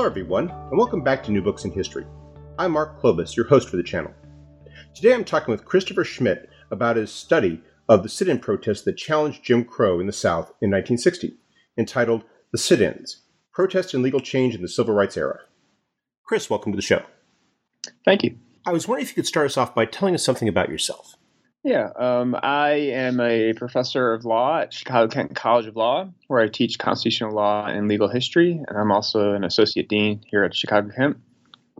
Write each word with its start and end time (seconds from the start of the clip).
Hello, 0.00 0.08
everyone, 0.08 0.48
and 0.48 0.78
welcome 0.78 1.02
back 1.02 1.22
to 1.22 1.30
New 1.30 1.42
Books 1.42 1.66
in 1.66 1.72
History. 1.72 2.06
I'm 2.58 2.72
Mark 2.72 3.02
Klobas, 3.02 3.36
your 3.36 3.46
host 3.46 3.68
for 3.68 3.76
the 3.76 3.82
channel. 3.82 4.14
Today 4.94 5.12
I'm 5.12 5.26
talking 5.26 5.52
with 5.52 5.66
Christopher 5.66 6.04
Schmidt 6.04 6.48
about 6.70 6.96
his 6.96 7.12
study 7.12 7.60
of 7.86 8.02
the 8.02 8.08
sit 8.08 8.26
in 8.26 8.38
protests 8.38 8.80
that 8.84 8.96
challenged 8.96 9.44
Jim 9.44 9.62
Crow 9.62 10.00
in 10.00 10.06
the 10.06 10.12
South 10.14 10.46
in 10.62 10.70
1960, 10.70 11.34
entitled 11.76 12.24
The 12.50 12.56
Sit 12.56 12.80
Ins 12.80 13.24
Protest 13.52 13.92
and 13.92 14.02
Legal 14.02 14.20
Change 14.20 14.54
in 14.54 14.62
the 14.62 14.68
Civil 14.68 14.94
Rights 14.94 15.18
Era. 15.18 15.40
Chris, 16.24 16.48
welcome 16.48 16.72
to 16.72 16.76
the 16.76 16.80
show. 16.80 17.02
Thank 18.06 18.22
you. 18.22 18.38
I 18.64 18.72
was 18.72 18.88
wondering 18.88 19.04
if 19.04 19.10
you 19.10 19.16
could 19.16 19.26
start 19.26 19.44
us 19.44 19.58
off 19.58 19.74
by 19.74 19.84
telling 19.84 20.14
us 20.14 20.24
something 20.24 20.48
about 20.48 20.70
yourself. 20.70 21.14
Yeah, 21.62 21.90
um, 21.96 22.34
I 22.42 22.70
am 22.70 23.20
a 23.20 23.52
professor 23.52 24.14
of 24.14 24.24
law 24.24 24.60
at 24.60 24.72
Chicago 24.72 25.12
Kent 25.12 25.36
College 25.36 25.66
of 25.66 25.76
Law, 25.76 26.08
where 26.28 26.40
I 26.40 26.48
teach 26.48 26.78
constitutional 26.78 27.32
law 27.32 27.66
and 27.66 27.86
legal 27.86 28.08
history, 28.08 28.52
and 28.66 28.78
I'm 28.78 28.90
also 28.90 29.34
an 29.34 29.44
associate 29.44 29.88
dean 29.88 30.24
here 30.26 30.42
at 30.42 30.54
Chicago 30.54 30.90
Kent. 30.96 31.18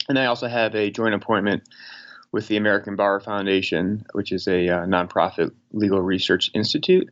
And 0.08 0.18
I 0.18 0.26
also 0.26 0.48
have 0.48 0.74
a 0.74 0.90
joint 0.90 1.14
appointment 1.14 1.62
with 2.30 2.46
the 2.48 2.58
American 2.58 2.94
Bar 2.94 3.20
Foundation, 3.20 4.04
which 4.12 4.32
is 4.32 4.46
a 4.46 4.68
uh, 4.68 4.86
nonprofit 4.86 5.50
legal 5.72 6.02
research 6.02 6.50
institute. 6.54 7.08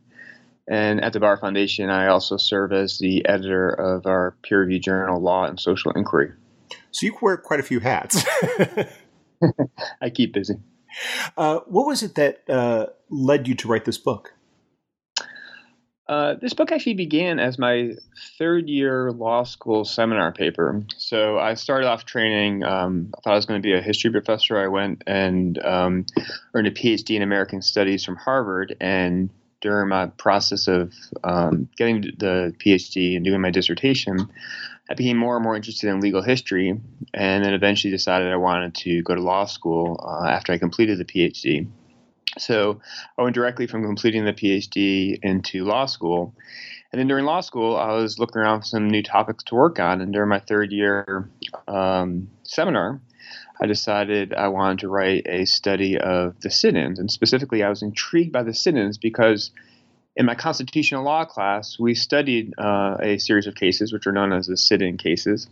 And 0.67 1.03
at 1.03 1.13
the 1.13 1.19
Bar 1.19 1.37
Foundation, 1.37 1.89
I 1.89 2.07
also 2.07 2.37
serve 2.37 2.71
as 2.71 2.99
the 2.99 3.25
editor 3.27 3.69
of 3.69 4.05
our 4.05 4.35
peer 4.43 4.59
reviewed 4.59 4.83
journal, 4.83 5.19
Law 5.19 5.45
and 5.45 5.59
Social 5.59 5.91
Inquiry. 5.93 6.31
So 6.91 7.07
you 7.07 7.17
wear 7.19 7.37
quite 7.37 7.59
a 7.59 7.63
few 7.63 7.79
hats. 7.79 8.23
I 10.01 10.09
keep 10.11 10.33
busy. 10.33 10.55
Uh, 11.37 11.59
what 11.67 11.85
was 11.85 12.03
it 12.03 12.15
that 12.15 12.49
uh, 12.49 12.87
led 13.09 13.47
you 13.47 13.55
to 13.55 13.67
write 13.67 13.85
this 13.85 13.97
book? 13.97 14.33
Uh, 16.09 16.33
this 16.41 16.55
book 16.55 16.71
actually 16.71 16.95
began 16.95 17.37
as 17.37 17.59
my 17.59 17.91
third 18.39 18.67
year 18.67 19.11
law 19.11 19.43
school 19.43 19.85
seminar 19.85 20.31
paper. 20.31 20.83
So 20.97 21.37
I 21.37 21.53
started 21.53 21.87
off 21.87 22.03
training. 22.03 22.63
Um, 22.63 23.13
I 23.15 23.21
thought 23.21 23.33
I 23.33 23.35
was 23.35 23.45
going 23.45 23.61
to 23.61 23.65
be 23.65 23.75
a 23.75 23.81
history 23.81 24.09
professor. 24.09 24.57
I 24.57 24.67
went 24.69 25.03
and 25.05 25.63
um, 25.63 26.07
earned 26.55 26.65
a 26.65 26.71
PhD 26.71 27.15
in 27.15 27.21
American 27.21 27.61
Studies 27.61 28.03
from 28.03 28.15
Harvard. 28.15 28.75
And 28.81 29.29
during 29.61 29.89
my 29.89 30.07
process 30.07 30.67
of 30.67 30.93
um, 31.23 31.69
getting 31.77 32.01
the 32.17 32.55
PhD 32.57 33.15
and 33.15 33.23
doing 33.23 33.41
my 33.41 33.51
dissertation, 33.51 34.29
I 34.89 34.95
became 34.95 35.17
more 35.17 35.35
and 35.35 35.43
more 35.43 35.55
interested 35.55 35.87
in 35.89 35.99
legal 35.99 36.23
history, 36.23 36.79
and 37.13 37.45
then 37.45 37.53
eventually 37.53 37.91
decided 37.91 38.31
I 38.31 38.37
wanted 38.37 38.73
to 38.75 39.03
go 39.03 39.13
to 39.13 39.21
law 39.21 39.45
school 39.45 40.03
uh, 40.03 40.27
after 40.27 40.51
I 40.51 40.57
completed 40.57 40.97
the 40.97 41.05
PhD. 41.05 41.67
So 42.37 42.81
I 43.17 43.21
went 43.21 43.35
directly 43.35 43.67
from 43.67 43.83
completing 43.83 44.25
the 44.25 44.33
PhD 44.33 45.19
into 45.21 45.63
law 45.63 45.85
school. 45.85 46.33
And 46.91 46.99
then 46.99 47.07
during 47.07 47.25
law 47.25 47.41
school, 47.41 47.75
I 47.75 47.93
was 47.93 48.17
looking 48.17 48.41
around 48.41 48.61
for 48.61 48.65
some 48.65 48.89
new 48.89 49.03
topics 49.03 49.43
to 49.45 49.55
work 49.55 49.79
on. 49.79 50.01
And 50.01 50.11
during 50.11 50.29
my 50.29 50.39
third 50.39 50.71
year 50.71 51.29
um, 51.67 52.29
seminar, 52.43 52.99
I 53.61 53.67
decided 53.67 54.33
I 54.33 54.47
wanted 54.47 54.79
to 54.79 54.89
write 54.89 55.27
a 55.27 55.45
study 55.45 55.99
of 55.99 56.39
the 56.41 56.49
sit 56.49 56.75
ins. 56.75 56.97
And 56.97 57.11
specifically, 57.11 57.61
I 57.61 57.69
was 57.69 57.83
intrigued 57.83 58.31
by 58.31 58.41
the 58.41 58.53
sit 58.53 58.75
ins 58.75 58.97
because 58.97 59.51
in 60.15 60.25
my 60.25 60.35
constitutional 60.35 61.03
law 61.03 61.25
class, 61.25 61.77
we 61.79 61.95
studied 61.95 62.53
uh, 62.57 62.97
a 63.01 63.17
series 63.17 63.47
of 63.47 63.55
cases, 63.55 63.93
which 63.93 64.07
are 64.07 64.11
known 64.11 64.33
as 64.33 64.47
the 64.47 64.57
sit 64.57 64.81
in 64.81 64.97
cases, 64.97 65.47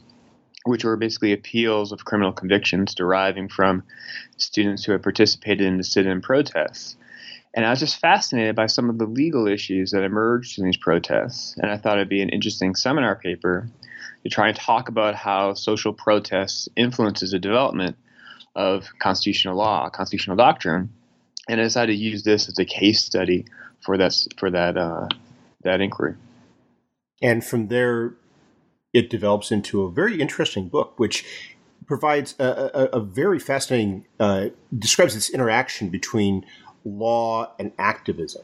which 0.66 0.84
were 0.84 0.98
basically 0.98 1.32
appeals 1.32 1.92
of 1.92 2.06
criminal 2.06 2.34
convictions 2.34 2.94
deriving 2.94 3.48
from 3.48 3.84
students 4.38 4.84
who 4.84 4.92
had 4.92 5.04
participated 5.04 5.66
in 5.66 5.78
the 5.78 5.84
sit 5.84 6.06
in 6.06 6.22
protests. 6.22 6.98
And 7.54 7.66
I 7.66 7.70
was 7.70 7.80
just 7.80 8.00
fascinated 8.00 8.56
by 8.56 8.68
some 8.68 8.90
of 8.90 8.98
the 8.98 9.06
legal 9.06 9.48
issues 9.48 9.92
that 9.92 10.04
emerged 10.04 10.60
in 10.60 10.66
these 10.66 10.78
protests. 10.78 11.56
And 11.58 11.72
I 11.72 11.78
thought 11.78 11.98
it'd 11.98 12.10
be 12.10 12.22
an 12.22 12.30
interesting 12.30 12.76
seminar 12.76 13.16
paper 13.16 13.70
to 14.24 14.30
try 14.30 14.50
and 14.50 14.58
talk 14.58 14.90
about 14.90 15.16
how 15.16 15.54
social 15.54 15.94
protests 15.94 16.68
influences 16.76 17.32
the 17.32 17.40
development 17.40 17.96
of 18.56 18.88
constitutional 19.00 19.56
law, 19.56 19.90
constitutional 19.90 20.36
doctrine. 20.36 20.90
And 21.48 21.62
I 21.62 21.64
decided 21.64 21.94
to 21.94 21.98
use 21.98 22.24
this 22.24 22.50
as 22.50 22.60
a 22.60 22.66
case 22.66 23.04
study 23.04 23.46
for 23.88 23.98
that 23.98 24.14
for 24.38 24.52
that 24.52 24.78
uh, 24.78 25.08
that 25.64 25.80
inquiry. 25.80 26.16
And 27.24 27.44
from 27.44 27.70
there, 27.70 28.14
it 28.94 29.10
develops 29.10 29.50
into 29.50 29.84
a 29.84 29.90
very 29.90 30.20
interesting 30.22 30.68
book, 30.68 31.00
which 31.00 31.26
provides 31.88 32.36
a, 32.38 32.70
a, 32.74 32.84
a 32.98 33.00
very 33.00 33.40
fascinating 33.40 34.06
uh, 34.20 34.48
describes 34.78 35.16
this 35.16 35.30
interaction 35.30 35.90
between 35.90 36.46
law 36.84 37.54
and 37.58 37.72
activism. 37.80 38.44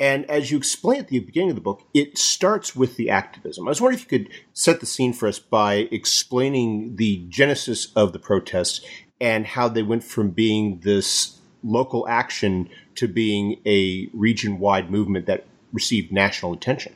And 0.00 0.28
as 0.28 0.50
you 0.50 0.56
explain 0.58 0.98
at 0.98 1.08
the 1.08 1.20
beginning 1.20 1.50
of 1.50 1.54
the 1.54 1.62
book, 1.62 1.82
it 1.94 2.18
starts 2.18 2.74
with 2.74 2.96
the 2.96 3.08
activism. 3.08 3.68
I 3.68 3.70
was 3.70 3.80
wondering 3.80 4.02
if 4.02 4.10
you 4.10 4.18
could 4.18 4.32
set 4.52 4.80
the 4.80 4.86
scene 4.86 5.12
for 5.12 5.28
us 5.28 5.38
by 5.38 5.88
explaining 5.92 6.96
the 6.96 7.24
genesis 7.28 7.92
of 7.94 8.12
the 8.12 8.18
protests 8.18 8.84
and 9.20 9.46
how 9.46 9.68
they 9.68 9.84
went 9.84 10.02
from 10.02 10.30
being 10.30 10.80
this 10.80 11.38
local 11.62 12.06
action 12.08 12.68
to 12.96 13.08
being 13.08 13.60
a 13.66 14.08
region 14.12 14.58
wide 14.58 14.90
movement 14.90 15.26
that 15.26 15.44
received 15.72 16.12
national 16.12 16.52
attention. 16.52 16.94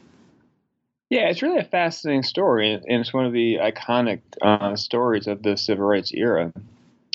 Yeah, 1.09 1.28
it's 1.28 1.41
really 1.41 1.60
a 1.60 1.65
fascinating 1.65 2.25
story, 2.25 2.72
and 2.72 2.84
it's 3.00 3.12
one 3.12 3.27
of 3.27 3.32
the 3.32 3.59
iconic 3.62 4.21
uh, 4.43 4.75
stories 4.75 5.28
of 5.28 5.43
the 5.43 5.56
civil 5.56 5.87
rights 5.87 6.12
era. 6.12 6.53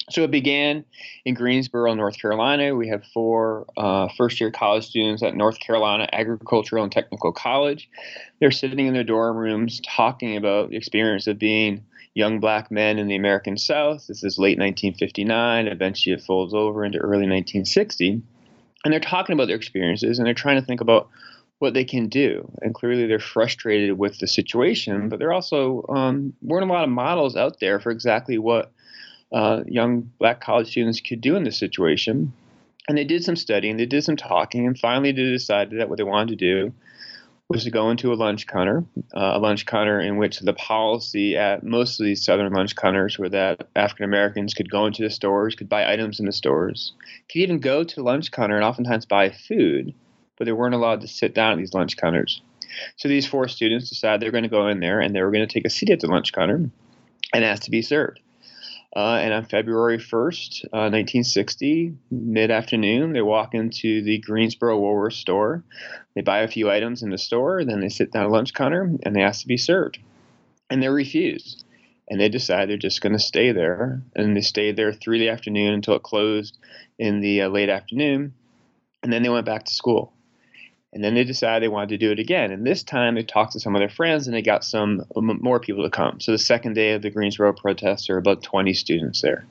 So 0.10 0.24
it 0.24 0.32
began 0.32 0.84
in 1.26 1.36
Greensboro, 1.36 1.94
North 1.94 2.20
Carolina. 2.20 2.76
We 2.76 2.88
have 2.90 3.04
four 3.14 3.66
uh, 3.78 4.10
first 4.18 4.40
year 4.40 4.52
college 4.52 4.88
students 4.88 5.24
at 5.24 5.36
North 5.36 5.60
Carolina 5.60 6.08
Agricultural 6.12 6.84
and 6.84 6.92
Technical 6.92 7.32
College. 7.32 7.90
They're 8.40 8.52
sitting 8.52 8.88
in 8.88 8.94
their 8.94 9.04
dorm 9.04 9.38
rooms 9.38 9.82
talking 9.86 10.36
about 10.36 10.70
the 10.70 10.78
experience 10.78 11.28
of 11.28 11.38
being 11.38 11.86
young 12.14 12.40
black 12.40 12.72
men 12.72 13.00
in 13.00 13.08
the 13.08 13.16
American 13.16 13.58
South. 13.58 14.08
This 14.08 14.24
is 14.24 14.38
late 14.38 14.60
1959. 14.60 15.68
Eventually, 15.68 16.14
it 16.14 16.22
folds 16.22 16.54
over 16.54 16.84
into 16.84 16.98
early 16.98 17.28
1960. 17.28 18.22
And 18.84 18.92
they're 18.92 19.00
talking 19.00 19.34
about 19.34 19.48
their 19.48 19.56
experiences 19.56 20.18
and 20.18 20.26
they're 20.26 20.34
trying 20.34 20.60
to 20.60 20.66
think 20.66 20.82
about 20.82 21.10
what 21.60 21.74
they 21.74 21.86
can 21.86 22.10
do. 22.10 22.52
And 22.62 22.74
clearly, 22.74 23.08
they're 23.08 23.20
frustrated 23.20 23.98
with 23.98 24.20
the 24.20 24.28
situation, 24.28 25.10
but 25.10 25.20
there 25.20 25.32
also 25.32 25.86
um, 25.90 26.34
weren't 26.42 26.70
a 26.70 26.74
lot 26.74 26.84
of 26.84 26.90
models 26.90 27.36
out 27.36 27.60
there 27.60 27.80
for 27.80 27.92
exactly 27.92 28.38
what 28.38 28.72
uh, 29.32 29.64
young 29.68 30.12
black 30.20 30.42
college 30.42 30.70
students 30.70 31.00
could 31.00 31.22
do 31.22 31.36
in 31.36 31.44
this 31.44 31.58
situation. 31.58 32.34
And 32.88 32.98
they 32.98 33.04
did 33.04 33.24
some 33.24 33.36
studying, 33.36 33.78
they 33.78 33.86
did 33.86 34.04
some 34.04 34.18
talking, 34.18 34.66
and 34.66 34.78
finally 34.78 35.12
they 35.12 35.22
decided 35.22 35.80
that 35.80 35.88
what 35.88 35.98
they 35.98 36.04
wanted 36.04 36.30
to 36.30 36.36
do 36.36 36.74
was 37.52 37.66
to 37.66 37.72
go 37.72 37.90
into 37.90 38.14
a 38.14 38.16
lunch 38.16 38.48
counter, 38.48 38.84
uh, 39.16 39.32
a 39.34 39.40
lunch 39.40 39.66
counter 39.66 40.00
in 40.00 40.18
which 40.18 40.40
the 40.40 40.54
policy 40.54 41.36
at 41.36 41.64
most 41.64 42.00
of 42.00 42.06
these 42.06 42.24
southern 42.24 42.52
lunch 42.54 42.76
counters 42.76 43.20
were 43.20 43.30
that 43.30 43.68
African 43.76 44.06
Americans 44.06 44.54
could 44.54 44.70
go 44.70 44.86
into 44.86 45.04
the 45.04 45.10
stores, 45.10 45.56
could 45.56 45.70
buy 45.70 45.92
items 45.92 46.20
in 46.20 46.26
the 46.26 46.32
stores, 46.32 46.94
could 47.30 47.40
even 47.40 47.60
go 47.60 47.84
to 47.84 47.96
the 47.96 48.04
lunch 48.04 48.32
counter 48.32 48.56
and 48.56 48.64
oftentimes 48.64 49.06
buy 49.06 49.30
food, 49.30 49.94
but 50.38 50.46
they 50.46 50.52
weren't 50.52 50.76
allowed 50.76 51.02
to 51.02 51.08
sit 51.08 51.34
down 51.34 51.52
at 51.52 51.58
these 51.58 51.74
lunch 51.74 51.98
counters. 51.98 52.42
So 52.96 53.10
these 53.10 53.28
four 53.28 53.48
students 53.48 53.90
decided 53.90 54.22
they're 54.22 54.32
going 54.32 54.44
to 54.44 54.50
go 54.50 54.68
in 54.68 54.80
there 54.80 55.02
and 55.02 55.14
they 55.14 55.22
were 55.22 55.32
going 55.32 55.46
to 55.48 55.54
take 55.54 55.66
a 55.66 55.70
seat 55.70 55.90
at 55.90 56.00
the 56.00 56.08
lunch 56.08 56.32
counter 56.32 56.70
and 57.34 57.46
ask 57.46 57.64
to 57.64 57.72
be 57.72 57.82
served. 57.82 58.20
Uh, 58.94 59.20
and 59.22 59.34
on 59.34 59.46
February 59.46 59.98
1st, 59.98 60.66
uh, 60.66 60.92
1960, 60.92 61.94
mid 62.12 62.52
afternoon, 62.52 63.14
they 63.14 63.22
walk 63.22 63.54
into 63.54 64.02
the 64.02 64.18
Greensboro 64.20 64.78
Woolworth 64.78 65.14
store. 65.14 65.64
They 66.14 66.22
buy 66.22 66.40
a 66.40 66.48
few 66.50 66.70
items 66.70 67.02
in 67.02 67.10
the 67.10 67.18
store, 67.18 67.64
then 67.64 67.80
they 67.80 67.88
sit 67.88 68.12
down 68.12 68.26
at 68.26 68.32
lunch 68.32 68.54
counter 68.54 68.92
and 69.04 69.16
they 69.16 69.22
ask 69.22 69.42
to 69.42 69.48
be 69.48 69.58
served. 69.58 70.00
And 70.70 70.84
they're 70.84 70.94
refused. 70.94 71.64
And 72.10 72.20
they 72.20 72.28
decide 72.28 72.68
they're 72.68 72.78
just 72.78 73.00
going 73.00 73.14
to 73.14 73.20
stay 73.20 73.54
there. 73.54 74.02
And 74.14 74.36
they 74.36 74.42
stayed 74.42 74.76
there 74.76 74.92
through 74.92 75.20
the 75.20 75.30
afternoon 75.30 75.74
until 75.74 75.96
it 75.96 76.04
closed 76.04 76.58
in 77.00 77.22
the 77.22 77.44
uh, 77.44 77.50
late 77.50 77.70
afternoon. 77.70 78.34
And 79.02 79.14
then 79.14 79.24
they 79.24 79.30
went 79.30 79.46
back 79.46 79.64
to 79.64 79.74
school. 79.74 80.12
And 80.94 81.04
then 81.04 81.14
they 81.14 81.24
decided 81.24 81.64
they 81.64 81.70
wanted 81.70 81.90
to 81.90 81.98
do 81.98 82.12
it 82.12 82.20
again. 82.20 82.52
And 82.52 82.66
this 82.66 82.84
time 82.84 83.16
they 83.16 83.24
talked 83.24 83.54
to 83.54 83.60
some 83.60 83.76
of 83.76 83.80
their 83.80 83.90
friends 83.90 84.28
and 84.28 84.36
they 84.36 84.42
got 84.42 84.66
some 84.66 85.06
more 85.16 85.60
people 85.60 85.84
to 85.84 85.90
come. 85.90 86.20
So 86.20 86.34
the 86.34 86.38
second 86.38 86.74
day 86.74 86.94
of 86.94 87.02
the 87.02 87.10
Greensboro 87.10 87.54
protests, 87.54 88.08
there 88.08 88.18
are 88.18 88.20
about 88.20 88.44
20 88.44 88.74
students 88.74 89.22
there. 89.22 89.46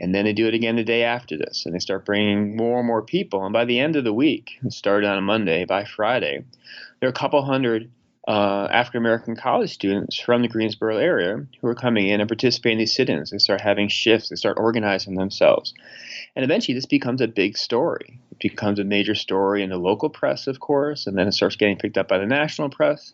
And 0.00 0.14
then 0.14 0.24
they 0.24 0.32
do 0.32 0.48
it 0.48 0.54
again 0.54 0.76
the 0.76 0.84
day 0.84 1.02
after 1.02 1.36
this, 1.36 1.66
and 1.66 1.74
they 1.74 1.78
start 1.78 2.06
bringing 2.06 2.56
more 2.56 2.78
and 2.78 2.86
more 2.86 3.02
people. 3.02 3.44
And 3.44 3.52
by 3.52 3.66
the 3.66 3.78
end 3.78 3.94
of 3.94 4.04
the 4.04 4.12
week, 4.12 4.58
it 4.64 4.72
started 4.72 5.08
on 5.08 5.18
a 5.18 5.22
Monday, 5.22 5.66
by 5.66 5.84
Friday, 5.84 6.44
there 6.98 7.08
are 7.08 7.10
a 7.10 7.14
couple 7.14 7.42
hundred 7.44 7.90
uh, 8.30 8.68
African 8.70 8.98
American 8.98 9.34
college 9.34 9.72
students 9.72 10.16
from 10.20 10.42
the 10.42 10.48
Greensboro 10.48 10.98
area 10.98 11.44
who 11.60 11.66
are 11.66 11.74
coming 11.74 12.06
in 12.06 12.20
and 12.20 12.28
participating 12.28 12.74
in 12.74 12.78
these 12.78 12.94
sit 12.94 13.10
ins. 13.10 13.30
They 13.32 13.38
start 13.38 13.60
having 13.60 13.88
shifts, 13.88 14.28
they 14.28 14.36
start 14.36 14.56
organizing 14.56 15.16
themselves. 15.16 15.74
And 16.36 16.44
eventually, 16.44 16.76
this 16.76 16.86
becomes 16.86 17.20
a 17.20 17.26
big 17.26 17.58
story. 17.58 18.20
It 18.30 18.38
becomes 18.38 18.78
a 18.78 18.84
major 18.84 19.16
story 19.16 19.64
in 19.64 19.70
the 19.70 19.78
local 19.78 20.08
press, 20.08 20.46
of 20.46 20.60
course, 20.60 21.08
and 21.08 21.18
then 21.18 21.26
it 21.26 21.32
starts 21.32 21.56
getting 21.56 21.76
picked 21.76 21.98
up 21.98 22.06
by 22.06 22.18
the 22.18 22.26
national 22.26 22.70
press. 22.70 23.12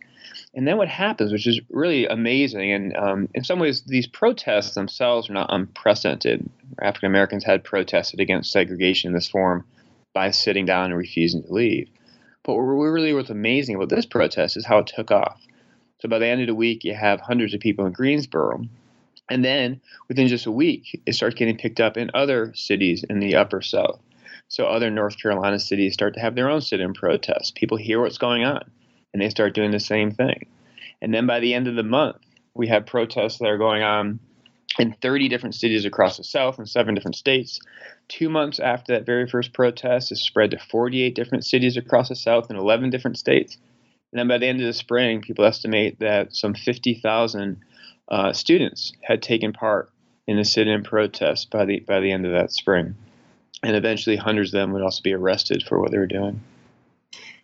And 0.55 0.69
then 0.69 0.77
what 0.77 0.89
happens, 0.89 1.33
which 1.33 1.47
is 1.47 1.63
really 1.71 2.07
amazing, 2.07 2.71
and 2.71 2.95
um, 2.95 3.29
in 3.33 3.43
some 3.43 3.59
ways, 3.59 3.85
these 3.87 4.07
protests 4.07 4.75
themselves 4.75 5.31
are 5.31 5.35
not 5.35 5.49
unprecedented. 5.49 6.47
African 6.83 7.07
Americans 7.07 7.43
had 7.43 7.65
protested 7.65 8.21
against 8.21 8.53
segregation 8.53 9.09
in 9.09 9.15
this 9.15 9.29
form 9.29 9.65
by 10.13 10.31
sitting 10.31 10.67
down 10.67 10.91
and 10.91 10.99
refusing 10.99 11.43
to 11.43 11.53
leave. 11.55 11.89
But 12.47 12.55
what 12.57 12.63
really 12.63 13.15
was 13.15 13.31
amazing 13.31 13.77
about 13.77 13.91
this 13.91 14.07
protest 14.07 14.57
is 14.59 14.67
how 14.67 14.79
it 14.81 14.89
took 14.89 15.13
off. 15.13 15.43
So 16.01 16.09
by 16.09 16.21
the 16.21 16.29
end 16.29 16.43
of 16.43 16.49
the 16.49 16.57
week, 16.57 16.85
you 16.85 16.95
have 16.95 17.21
hundreds 17.21 17.55
of 17.55 17.61
people 17.61 17.87
in 17.87 17.93
Greensboro 17.93 18.63
And 19.31 19.45
then 19.45 19.83
within 20.09 20.29
just 20.29 20.47
a 20.47 20.53
week, 20.53 21.03
it 21.07 21.15
starts 21.15 21.37
getting 21.37 21.59
picked 21.59 21.81
up 21.81 21.99
in 21.99 22.13
other 22.15 22.53
cities 22.55 23.05
in 23.11 23.21
the 23.21 23.37
upper 23.37 23.63
South. 23.63 24.01
So 24.49 24.67
other 24.67 24.91
North 24.91 25.21
Carolina 25.21 25.61
cities 25.61 25.95
start 25.95 26.15
to 26.15 26.21
have 26.21 26.37
their 26.37 26.51
own 26.51 26.63
sit 26.63 26.81
in 26.81 26.95
protests. 26.95 27.53
People 27.53 27.79
hear 27.79 28.01
what's 28.01 28.19
going 28.19 28.45
on 28.45 28.63
and 29.13 29.23
they 29.23 29.31
start 29.31 29.55
doing 29.55 29.73
the 29.73 29.81
same 29.81 30.13
thing. 30.13 30.47
And 31.03 31.15
then 31.15 31.27
by 31.27 31.41
the 31.41 31.55
end 31.55 31.69
of 31.69 31.77
the 31.77 31.85
month, 31.85 32.19
we 32.55 32.69
have 32.69 32.87
protests 32.87 33.39
that 33.39 33.49
are 33.49 33.59
going 33.59 33.83
on 33.83 34.21
in 34.79 34.95
30 35.03 35.29
different 35.29 35.57
cities 35.57 35.87
across 35.87 36.19
the 36.19 36.25
South 36.25 36.59
and 36.59 36.69
seven 36.69 36.95
different 36.95 37.17
states. 37.17 37.61
Two 38.09 38.29
months 38.29 38.61
after 38.61 38.95
that 38.95 39.07
very 39.07 39.29
first 39.29 39.53
protest, 39.53 40.13
it's 40.13 40.23
spread 40.23 40.53
to 40.53 40.59
48 40.59 41.15
different 41.15 41.45
cities 41.45 41.77
across 41.77 42.09
the 42.09 42.17
South 42.17 42.51
and 42.51 42.59
11 42.59 42.91
different 42.91 43.19
states. 43.19 43.57
And 44.13 44.19
then 44.19 44.29
by 44.29 44.39
the 44.39 44.47
end 44.47 44.61
of 44.61 44.67
the 44.67 44.73
spring, 44.73 45.21
people 45.21 45.45
estimate 45.45 45.99
that 45.99 46.35
some 46.35 46.55
50,000 46.55 47.61
uh, 48.09 48.33
students 48.33 48.93
had 49.03 49.23
taken 49.23 49.53
part 49.53 49.91
in 50.27 50.37
the 50.37 50.45
sit-in 50.45 50.83
protest 50.83 51.51
by 51.51 51.65
the 51.65 51.81
by 51.81 52.01
the 52.01 52.13
end 52.13 52.27
of 52.27 52.33
that 52.33 52.53
spring, 52.53 52.95
and 53.63 53.77
eventually 53.77 54.17
hundreds 54.17 54.51
of 54.51 54.61
them 54.61 54.73
would 54.73 54.83
also 54.83 55.03
be 55.03 55.13
arrested 55.13 55.63
for 55.63 55.81
what 55.81 55.91
they 55.91 55.99
were 55.99 56.07
doing. 56.07 56.41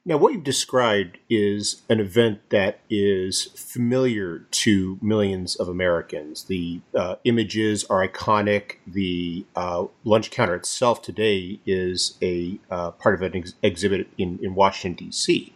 Now, 0.04 0.16
what 0.16 0.32
you've 0.32 0.42
described 0.42 1.18
is 1.30 1.82
an 1.88 2.00
event 2.00 2.50
that 2.50 2.80
is 2.90 3.44
familiar 3.54 4.40
to 4.50 4.98
millions 5.00 5.54
of 5.54 5.68
Americans. 5.68 6.44
The 6.44 6.80
uh, 6.92 7.16
images 7.22 7.84
are 7.84 8.06
iconic. 8.06 8.78
The 8.84 9.46
uh, 9.54 9.86
lunch 10.02 10.32
counter 10.32 10.56
itself 10.56 11.02
today 11.02 11.60
is 11.66 12.18
a 12.20 12.58
uh, 12.68 12.90
part 12.92 13.14
of 13.14 13.22
an 13.22 13.36
ex- 13.36 13.54
exhibit 13.62 14.08
in, 14.18 14.40
in 14.42 14.56
Washington, 14.56 15.06
D.C. 15.06 15.52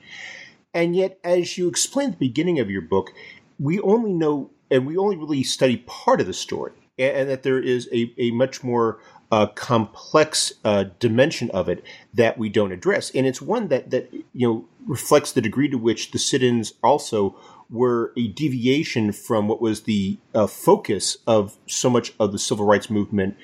And 0.72 0.94
yet, 0.94 1.18
as 1.24 1.58
you 1.58 1.66
explain 1.66 2.10
at 2.10 2.12
the 2.20 2.28
beginning 2.28 2.60
of 2.60 2.70
your 2.70 2.82
book, 2.82 3.10
we 3.58 3.80
only 3.80 4.12
know 4.12 4.50
and 4.70 4.86
we 4.86 4.96
only 4.96 5.16
really 5.16 5.42
study 5.42 5.78
part 5.88 6.20
of 6.20 6.28
the 6.28 6.32
story, 6.32 6.72
and, 6.98 7.16
and 7.16 7.30
that 7.30 7.42
there 7.42 7.58
is 7.58 7.88
a, 7.92 8.12
a 8.16 8.30
much 8.30 8.62
more 8.62 9.00
uh, 9.30 9.46
complex 9.48 10.52
uh, 10.64 10.84
dimension 10.98 11.50
of 11.50 11.68
it 11.68 11.84
that 12.14 12.38
we 12.38 12.48
don't 12.48 12.72
address, 12.72 13.10
and 13.10 13.26
it's 13.26 13.42
one 13.42 13.68
that 13.68 13.90
that 13.90 14.12
you 14.12 14.46
know 14.46 14.64
reflects 14.86 15.32
the 15.32 15.40
degree 15.40 15.68
to 15.68 15.76
which 15.76 16.12
the 16.12 16.18
sit-ins 16.18 16.74
also 16.82 17.36
were 17.68 18.12
a 18.16 18.28
deviation 18.28 19.10
from 19.10 19.48
what 19.48 19.60
was 19.60 19.82
the 19.82 20.18
uh, 20.34 20.46
focus 20.46 21.16
of 21.26 21.56
so 21.66 21.90
much 21.90 22.12
of 22.20 22.30
the 22.30 22.38
civil 22.38 22.64
rights 22.64 22.88
movement 22.88 23.36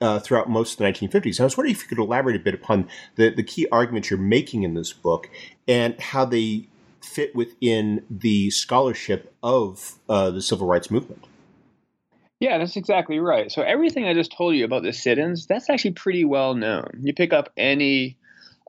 uh, 0.00 0.18
throughout 0.20 0.48
most 0.48 0.72
of 0.72 0.78
the 0.78 0.84
1950s. 0.84 1.38
And 1.38 1.40
I 1.40 1.44
was 1.44 1.56
wondering 1.56 1.74
if 1.74 1.82
you 1.82 1.88
could 1.88 1.98
elaborate 1.98 2.36
a 2.36 2.40
bit 2.40 2.54
upon 2.54 2.88
the, 3.16 3.30
the 3.30 3.42
key 3.42 3.66
arguments 3.72 4.10
you're 4.10 4.18
making 4.18 4.62
in 4.62 4.74
this 4.74 4.92
book 4.92 5.28
and 5.66 5.98
how 6.00 6.24
they 6.24 6.68
fit 7.02 7.34
within 7.34 8.04
the 8.08 8.50
scholarship 8.50 9.34
of 9.42 9.98
uh, 10.08 10.30
the 10.30 10.40
civil 10.40 10.66
rights 10.66 10.90
movement. 10.90 11.24
Yeah, 12.40 12.58
that's 12.58 12.76
exactly 12.76 13.20
right. 13.20 13.50
So 13.50 13.62
everything 13.62 14.06
I 14.06 14.14
just 14.14 14.32
told 14.36 14.54
you 14.54 14.64
about 14.64 14.82
the 14.82 14.92
sit-ins, 14.92 15.46
that's 15.46 15.70
actually 15.70 15.92
pretty 15.92 16.24
well 16.24 16.54
known. 16.54 17.00
You 17.02 17.14
pick 17.14 17.32
up 17.32 17.50
any 17.56 18.18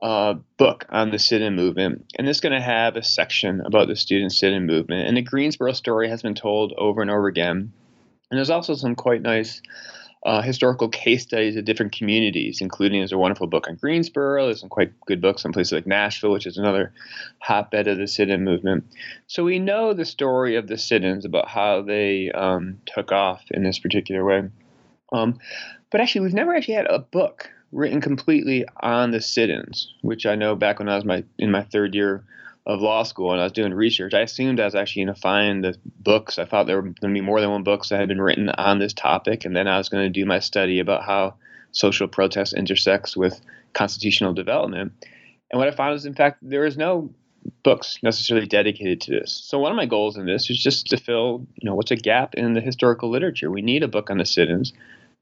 uh, 0.02 0.34
book 0.56 0.86
on 0.88 1.10
the 1.10 1.18
sit-in 1.18 1.56
movement, 1.56 2.12
and 2.18 2.28
it's 2.28 2.40
going 2.40 2.52
to 2.54 2.60
have 2.60 2.96
a 2.96 3.02
section 3.02 3.60
about 3.60 3.88
the 3.88 3.96
student 3.96 4.32
sit-in 4.32 4.66
movement. 4.66 5.08
And 5.08 5.16
the 5.16 5.22
Greensboro 5.22 5.72
story 5.72 6.08
has 6.08 6.22
been 6.22 6.34
told 6.34 6.72
over 6.78 7.02
and 7.02 7.10
over 7.10 7.26
again. 7.26 7.72
And 8.30 8.38
there's 8.38 8.50
also 8.50 8.74
some 8.74 8.94
quite 8.94 9.22
nice 9.22 9.60
uh, 10.26 10.42
historical 10.42 10.88
case 10.88 11.22
studies 11.22 11.54
of 11.54 11.64
different 11.64 11.92
communities, 11.92 12.60
including 12.60 13.00
there's 13.00 13.12
a 13.12 13.18
wonderful 13.18 13.46
book 13.46 13.68
on 13.68 13.76
Greensboro. 13.76 14.46
There's 14.46 14.58
some 14.58 14.68
quite 14.68 14.92
good 15.06 15.20
books 15.22 15.44
on 15.44 15.52
places 15.52 15.72
like 15.72 15.86
Nashville, 15.86 16.32
which 16.32 16.46
is 16.46 16.58
another 16.58 16.92
hotbed 17.38 17.86
of 17.86 17.96
the 17.96 18.08
sit-in 18.08 18.42
movement. 18.42 18.84
So 19.28 19.44
we 19.44 19.60
know 19.60 19.94
the 19.94 20.04
story 20.04 20.56
of 20.56 20.66
the 20.66 20.78
sit-ins 20.78 21.24
about 21.24 21.46
how 21.46 21.82
they 21.82 22.32
um, 22.32 22.80
took 22.86 23.12
off 23.12 23.44
in 23.52 23.62
this 23.62 23.78
particular 23.78 24.24
way. 24.24 24.50
Um, 25.12 25.38
but 25.92 26.00
actually, 26.00 26.22
we've 26.22 26.34
never 26.34 26.56
actually 26.56 26.74
had 26.74 26.90
a 26.90 26.98
book 26.98 27.48
written 27.70 28.00
completely 28.00 28.64
on 28.80 29.12
the 29.12 29.20
sit-ins, 29.20 29.94
which 30.02 30.26
I 30.26 30.34
know 30.34 30.56
back 30.56 30.80
when 30.80 30.88
I 30.88 30.96
was 30.96 31.04
my 31.04 31.22
in 31.38 31.52
my 31.52 31.62
third 31.62 31.94
year 31.94 32.24
of 32.66 32.80
law 32.80 33.04
school 33.04 33.30
and 33.30 33.40
I 33.40 33.44
was 33.44 33.52
doing 33.52 33.72
research, 33.72 34.12
I 34.12 34.20
assumed 34.20 34.58
I 34.58 34.64
was 34.64 34.74
actually 34.74 35.04
going 35.04 35.14
to 35.14 35.20
find 35.20 35.64
the 35.64 35.76
books. 36.00 36.38
I 36.38 36.44
thought 36.44 36.66
there 36.66 36.76
were 36.76 36.82
going 36.82 36.94
to 36.94 37.08
be 37.08 37.20
more 37.20 37.40
than 37.40 37.50
one 37.50 37.62
books 37.62 37.88
that 37.88 38.00
had 38.00 38.08
been 38.08 38.20
written 38.20 38.48
on 38.48 38.80
this 38.80 38.92
topic, 38.92 39.44
and 39.44 39.54
then 39.54 39.68
I 39.68 39.78
was 39.78 39.88
going 39.88 40.04
to 40.04 40.10
do 40.20 40.26
my 40.26 40.40
study 40.40 40.80
about 40.80 41.04
how 41.04 41.34
social 41.70 42.08
protest 42.08 42.54
intersects 42.54 43.16
with 43.16 43.40
constitutional 43.72 44.32
development. 44.32 44.92
And 45.50 45.58
what 45.60 45.68
I 45.68 45.70
found 45.70 45.94
is, 45.94 46.06
in 46.06 46.14
fact, 46.14 46.38
there 46.42 46.66
is 46.66 46.76
no 46.76 47.10
books 47.62 47.98
necessarily 48.02 48.46
dedicated 48.46 49.00
to 49.02 49.12
this. 49.12 49.30
So 49.30 49.60
one 49.60 49.70
of 49.70 49.76
my 49.76 49.86
goals 49.86 50.16
in 50.16 50.26
this 50.26 50.50
is 50.50 50.60
just 50.60 50.88
to 50.88 50.96
fill, 50.96 51.46
you 51.54 51.68
know, 51.68 51.76
what's 51.76 51.92
a 51.92 51.96
gap 51.96 52.34
in 52.34 52.54
the 52.54 52.60
historical 52.60 53.10
literature. 53.10 53.48
We 53.48 53.62
need 53.62 53.84
a 53.84 53.88
book 53.88 54.10
on 54.10 54.18
the 54.18 54.24
sit-ins, 54.24 54.72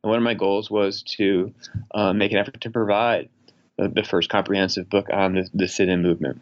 and 0.03 0.09
one 0.09 0.17
of 0.17 0.25
my 0.25 0.35
goals 0.35 0.71
was 0.71 1.03
to 1.19 1.53
uh, 1.95 2.15
make 2.15 2.33
an 2.33 2.39
effort 2.39 2.63
to 2.63 2.71
provide 2.71 3.29
the, 3.77 3.89
the 3.89 4.03
first 4.03 4.31
comprehensive 4.31 4.89
book 4.89 5.09
on 5.13 5.35
the, 5.35 5.51
the 5.53 5.69
sit-in 5.69 6.01
movement. 6.01 6.41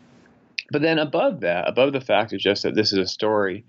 But 0.72 0.80
then 0.80 0.98
above 0.98 1.40
that, 1.40 1.68
above 1.68 1.92
the 1.92 2.00
fact 2.00 2.32
of 2.32 2.40
just 2.40 2.62
that 2.62 2.74
this 2.74 2.94
is 2.94 2.98
a 2.98 3.06
story 3.06 3.62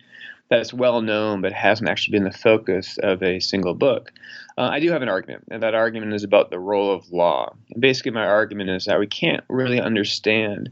that's 0.50 0.74
well 0.74 1.02
known 1.02 1.42
but 1.42 1.52
hasn't 1.52 1.90
actually 1.90 2.18
been 2.18 2.24
the 2.24 2.32
focus 2.32 2.98
of 3.04 3.22
a 3.22 3.42
single 3.42 3.74
book, 3.74 4.14
uh, 4.58 4.70
I 4.72 4.80
do 4.80 4.90
have 4.92 5.02
an 5.02 5.10
argument, 5.10 5.44
and 5.52 5.62
that 5.64 5.76
argument 5.76 6.14
is 6.14 6.24
about 6.24 6.50
the 6.50 6.60
role 6.60 6.94
of 6.94 7.12
law. 7.12 7.54
And 7.72 7.82
basically, 7.82 8.12
my 8.12 8.26
argument 8.26 8.70
is 8.70 8.86
that 8.86 9.00
we 9.00 9.08
can't 9.08 9.44
really 9.50 9.82
understand 9.82 10.70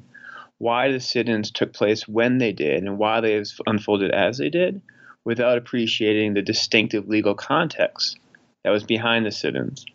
why 0.58 0.90
the 0.90 1.02
sit-ins 1.02 1.52
took 1.52 1.74
place 1.74 2.08
when 2.08 2.38
they 2.38 2.54
did 2.54 2.84
and 2.84 2.98
why 2.98 3.20
they 3.20 3.44
unfolded 3.68 4.12
as 4.12 4.38
they 4.38 4.50
did 4.50 4.82
without 5.26 5.58
appreciating 5.58 6.34
the 6.34 6.42
distinctive 6.42 7.10
legal 7.10 7.36
context 7.36 8.18
that 8.64 8.70
was 8.70 8.86
behind 8.86 9.26
the 9.26 9.32
sit-ins. 9.32 9.86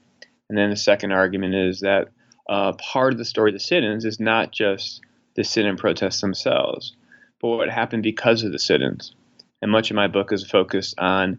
And 0.51 0.59
then 0.59 0.69
the 0.69 0.77
second 0.77 1.13
argument 1.13 1.55
is 1.55 1.81
that 1.81 2.09
uh, 2.47 2.73
part 2.75 3.13
of 3.13 3.19
the 3.19 3.25
story 3.25 3.51
of 3.51 3.55
the 3.55 3.61
sit-ins 3.61 4.05
is 4.05 4.21
not 4.21 4.53
just 4.53 5.01
the 5.37 5.45
sit-in 5.45 5.77
protests 5.77 6.21
themselves, 6.21 6.97
but 7.41 7.49
what 7.49 7.69
happened 7.69 8.03
because 8.03 8.43
of 8.43 8.53
the 8.53 8.59
sit-ins. 8.59 9.15
And 9.63 9.71
much 9.71 9.91
of 9.91 9.97
my 9.97 10.09
book 10.09 10.33
is 10.33 10.49
focused 10.49 10.99
on 10.99 11.39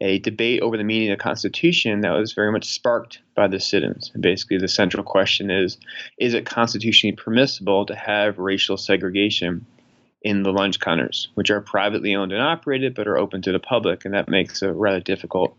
a 0.00 0.18
debate 0.18 0.60
over 0.60 0.76
the 0.76 0.84
meaning 0.84 1.10
of 1.10 1.18
the 1.18 1.22
Constitution 1.22 2.02
that 2.02 2.10
was 2.10 2.32
very 2.32 2.52
much 2.52 2.66
sparked 2.66 3.20
by 3.34 3.46
the 3.46 3.58
sit-ins. 3.58 4.10
And 4.12 4.22
basically, 4.22 4.58
the 4.58 4.68
central 4.68 5.02
question 5.02 5.50
is: 5.50 5.78
Is 6.18 6.34
it 6.34 6.44
constitutionally 6.44 7.16
permissible 7.16 7.86
to 7.86 7.94
have 7.94 8.38
racial 8.38 8.76
segregation 8.76 9.64
in 10.22 10.42
the 10.42 10.52
lunch 10.52 10.80
counters, 10.80 11.28
which 11.34 11.50
are 11.50 11.60
privately 11.60 12.14
owned 12.14 12.32
and 12.32 12.42
operated 12.42 12.94
but 12.94 13.06
are 13.06 13.16
open 13.16 13.42
to 13.42 13.52
the 13.52 13.58
public? 13.58 14.04
And 14.04 14.12
that 14.12 14.28
makes 14.28 14.60
a 14.60 14.72
rather 14.72 15.00
difficult 15.00 15.56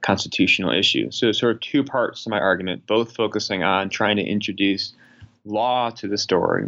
constitutional 0.00 0.72
issue. 0.72 1.10
So, 1.10 1.30
sort 1.32 1.54
of 1.54 1.60
two 1.60 1.84
parts 1.84 2.24
to 2.24 2.30
my 2.30 2.40
argument, 2.40 2.86
both 2.86 3.14
focusing 3.14 3.62
on 3.62 3.88
trying 3.88 4.16
to 4.16 4.24
introduce 4.24 4.94
law 5.44 5.90
to 5.90 6.08
the 6.08 6.18
story 6.18 6.66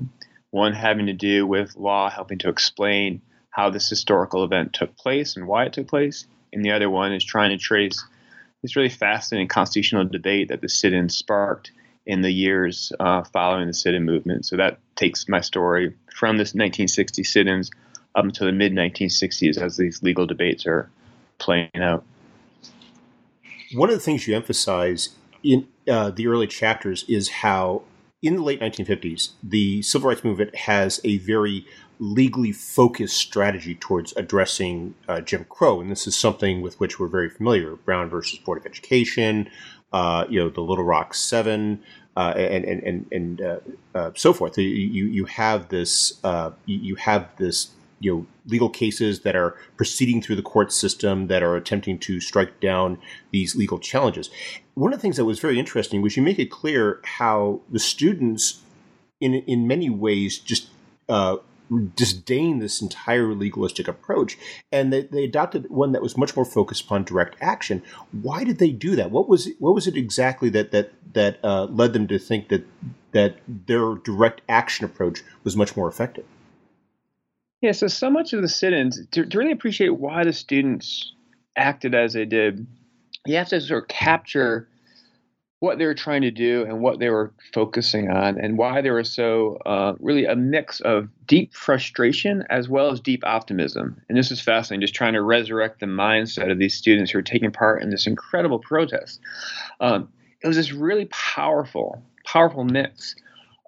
one 0.50 0.72
having 0.72 1.06
to 1.06 1.12
do 1.12 1.46
with 1.46 1.76
law 1.76 2.10
helping 2.10 2.38
to 2.38 2.48
explain 2.48 3.20
how 3.50 3.70
this 3.70 3.88
historical 3.88 4.44
event 4.44 4.72
took 4.72 4.96
place 4.96 5.36
and 5.36 5.46
why 5.46 5.64
it 5.64 5.72
took 5.72 5.88
place, 5.88 6.26
and 6.52 6.64
the 6.64 6.70
other 6.70 6.88
one 6.88 7.12
is 7.12 7.24
trying 7.24 7.50
to 7.50 7.58
trace 7.58 8.04
this 8.62 8.76
really 8.76 8.88
fascinating 8.88 9.48
constitutional 9.48 10.04
debate 10.04 10.48
that 10.48 10.60
the 10.60 10.68
sit-in 10.68 11.08
sparked 11.08 11.70
in 12.06 12.22
the 12.22 12.30
years 12.30 12.92
uh, 12.98 13.22
following 13.22 13.66
the 13.66 13.74
sit-in 13.74 14.04
movement. 14.04 14.46
So 14.46 14.56
that 14.56 14.78
takes 14.96 15.28
my 15.28 15.40
story 15.40 15.94
from 16.14 16.38
this 16.38 16.48
1960 16.48 17.22
sit-ins 17.22 17.70
up 18.14 18.24
until 18.24 18.46
the 18.46 18.52
mid 18.52 18.72
1960s 18.72 19.58
as 19.58 19.76
these 19.76 20.02
legal 20.02 20.26
debates 20.26 20.66
are 20.66 20.90
playing 21.38 21.70
out. 21.76 22.04
One 23.74 23.90
of 23.90 23.94
the 23.94 24.00
things 24.00 24.26
you 24.26 24.34
emphasize 24.34 25.10
in 25.42 25.68
uh, 25.86 26.10
the 26.10 26.26
early 26.26 26.46
chapters 26.46 27.04
is 27.06 27.28
how 27.28 27.82
in 28.22 28.36
the 28.36 28.42
late 28.42 28.60
1950s, 28.60 29.30
the 29.42 29.82
civil 29.82 30.08
rights 30.08 30.24
movement 30.24 30.54
has 30.54 31.00
a 31.04 31.18
very 31.18 31.66
legally 32.00 32.52
focused 32.52 33.16
strategy 33.16 33.74
towards 33.74 34.12
addressing 34.16 34.94
uh, 35.08 35.20
Jim 35.20 35.44
Crow, 35.48 35.80
and 35.80 35.90
this 35.90 36.06
is 36.06 36.16
something 36.16 36.60
with 36.60 36.78
which 36.80 36.98
we're 36.98 37.08
very 37.08 37.30
familiar: 37.30 37.76
Brown 37.76 38.08
versus 38.08 38.38
Board 38.38 38.58
of 38.58 38.66
Education, 38.66 39.48
uh, 39.92 40.24
you 40.28 40.38
know, 40.38 40.48
the 40.48 40.60
Little 40.60 40.84
Rock 40.84 41.14
Seven, 41.14 41.80
uh, 42.16 42.34
and 42.36 42.64
and 42.64 42.82
and, 42.82 43.06
and 43.12 43.40
uh, 43.40 43.58
uh, 43.94 44.10
so 44.14 44.32
forth. 44.32 44.58
You 44.58 44.64
you 44.66 45.24
have 45.26 45.68
this 45.68 46.18
uh, 46.24 46.50
you 46.66 46.96
have 46.96 47.28
this 47.36 47.70
you 48.00 48.12
know 48.12 48.26
legal 48.46 48.68
cases 48.68 49.20
that 49.20 49.36
are 49.36 49.56
proceeding 49.76 50.22
through 50.22 50.36
the 50.36 50.42
court 50.42 50.72
system 50.72 51.26
that 51.26 51.42
are 51.42 51.56
attempting 51.56 51.98
to 51.98 52.20
strike 52.20 52.60
down 52.60 52.98
these 53.30 53.56
legal 53.56 53.78
challenges. 53.78 54.30
One 54.74 54.92
of 54.92 54.98
the 54.98 55.02
things 55.02 55.16
that 55.16 55.24
was 55.24 55.40
very 55.40 55.58
interesting 55.58 56.02
was 56.02 56.16
you 56.16 56.22
make 56.22 56.38
it 56.38 56.50
clear 56.50 57.00
how 57.04 57.60
the 57.70 57.78
students, 57.78 58.62
in 59.20 59.34
in 59.34 59.66
many 59.66 59.90
ways, 59.90 60.38
just 60.38 60.68
uh, 61.08 61.36
disdain 61.94 62.58
this 62.58 62.80
entire 62.80 63.34
legalistic 63.34 63.88
approach, 63.88 64.38
and 64.72 64.92
they, 64.92 65.02
they 65.02 65.24
adopted 65.24 65.68
one 65.68 65.92
that 65.92 66.02
was 66.02 66.16
much 66.16 66.34
more 66.34 66.44
focused 66.44 66.84
upon 66.84 67.04
direct 67.04 67.36
action. 67.40 67.82
Why 68.12 68.44
did 68.44 68.58
they 68.58 68.70
do 68.70 68.96
that? 68.96 69.10
What 69.10 69.28
was 69.28 69.48
it, 69.48 69.56
what 69.58 69.74
was 69.74 69.86
it 69.86 69.96
exactly 69.96 70.48
that 70.50 70.70
that 70.70 70.92
that 71.14 71.38
uh, 71.44 71.64
led 71.66 71.92
them 71.92 72.06
to 72.08 72.18
think 72.18 72.48
that 72.48 72.66
that 73.12 73.38
their 73.46 73.94
direct 73.96 74.40
action 74.48 74.84
approach 74.84 75.22
was 75.44 75.56
much 75.56 75.76
more 75.76 75.88
effective? 75.88 76.24
Yeah, 77.60 77.72
so 77.72 77.88
so 77.88 78.10
much 78.10 78.32
of 78.32 78.42
the 78.42 78.48
sit-ins 78.48 79.06
to, 79.12 79.26
to 79.26 79.38
really 79.38 79.52
appreciate 79.52 79.90
why 79.90 80.24
the 80.24 80.32
students 80.32 81.12
acted 81.56 81.94
as 81.94 82.12
they 82.12 82.24
did, 82.24 82.66
you 83.26 83.36
have 83.36 83.48
to 83.48 83.60
sort 83.60 83.84
of 83.84 83.88
capture 83.88 84.68
what 85.60 85.78
they 85.78 85.86
were 85.86 85.94
trying 85.94 86.22
to 86.22 86.30
do 86.30 86.64
and 86.68 86.80
what 86.80 87.00
they 87.00 87.08
were 87.08 87.32
focusing 87.52 88.10
on 88.10 88.38
and 88.38 88.56
why 88.56 88.80
they 88.80 88.90
were 88.90 89.02
so 89.02 89.58
uh, 89.66 89.94
really 89.98 90.24
a 90.24 90.36
mix 90.36 90.80
of 90.80 91.08
deep 91.26 91.52
frustration 91.52 92.44
as 92.48 92.68
well 92.68 92.92
as 92.92 93.00
deep 93.00 93.24
optimism. 93.26 94.00
And 94.08 94.16
this 94.16 94.30
is 94.30 94.40
fascinating, 94.40 94.82
just 94.82 94.94
trying 94.94 95.14
to 95.14 95.22
resurrect 95.22 95.80
the 95.80 95.86
mindset 95.86 96.52
of 96.52 96.58
these 96.58 96.74
students 96.74 97.10
who 97.10 97.18
are 97.18 97.22
taking 97.22 97.50
part 97.50 97.82
in 97.82 97.90
this 97.90 98.06
incredible 98.06 98.60
protest. 98.60 99.20
Um, 99.80 100.08
it 100.40 100.46
was 100.46 100.56
this 100.56 100.72
really 100.72 101.06
powerful, 101.06 102.04
powerful 102.24 102.62
mix 102.62 103.16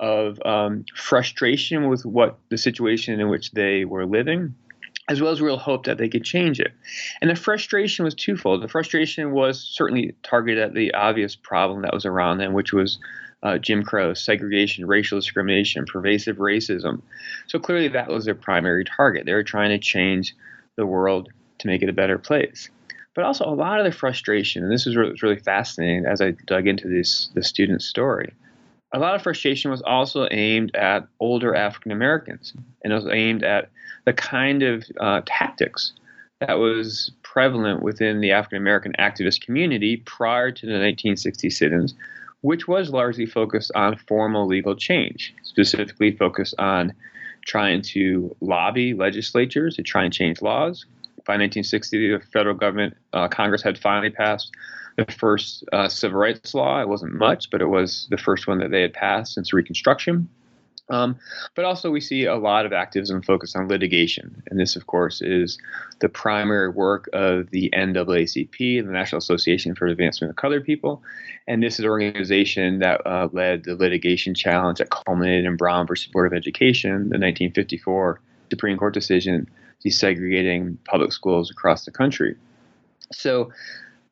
of 0.00 0.44
um, 0.44 0.84
frustration 0.96 1.88
with 1.88 2.04
what 2.04 2.38
the 2.48 2.58
situation 2.58 3.20
in 3.20 3.28
which 3.28 3.52
they 3.52 3.84
were 3.84 4.06
living 4.06 4.54
as 5.10 5.20
well 5.20 5.32
as 5.32 5.40
real 5.40 5.56
hope 5.56 5.86
that 5.86 5.98
they 5.98 6.08
could 6.08 6.22
change 6.22 6.60
it. 6.60 6.72
And 7.20 7.28
the 7.28 7.34
frustration 7.34 8.04
was 8.04 8.14
twofold. 8.14 8.62
The 8.62 8.68
frustration 8.68 9.32
was 9.32 9.60
certainly 9.60 10.14
targeted 10.22 10.62
at 10.62 10.72
the 10.72 10.94
obvious 10.94 11.34
problem 11.34 11.82
that 11.82 11.92
was 11.92 12.06
around 12.06 12.38
them, 12.38 12.52
which 12.52 12.72
was 12.72 13.00
uh, 13.42 13.58
Jim 13.58 13.82
Crow, 13.82 14.14
segregation, 14.14 14.86
racial 14.86 15.18
discrimination, 15.18 15.84
pervasive 15.84 16.36
racism. 16.36 17.02
So 17.48 17.58
clearly 17.58 17.88
that 17.88 18.08
was 18.08 18.24
their 18.24 18.36
primary 18.36 18.84
target. 18.84 19.26
They 19.26 19.32
were 19.32 19.42
trying 19.42 19.70
to 19.70 19.78
change 19.78 20.36
the 20.76 20.86
world 20.86 21.28
to 21.58 21.66
make 21.66 21.82
it 21.82 21.88
a 21.88 21.94
better 21.94 22.18
place. 22.18 22.68
But 23.14 23.24
also 23.24 23.44
a 23.44 23.50
lot 23.50 23.80
of 23.80 23.84
the 23.84 23.92
frustration, 23.92 24.62
and 24.62 24.72
this 24.72 24.86
is 24.86 24.94
really, 24.94 25.16
really 25.20 25.38
fascinating 25.38 26.06
as 26.06 26.20
I 26.20 26.30
dug 26.46 26.68
into 26.68 26.86
this 26.86 27.30
the 27.34 27.42
student's 27.42 27.86
story. 27.86 28.32
A 28.92 28.98
lot 28.98 29.14
of 29.14 29.22
frustration 29.22 29.70
was 29.70 29.82
also 29.82 30.26
aimed 30.30 30.74
at 30.74 31.06
older 31.20 31.54
African 31.54 31.92
Americans, 31.92 32.52
and 32.82 32.92
it 32.92 32.96
was 32.96 33.06
aimed 33.06 33.44
at 33.44 33.70
the 34.04 34.12
kind 34.12 34.62
of 34.62 34.84
uh, 34.98 35.22
tactics 35.26 35.92
that 36.40 36.58
was 36.58 37.12
prevalent 37.22 37.82
within 37.82 38.20
the 38.20 38.32
African 38.32 38.58
American 38.58 38.92
activist 38.98 39.42
community 39.42 39.98
prior 39.98 40.50
to 40.50 40.66
the 40.66 40.72
1960 40.72 41.50
sit 41.50 41.72
ins, 41.72 41.94
which 42.40 42.66
was 42.66 42.90
largely 42.90 43.26
focused 43.26 43.70
on 43.74 43.96
formal 44.08 44.46
legal 44.46 44.74
change, 44.74 45.34
specifically 45.42 46.10
focused 46.16 46.54
on 46.58 46.92
trying 47.46 47.82
to 47.82 48.34
lobby 48.40 48.94
legislatures 48.94 49.76
to 49.76 49.82
try 49.82 50.04
and 50.04 50.12
change 50.12 50.42
laws. 50.42 50.84
By 51.26 51.34
1960, 51.34 52.12
the 52.12 52.24
federal 52.32 52.56
government, 52.56 52.96
uh, 53.12 53.28
Congress 53.28 53.62
had 53.62 53.78
finally 53.78 54.10
passed 54.10 54.50
the 54.96 55.06
first 55.06 55.64
uh, 55.72 55.88
civil 55.88 56.18
rights 56.18 56.54
law. 56.54 56.80
It 56.80 56.88
wasn't 56.88 57.14
much, 57.14 57.50
but 57.50 57.60
it 57.60 57.68
was 57.68 58.06
the 58.10 58.18
first 58.18 58.46
one 58.46 58.58
that 58.58 58.70
they 58.70 58.82
had 58.82 58.92
passed 58.92 59.34
since 59.34 59.52
Reconstruction. 59.52 60.28
Um, 60.90 61.16
but 61.54 61.64
also, 61.64 61.90
we 61.90 62.00
see 62.00 62.24
a 62.24 62.36
lot 62.36 62.66
of 62.66 62.72
activism 62.72 63.22
focused 63.22 63.56
on 63.56 63.68
litigation. 63.68 64.42
And 64.50 64.58
this, 64.58 64.74
of 64.74 64.88
course, 64.88 65.22
is 65.22 65.56
the 66.00 66.08
primary 66.08 66.68
work 66.68 67.08
of 67.12 67.50
the 67.50 67.70
NAACP, 67.72 68.84
the 68.84 68.92
National 68.92 69.18
Association 69.18 69.76
for 69.76 69.86
Advancement 69.86 70.30
of 70.30 70.36
Colored 70.36 70.64
People. 70.64 71.02
And 71.46 71.62
this 71.62 71.74
is 71.74 71.80
an 71.80 71.86
organization 71.86 72.80
that 72.80 73.06
uh, 73.06 73.28
led 73.32 73.64
the 73.64 73.76
litigation 73.76 74.34
challenge 74.34 74.78
that 74.78 74.90
culminated 74.90 75.44
in 75.44 75.56
Brown 75.56 75.86
versus 75.86 76.10
Board 76.10 76.26
of 76.26 76.36
Education, 76.36 76.90
the 76.90 77.18
1954 77.18 78.20
Supreme 78.50 78.76
Court 78.76 78.92
decision 78.92 79.48
desegregating 79.84 80.76
public 80.84 81.12
schools 81.12 81.50
across 81.50 81.84
the 81.84 81.90
country. 81.90 82.36
So, 83.12 83.50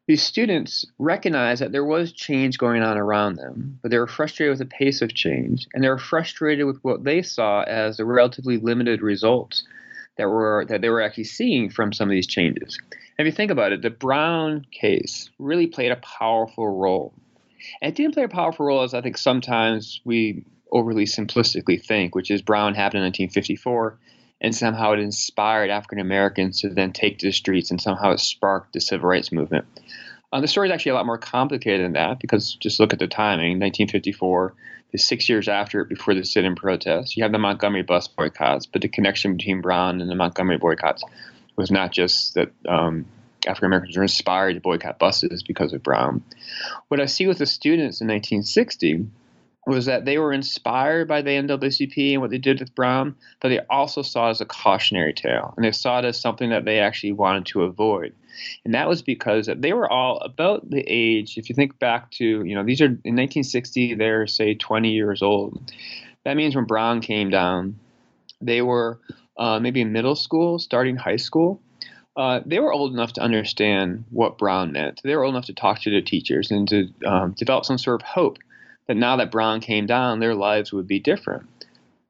these 0.09 0.23
students 0.23 0.87
recognized 0.99 1.61
that 1.61 1.71
there 1.71 1.85
was 1.85 2.12
change 2.12 2.57
going 2.57 2.83
on 2.83 2.97
around 2.97 3.37
them, 3.37 3.79
but 3.83 3.91
they 3.91 3.99
were 3.99 4.07
frustrated 4.07 4.50
with 4.50 4.59
the 4.59 4.75
pace 4.75 5.03
of 5.03 5.15
change, 5.15 5.69
and 5.75 5.85
they 5.85 5.88
were 5.88 5.99
frustrated 5.99 6.65
with 6.65 6.79
what 6.83 7.05
they 7.05 7.21
saw 7.21 7.61
as 7.65 7.99
the 7.99 8.07
relatively 8.07 8.57
limited 8.57 9.03
results 9.03 9.65
that 10.17 10.27
were 10.27 10.65
that 10.71 10.81
they 10.81 10.88
were 10.88 11.03
actually 11.03 11.25
seeing 11.25 11.69
from 11.69 11.93
some 11.93 12.09
of 12.09 12.12
these 12.12 12.27
changes. 12.27 12.79
And 13.19 13.29
if 13.29 13.33
you 13.33 13.37
think 13.37 13.50
about 13.50 13.73
it, 13.73 13.83
the 13.83 13.91
Brown 13.91 14.67
case 14.73 15.29
really 15.38 15.67
played 15.67 15.93
a 15.93 15.97
powerful 15.97 16.67
role. 16.67 17.12
And 17.83 17.93
it 17.93 17.95
didn't 17.95 18.15
play 18.15 18.25
a 18.25 18.29
powerful 18.29 18.65
role 18.65 18.83
as 18.83 18.95
I 18.95 19.03
think 19.03 19.19
sometimes 19.19 20.00
we 20.07 20.43
overly 20.73 21.05
simplistically 21.05 21.85
think, 21.85 22.15
which 22.15 22.31
is 22.31 22.41
Brown 22.41 22.75
happened 22.75 23.00
in 23.00 23.09
1954 23.09 23.99
and 24.40 24.54
somehow 24.54 24.92
it 24.92 25.00
inspired 25.00 25.71
African 25.71 25.99
Americans 25.99 26.61
to 26.61 26.68
then 26.68 26.92
take 26.92 27.18
to 27.18 27.26
the 27.26 27.33
streets, 27.33 27.71
and 27.71 27.80
somehow 27.80 28.12
it 28.12 28.21
sparked 28.21 28.73
the 28.73 28.80
civil 28.80 29.09
rights 29.09 29.33
movement. 29.33 29.66
Uh, 30.33 30.40
the 30.40 30.49
story 30.49 30.68
is 30.68 30.73
actually 30.73 30.90
a 30.90 30.95
lot 30.95 31.07
more 31.07 31.18
complicated 31.18 31.85
than 31.85 31.95
that 31.95 32.21
because 32.21 32.54
just 32.54 32.80
look 32.80 32.92
at 32.92 32.99
the 32.99 33.07
timing 33.07 33.59
1954 33.59 34.54
is 34.92 35.04
six 35.04 35.28
years 35.28 35.49
after 35.49 35.80
it 35.80 35.88
before 35.88 36.14
the 36.14 36.25
sit-in 36.25 36.54
protests. 36.54 37.16
You 37.16 37.23
have 37.23 37.33
the 37.33 37.38
Montgomery 37.38 37.83
bus 37.83 38.09
boycotts, 38.09 38.66
but 38.66 38.83
the 38.83 38.88
connection 38.88 39.37
between 39.37 39.61
Brown 39.61 40.00
and 40.00 40.11
the 40.11 40.14
Montgomery 40.14 40.59
boycotts 40.59 41.02
was 41.57 41.71
not 41.71 41.92
just 41.92 42.35
that 42.35 42.52
um, 42.66 43.07
African 43.47 43.66
Americans 43.66 43.97
were 43.97 44.02
inspired 44.02 44.54
to 44.54 44.61
boycott 44.61 44.99
buses 44.99 45.42
because 45.42 45.73
of 45.73 45.83
Brown. 45.83 46.23
What 46.88 47.00
I 47.00 47.07
see 47.07 47.26
with 47.26 47.38
the 47.38 47.47
students 47.47 48.00
in 48.00 48.09
1960 48.09 49.07
was 49.69 49.87
that 49.87 50.07
they 50.07 50.19
were 50.19 50.33
inspired 50.33 51.07
by 51.07 51.21
the 51.21 51.31
NAACP 51.31 52.13
and 52.13 52.23
what 52.23 52.31
they 52.31 52.39
did 52.39 52.59
with 52.59 52.75
Brown, 52.75 53.15
but 53.41 53.51
they 53.51 53.61
also 53.69 54.03
saw 54.03 54.29
it 54.29 54.31
as 54.31 54.41
a 54.41 54.47
cautionary 54.47 55.13
tale, 55.13 55.53
and 55.57 55.65
they 55.65 55.73
saw 55.73 55.99
it 55.99 56.05
as 56.07 56.19
something 56.19 56.51
that 56.51 56.65
they 56.65 56.79
actually 56.79 57.13
wanted 57.13 57.45
to 57.47 57.63
avoid. 57.65 58.15
And 58.65 58.73
that 58.75 58.89
was 58.89 59.03
because 59.03 59.51
they 59.55 59.73
were 59.73 59.91
all 59.91 60.19
about 60.19 60.71
the 60.71 60.85
age. 60.87 61.37
If 61.37 61.49
you 61.49 61.55
think 61.55 61.79
back 61.79 62.11
to, 62.13 62.25
you 62.25 62.55
know, 62.55 62.65
these 62.65 62.81
are 62.81 62.87
in 62.87 63.17
1960, 63.17 63.95
they're 63.95 64.27
say 64.27 64.55
20 64.55 64.91
years 64.91 65.23
old. 65.23 65.73
That 66.25 66.37
means 66.37 66.57
when 66.57 66.65
Brown 66.65 67.01
came 67.01 67.31
down, 67.31 67.79
they 68.41 68.63
were 68.63 69.01
uh, 69.37 69.61
maybe 69.61 69.81
in 69.81 69.93
middle 69.93 70.17
school, 70.17 70.59
starting 70.59 70.97
high 70.97 71.17
school. 71.17 71.61
Uh, 72.17 72.41
they 72.45 72.59
were 72.59 72.73
old 72.73 72.93
enough 72.93 73.13
to 73.13 73.21
understand 73.21 74.05
what 74.11 74.39
Brown 74.39 74.73
meant. 74.73 75.01
They 75.05 75.15
were 75.15 75.25
old 75.25 75.35
enough 75.35 75.47
to 75.47 75.55
talk 75.55 75.83
to 75.83 75.91
their 75.91 76.01
teachers 76.01 76.51
and 76.51 76.67
to 76.69 76.89
um, 77.07 77.33
develop 77.33 77.65
some 77.65 77.79
sort 77.79 78.03
of 78.03 78.09
hope 78.09 78.39
that 78.88 78.97
now 78.97 79.16
that 79.16 79.30
Brown 79.30 79.61
came 79.61 79.87
down, 79.87 80.18
their 80.18 80.35
lives 80.35 80.73
would 80.73 80.88
be 80.88 80.99
different. 80.99 81.47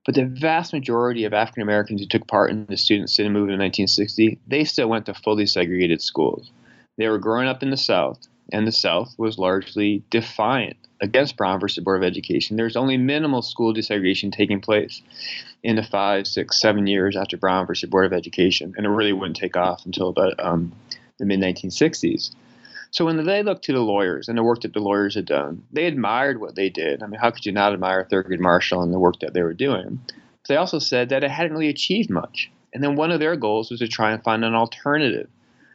But 0.07 0.15
the 0.15 0.25
vast 0.25 0.73
majority 0.73 1.25
of 1.25 1.35
African 1.35 1.63
Americans 1.63 2.01
who 2.01 2.07
took 2.07 2.27
part 2.27 2.51
in 2.51 2.65
the 2.67 2.79
student 2.79 3.11
sit-in 3.11 3.33
movement 3.33 3.61
in 3.61 3.67
1960, 3.67 4.39
they 4.47 4.65
still 4.65 4.89
went 4.89 5.05
to 5.07 5.15
fully 5.15 5.45
segregated 5.45 6.01
schools. 6.01 6.51
They 6.97 7.09
were 7.09 7.19
growing 7.19 7.47
up 7.47 7.63
in 7.63 7.71
the 7.71 7.77
South, 7.77 8.27
and 8.51 8.67
the 8.67 8.73
South 8.73 9.15
was 9.19 9.39
largely 9.39 10.03
defiant 10.09 10.77
against 11.01 11.37
Brown 11.37 11.61
versus 11.61 11.85
Board 11.85 12.03
of 12.03 12.07
Education. 12.07 12.57
There's 12.57 12.77
only 12.77 12.97
minimal 12.97 13.43
school 13.43 13.75
desegregation 13.75 14.33
taking 14.33 14.61
place 14.61 15.03
in 15.63 15.77
the 15.77 15.83
five, 15.83 16.27
six, 16.27 16.61
seven 16.61 16.87
years 16.87 17.17
after 17.17 17.37
Brown 17.37 17.67
versus 17.67 17.91
Board 17.91 18.07
of 18.07 18.13
Education, 18.13 18.75
and 18.77 18.87
it 18.87 18.91
really 18.91 19.13
wouldn't 19.13 19.37
take 19.37 19.57
off 19.57 19.85
until 19.85 20.09
about 20.09 20.35
um, 20.43 20.73
the 21.19 21.27
mid 21.27 21.41
1960s. 21.41 22.35
So 22.91 23.05
when 23.05 23.25
they 23.25 23.43
looked 23.43 23.65
to 23.65 23.73
the 23.73 23.81
lawyers 23.81 24.29
and 24.29 24.39
the 24.39 24.43
work 24.43 24.63
that 24.63 24.73
the 24.73 24.81
lawyers 24.81 25.15
had 25.15 25.27
done, 25.27 25.63
they 25.73 25.85
admired 25.85 26.41
what 26.41 26.55
they 26.55 26.71
did. 26.71 27.03
I 27.03 27.07
mean, 27.07 27.21
how 27.21 27.31
could 27.31 27.45
you 27.45 27.53
not 27.53 27.73
admire 27.73 28.07
Thurgood 28.11 28.41
Marshall 28.41 28.83
and 28.83 28.93
the 28.93 28.99
work 28.99 29.21
that 29.21 29.35
they 29.35 29.43
were 29.43 29.55
doing? 29.55 30.01
But 30.07 30.49
they 30.49 30.57
also 30.57 30.79
said 30.79 31.11
that 31.11 31.23
it 31.23 31.31
hadn't 31.31 31.53
really 31.53 31.69
achieved 31.69 32.11
much. 32.11 32.51
And 32.73 32.83
then 32.83 32.97
one 32.97 33.11
of 33.11 33.21
their 33.21 33.37
goals 33.37 33.71
was 33.71 33.81
to 33.81 33.89
try 33.89 34.13
and 34.13 34.23
find 34.23 34.45
an 34.45 34.55
alternative 34.55 35.29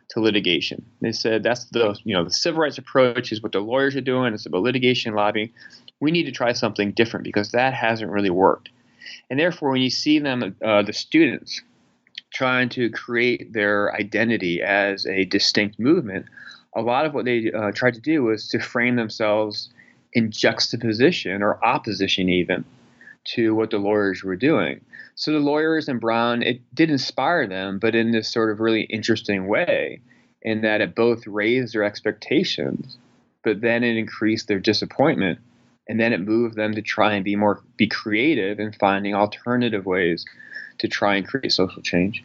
to 0.10 0.20
litigation. 0.20 0.86
They 1.02 1.12
said 1.12 1.44
that's 1.44 1.66
the 1.66 1.98
you 2.04 2.14
know 2.14 2.24
the 2.24 2.30
civil 2.30 2.62
rights 2.62 2.78
approach 2.78 3.32
is 3.32 3.42
what 3.42 3.52
the 3.52 3.60
lawyers 3.60 3.96
are 3.96 4.02
doing. 4.02 4.34
It's 4.34 4.46
about 4.46 4.62
litigation 4.62 5.14
lobbying. 5.16 5.52
We 6.00 6.12
need 6.12 6.26
to 6.26 6.32
try 6.32 6.54
something 6.54 6.92
different 6.92 7.24
because 7.24 7.52
that 7.52 7.74
hasn't 7.74 8.12
really 8.12 8.30
worked. 8.30 8.70
And 9.30 9.40
therefore, 9.40 9.72
when 9.72 9.82
you 9.82 9.90
see 9.90 10.20
them, 10.20 10.56
uh, 10.64 10.84
the 10.84 10.94
students 10.94 11.62
trying 12.34 12.70
to 12.70 12.90
create 12.90 13.54
their 13.54 13.94
identity 13.96 14.62
as 14.62 15.06
a 15.06 15.26
distinct 15.26 15.80
movement, 15.80 16.26
a 16.76 16.82
lot 16.82 17.06
of 17.06 17.14
what 17.14 17.26
they 17.26 17.52
uh, 17.52 17.72
tried 17.72 17.94
to 17.96 18.02
do 18.02 18.24
was 18.24 18.48
to 18.50 18.60
frame 18.60 18.96
themselves 18.96 19.70
in 20.14 20.32
juxtaposition 20.32 21.42
or 21.42 21.64
opposition 21.64 22.30
even 22.30 22.64
to 23.26 23.56
what 23.56 23.72
the 23.72 23.78
lawyers 23.78 24.24
were 24.24 24.36
doing. 24.36 24.82
So 25.16 25.32
the 25.32 25.40
lawyers 25.40 25.88
and 25.88 26.00
Brown, 26.00 26.42
it 26.42 26.62
did 26.74 26.90
inspire 26.90 27.48
them, 27.48 27.80
but 27.80 27.96
in 27.96 28.12
this 28.12 28.32
sort 28.32 28.52
of 28.52 28.60
really 28.60 28.84
interesting 28.84 29.48
way, 29.48 30.02
in 30.42 30.62
that 30.62 30.82
it 30.82 30.96
both 30.96 31.26
raised 31.26 31.74
their 31.74 31.84
expectations, 31.84 32.98
but 33.44 33.62
then 33.62 33.84
it 33.84 33.96
increased 33.96 34.48
their 34.48 34.60
disappointment, 34.60 35.40
and 35.88 36.00
then 36.00 36.14
it 36.14 36.20
moved 36.20 36.56
them 36.56 36.74
to 36.74 36.82
try 36.82 37.14
and 37.14 37.24
be 37.24 37.36
more 37.36 37.62
be 37.78 37.88
creative 37.88 38.60
in 38.60 38.74
finding 38.74 39.14
alternative 39.14 39.86
ways 39.86 40.26
to 40.80 40.88
try 40.88 41.16
and 41.16 41.28
create 41.28 41.52
social 41.52 41.82
change. 41.82 42.24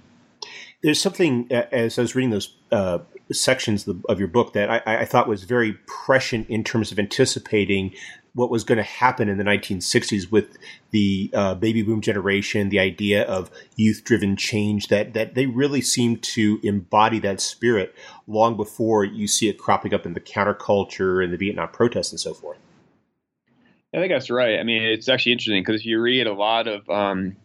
There's 0.83 1.01
something 1.01 1.51
as 1.51 1.99
I 1.99 2.03
was 2.03 2.15
reading 2.15 2.31
those 2.31 2.57
uh, 2.73 2.99
sections 3.35 3.89
of 4.09 4.19
your 4.19 4.29
book 4.29 4.53
that 4.55 4.71
I, 4.71 5.01
I, 5.01 5.05
thought 5.05 5.29
was 5.29 5.45
very 5.45 5.75
prescient 5.87 6.49
in 6.49 6.65
terms 6.65 6.93
of 6.93 6.99
anticipating 6.99 7.95
what 8.35 8.51
was 8.51 8.65
going 8.65 8.77
to 8.77 8.85
happen 8.85 9.29
in 9.29 9.37
the 9.37 9.45
1960s 9.45 10.31
with 10.31 10.57
the 10.91 11.31
uh, 11.35 11.55
baby 11.55 11.83
boom 11.83 12.01
generation, 12.01 12.69
the 12.69 12.79
idea 12.79 13.25
of 13.25 13.51
youth 13.77 14.03
driven 14.05 14.37
change, 14.37 14.89
that, 14.89 15.13
that 15.15 15.35
they 15.35 15.47
really 15.47 15.81
seem 15.81 16.17
to 16.19 16.61
embody 16.63 17.19
that 17.19 17.41
spirit 17.41 17.95
long 18.27 18.57
before 18.57 19.05
you 19.05 19.27
see 19.27 19.49
it 19.49 19.59
cropping 19.59 19.93
up 19.93 20.07
in 20.07 20.15
the 20.15 20.21
counterculture 20.21 21.23
and 21.23 21.33
the 21.33 21.37
Vietnam 21.37 21.69
protests 21.69 22.13
and 22.13 22.21
so 22.21 22.33
forth. 22.33 22.59
I 23.95 23.99
think 23.99 24.13
that's 24.13 24.31
right. 24.31 24.59
I 24.59 24.63
mean, 24.63 24.83
it's 24.83 25.09
actually 25.09 25.33
interesting 25.33 25.63
because 25.63 25.81
if 25.81 25.87
you 25.87 26.01
read 26.01 26.27
a 26.27 26.35
lot 26.35 26.69
of 26.69 26.89
um, 26.91 27.37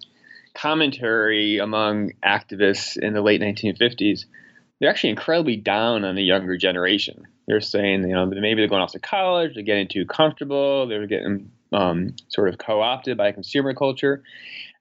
commentary 0.53 1.57
among 1.57 2.11
activists 2.23 2.97
in 2.97 3.13
the 3.13 3.21
late 3.21 3.41
1950s, 3.41 4.25
they're 4.83 4.89
actually 4.89 5.11
incredibly 5.11 5.55
down 5.55 6.03
on 6.03 6.15
the 6.15 6.21
younger 6.21 6.57
generation. 6.57 7.25
They're 7.47 7.61
saying, 7.61 8.01
you 8.01 8.13
know, 8.13 8.25
maybe 8.25 8.59
they're 8.59 8.67
going 8.67 8.81
off 8.81 8.91
to 8.91 8.99
college, 8.99 9.53
they're 9.53 9.63
getting 9.63 9.87
too 9.87 10.05
comfortable, 10.05 10.87
they're 10.87 11.07
getting 11.07 11.51
um, 11.71 12.17
sort 12.27 12.49
of 12.49 12.57
co-opted 12.57 13.15
by 13.15 13.31
consumer 13.31 13.73
culture, 13.73 14.23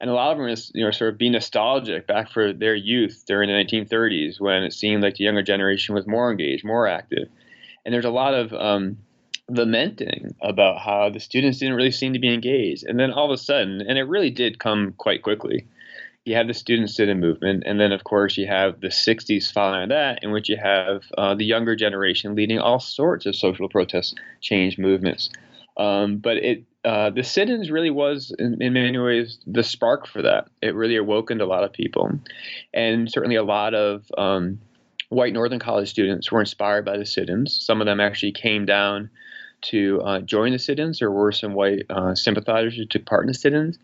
and 0.01 0.11
a 0.11 0.13
lot 0.13 0.33
of 0.33 0.39
them 0.39 0.49
is, 0.49 0.73
you 0.75 0.85
know, 0.85 0.91
sort 0.91 1.13
of 1.13 1.19
being 1.19 1.31
nostalgic 1.31 2.09
back 2.09 2.33
for 2.33 2.53
their 2.53 2.75
youth 2.75 3.23
during 3.29 3.49
the 3.49 3.55
1930s 3.55 4.41
when 4.41 4.65
it 4.65 4.73
seemed 4.73 5.05
like 5.05 5.15
the 5.15 5.23
younger 5.23 5.45
generation 5.45 5.95
was 5.95 6.05
more 6.05 6.33
engaged, 6.33 6.65
more 6.65 6.89
active, 6.89 7.29
and 7.87 7.95
there's 7.95 8.05
a 8.05 8.11
lot 8.11 8.35
of 8.35 8.53
um, 8.53 8.99
lamenting 9.49 10.35
about 10.43 10.81
how 10.81 11.11
the 11.11 11.21
students 11.21 11.59
didn't 11.59 11.77
really 11.77 11.93
seem 11.93 12.15
to 12.15 12.19
be 12.19 12.35
engaged, 12.35 12.83
and 12.83 12.99
then 12.99 13.13
all 13.13 13.27
of 13.27 13.31
a 13.31 13.39
sudden, 13.39 13.81
and 13.81 13.97
it 13.97 14.09
really 14.09 14.31
did 14.31 14.59
come 14.59 14.95
quite 14.99 15.23
quickly 15.23 15.69
you 16.25 16.37
have 16.37 16.47
the 16.47 16.55
student 16.55 16.91
sit-in 16.91 17.19
movement, 17.19 17.65
and 17.67 17.81
then 17.81 17.93
of 17.93 18.05
course 18.05 18.37
you 18.37 18.47
have 18.47 18.81
the 18.81 18.89
'60s 18.89 19.53
following 19.53 19.89
that, 19.89 20.21
in 20.23 20.31
which 20.31 20.49
you 20.49 20.57
have 20.57 21.03
uh, 21.19 21.35
the 21.35 21.45
younger 21.45 21.75
generation 21.75 22.35
leading 22.35 22.59
all 22.59 22.79
sorts 22.79 23.27
of 23.27 23.35
social 23.35 23.69
protest 23.69 24.19
change 24.41 24.79
movements. 24.79 25.31
Um, 25.77 26.19
but 26.19 26.37
it 26.37 26.65
uh, 26.85 27.11
the 27.11 27.23
sit-ins 27.23 27.71
really 27.71 27.91
was 27.91 28.35
in, 28.39 28.61
in, 28.61 28.73
many 28.73 28.99
ways 28.99 29.39
the 29.47 29.63
spark 29.63 30.07
for 30.07 30.23
that. 30.23 30.49
It 30.61 30.75
really 30.75 30.97
awokened 30.97 31.41
a 31.41 31.47
lot 31.47 31.65
of 31.65 31.73
people, 31.73 32.11
and 32.75 33.11
certainly 33.11 33.37
a 33.37 33.45
lot 33.45 33.75
of 33.75 34.05
um, 34.17 34.61
white 35.09 35.33
Northern 35.33 35.59
College 35.59 35.91
students 35.91 36.31
were 36.31 36.41
inspired 36.41 36.85
by 36.85 36.99
the 36.99 37.07
sit-ins. 37.07 37.65
Some 37.65 37.81
of 37.81 37.87
them 37.87 38.01
actually 38.01 38.33
came 38.33 38.65
down 38.65 39.11
to 39.63 40.01
uh, 40.03 40.21
join 40.21 40.53
the 40.53 40.59
sit-ins. 40.59 40.99
There 40.99 41.11
were 41.11 41.33
some 41.33 41.55
white 41.55 41.87
uh, 41.89 42.15
sympathizers 42.15 42.77
who 42.77 42.85
took 42.85 43.07
part 43.07 43.23
in 43.23 43.29
the 43.29 43.35
sit-ins. 43.35 43.79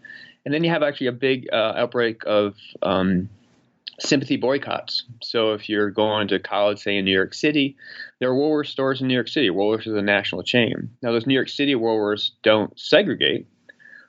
And 0.48 0.54
then 0.54 0.64
you 0.64 0.70
have 0.70 0.82
actually 0.82 1.08
a 1.08 1.12
big 1.12 1.50
uh, 1.52 1.74
outbreak 1.76 2.22
of 2.24 2.54
um, 2.80 3.28
sympathy 4.00 4.38
boycotts. 4.38 5.02
So 5.22 5.52
if 5.52 5.68
you're 5.68 5.90
going 5.90 6.28
to 6.28 6.38
college, 6.38 6.78
say 6.78 6.96
in 6.96 7.04
New 7.04 7.12
York 7.12 7.34
City, 7.34 7.76
there 8.18 8.30
are 8.30 8.34
Woolworth 8.34 8.68
stores 8.68 9.02
in 9.02 9.08
New 9.08 9.14
York 9.14 9.28
City. 9.28 9.50
Woolworths 9.50 9.86
is 9.86 9.92
a 9.92 10.00
national 10.00 10.44
chain. 10.44 10.88
Now 11.02 11.12
those 11.12 11.26
New 11.26 11.34
York 11.34 11.50
City 11.50 11.74
Woolworths 11.74 12.30
don't 12.42 12.72
segregate, 12.80 13.46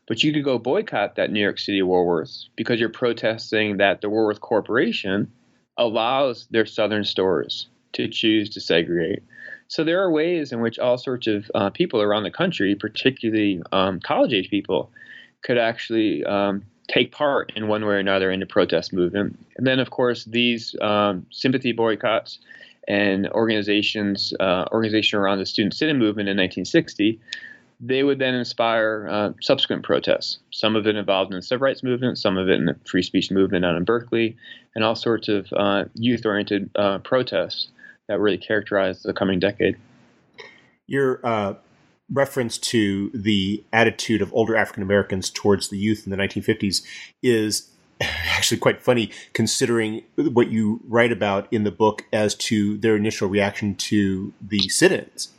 but 0.07 0.23
you 0.23 0.31
could 0.31 0.45
go 0.45 0.57
boycott 0.57 1.17
that 1.17 1.29
New 1.29 1.41
York 1.41 1.59
City 1.59 1.81
Woolworths 1.81 2.45
because 2.55 2.79
you're 2.79 2.87
protesting 2.87 3.75
that 3.79 3.99
the 3.99 4.09
Woolworth 4.09 4.39
Corporation 4.39 5.33
allows 5.77 6.47
their 6.51 6.65
southern 6.65 7.03
stores 7.03 7.67
to 7.91 8.07
choose 8.07 8.51
to 8.51 8.61
segregate. 8.61 9.23
So 9.67 9.83
there 9.83 10.01
are 10.01 10.09
ways 10.09 10.53
in 10.53 10.61
which 10.61 10.79
all 10.79 10.97
sorts 10.97 11.27
of 11.27 11.51
uh, 11.53 11.69
people 11.71 12.01
around 12.01 12.23
the 12.23 12.31
country, 12.31 12.75
particularly 12.75 13.61
um, 13.73 13.99
college 13.99 14.31
age 14.31 14.49
people, 14.49 14.89
could 15.41 15.57
actually 15.57 16.23
um, 16.25 16.63
take 16.87 17.11
part 17.11 17.51
in 17.55 17.67
one 17.67 17.85
way 17.85 17.93
or 17.93 17.97
another 17.97 18.31
in 18.31 18.39
the 18.39 18.45
protest 18.45 18.91
movement. 18.93 19.37
And 19.57 19.65
then, 19.65 19.79
of 19.79 19.91
course, 19.91 20.25
these 20.25 20.75
um, 20.81 21.25
sympathy 21.31 21.71
boycotts 21.71 22.39
and 22.87 23.29
organizations, 23.29 24.33
uh, 24.39 24.65
organization 24.71 25.19
around 25.19 25.37
the 25.37 25.45
student 25.45 25.75
sit-in 25.75 25.97
movement 25.97 26.27
in 26.27 26.35
1960, 26.37 27.19
they 27.79 28.03
would 28.03 28.19
then 28.19 28.33
inspire 28.33 29.07
uh, 29.09 29.31
subsequent 29.41 29.83
protests. 29.83 30.39
Some 30.51 30.75
of 30.75 30.85
it 30.85 30.95
involved 30.95 31.31
in 31.31 31.37
the 31.37 31.41
civil 31.41 31.65
rights 31.65 31.83
movement, 31.83 32.17
some 32.17 32.37
of 32.37 32.49
it 32.49 32.55
in 32.55 32.65
the 32.65 32.75
free 32.85 33.03
speech 33.03 33.31
movement 33.31 33.63
out 33.63 33.75
in 33.75 33.85
Berkeley, 33.85 34.35
and 34.75 34.83
all 34.83 34.95
sorts 34.95 35.29
of 35.29 35.47
uh, 35.55 35.85
youth-oriented 35.93 36.69
uh, 36.75 36.97
protests 36.99 37.69
that 38.07 38.19
really 38.19 38.37
characterized 38.37 39.03
the 39.03 39.13
coming 39.13 39.39
decade. 39.39 39.77
Your 40.87 41.21
uh, 41.23 41.53
reference 42.11 42.57
to 42.57 43.09
the 43.13 43.63
attitude 43.71 44.21
of 44.21 44.33
older 44.33 44.55
African 44.55 44.83
Americans 44.83 45.29
towards 45.29 45.69
the 45.69 45.77
youth 45.77 46.05
in 46.05 46.11
the 46.11 46.17
1950s 46.17 46.83
is 47.21 47.69
actually 48.01 48.57
quite 48.57 48.81
funny 48.81 49.11
considering 49.33 50.03
what 50.15 50.49
you 50.49 50.81
write 50.87 51.11
about 51.11 51.47
in 51.51 51.63
the 51.63 51.71
book 51.71 52.05
as 52.13 52.35
to 52.35 52.77
their 52.77 52.95
initial 52.95 53.27
reaction 53.27 53.75
to 53.75 54.33
the 54.41 54.59
sit-ins 54.69 55.29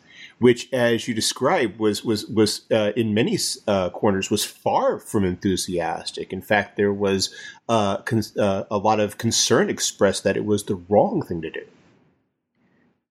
which 0.41 0.73
as 0.73 1.07
you 1.07 1.15
describe 1.15 1.79
was 1.79 2.03
was 2.03 2.27
was 2.27 2.63
uh, 2.73 2.93
in 2.97 3.15
many 3.15 3.39
uh, 3.69 3.91
corners 3.91 4.31
was 4.31 4.45
far 4.45 4.99
from 4.99 5.25
enthusiastic. 5.25 6.33
In 6.33 6.41
fact 6.41 6.77
there 6.77 6.93
was 6.93 7.33
uh, 7.69 7.99
con- 7.99 8.23
uh, 8.39 8.65
a 8.71 8.79
lot 8.79 9.01
of 9.01 9.19
concern 9.19 9.69
expressed 9.69 10.25
that 10.25 10.37
it 10.37 10.45
was 10.45 10.65
the 10.65 10.77
wrong 10.89 11.23
thing 11.23 11.43
to 11.43 11.51
do 11.51 11.65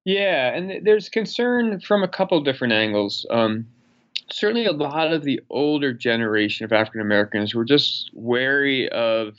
yeah, 0.09 0.55
and 0.55 0.83
there's 0.85 1.07
concern 1.07 1.79
from 1.81 2.01
a 2.01 2.07
couple 2.07 2.41
different 2.41 2.73
angles. 2.73 3.27
Um, 3.29 3.67
certainly, 4.31 4.65
a 4.65 4.71
lot 4.71 5.13
of 5.13 5.23
the 5.23 5.39
older 5.51 5.93
generation 5.93 6.65
of 6.65 6.73
African 6.73 7.01
Americans 7.01 7.53
were 7.53 7.63
just 7.63 8.09
wary 8.13 8.89
of 8.89 9.35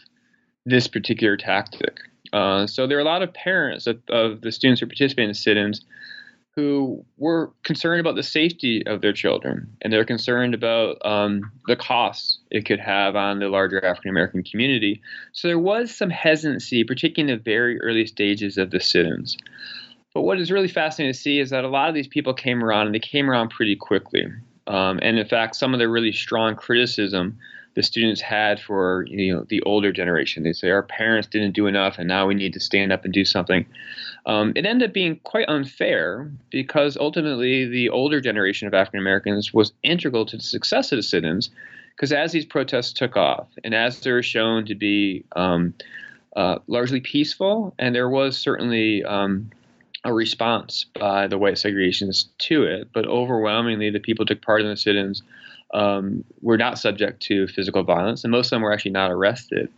this 0.65 0.87
particular 0.87 1.37
tactic. 1.37 1.99
Uh, 2.33 2.69
so 2.69 2.87
there 2.87 2.99
are 2.99 3.01
a 3.01 3.05
lot 3.05 3.23
of 3.23 3.35
parents 3.35 3.89
of, 3.89 3.99
of 4.09 4.43
the 4.43 4.53
students 4.53 4.81
who 4.81 4.87
participate 4.87 5.29
in 5.29 5.35
sit-ins 5.35 5.85
who 6.55 7.05
were 7.17 7.51
concerned 7.65 7.99
about 7.99 8.15
the 8.15 8.23
safety 8.23 8.87
of 8.87 9.01
their 9.01 9.13
children, 9.13 9.77
and 9.83 9.93
they're 9.93 10.05
concerned 10.05 10.55
about 10.55 11.05
um, 11.05 11.51
the 11.67 11.75
costs 11.75 12.39
it 12.53 12.65
could 12.65 12.79
have 12.79 13.17
on 13.17 13.41
the 13.41 13.49
larger 13.49 13.85
African 13.85 14.11
American 14.11 14.45
community. 14.45 15.01
So 15.33 15.49
there 15.49 15.59
was 15.59 15.93
some 15.93 16.11
hesitancy, 16.11 16.85
particularly 16.85 17.33
in 17.33 17.39
the 17.39 17.43
very 17.43 17.81
early 17.81 18.07
stages 18.07 18.57
of 18.57 18.71
the 18.71 18.79
sit-ins. 18.79 19.37
But 20.14 20.23
what 20.23 20.40
is 20.40 20.51
really 20.51 20.68
fascinating 20.68 21.12
to 21.12 21.18
see 21.18 21.38
is 21.38 21.51
that 21.51 21.64
a 21.64 21.68
lot 21.68 21.88
of 21.88 21.94
these 21.94 22.09
people 22.09 22.35
came 22.35 22.64
around 22.64 22.87
and 22.87 22.94
they 22.94 23.01
came 23.01 23.31
around 23.31 23.51
pretty 23.51 23.77
quickly. 23.77 24.27
Um, 24.66 24.99
and 25.03 25.18
in 25.18 25.27
fact, 25.27 25.57
some 25.57 25.73
of 25.73 25.81
the 25.81 25.88
really 25.88 26.12
strong 26.12 26.57
criticism 26.57 27.38
the 27.75 27.83
students 27.83 28.20
had 28.20 28.61
for 28.61 29.05
you 29.09 29.33
know 29.33 29.46
the 29.49 29.62
older 29.62 29.92
generation. 29.92 30.42
They 30.42 30.53
say 30.53 30.70
our 30.70 30.83
parents 30.83 31.29
didn't 31.29 31.53
do 31.53 31.66
enough, 31.66 31.99
and 31.99 32.09
now 32.09 32.27
we 32.27 32.35
need 32.35 32.53
to 32.55 32.61
stand 32.61 32.92
up 32.92 33.05
and 33.05 33.14
do 33.14 33.25
something. 33.25 33.64
Um, 34.27 34.53
it 34.57 34.66
ended 34.66 34.90
up 34.90 34.94
being 34.94 35.18
quite 35.25 35.49
unfair 35.49 36.31
because 36.51 36.96
ultimately 36.96 37.66
the 37.66 37.88
older 37.88 38.20
generation 38.20 38.66
of 38.68 38.75
African 38.75 39.01
Americans 39.01 39.55
was 39.55 39.73
integral 39.83 40.27
to 40.27 40.37
the 40.37 40.42
success 40.42 40.92
of 40.92 40.96
the 40.96 41.03
sit-ins. 41.03 41.51
Because 41.96 42.12
as 42.12 42.33
these 42.33 42.46
protests 42.46 42.92
took 42.92 43.16
off, 43.16 43.46
and 43.62 43.75
as 43.75 44.01
they 44.01 44.11
were 44.11 44.23
shown 44.23 44.64
to 44.66 44.75
be 44.75 45.25
um, 45.37 45.75
uh, 46.35 46.59
largely 46.66 47.01
peaceful, 47.01 47.75
and 47.79 47.94
there 47.94 48.09
was 48.09 48.38
certainly 48.38 49.05
um, 49.05 49.51
a 50.05 50.13
response 50.13 50.87
by 50.99 51.27
the 51.27 51.39
white 51.39 51.55
segregationists 51.55 52.29
to 52.39 52.65
it, 52.65 52.89
but 52.93 53.07
overwhelmingly 53.07 53.91
the 53.91 54.01
people 54.01 54.25
took 54.25 54.43
part 54.43 54.63
in 54.63 54.69
the 54.69 54.77
sit-ins 54.77 55.23
um, 55.73 56.25
were 56.41 56.57
not 56.57 56.79
subject 56.79 57.23
to 57.23 57.47
physical 57.47 57.83
violence, 57.83 58.25
and 58.25 58.31
most 58.31 58.47
of 58.47 58.51
them 58.51 58.63
were 58.63 58.73
actually 58.73 58.91
not 58.93 59.11
arrested. 59.11 59.69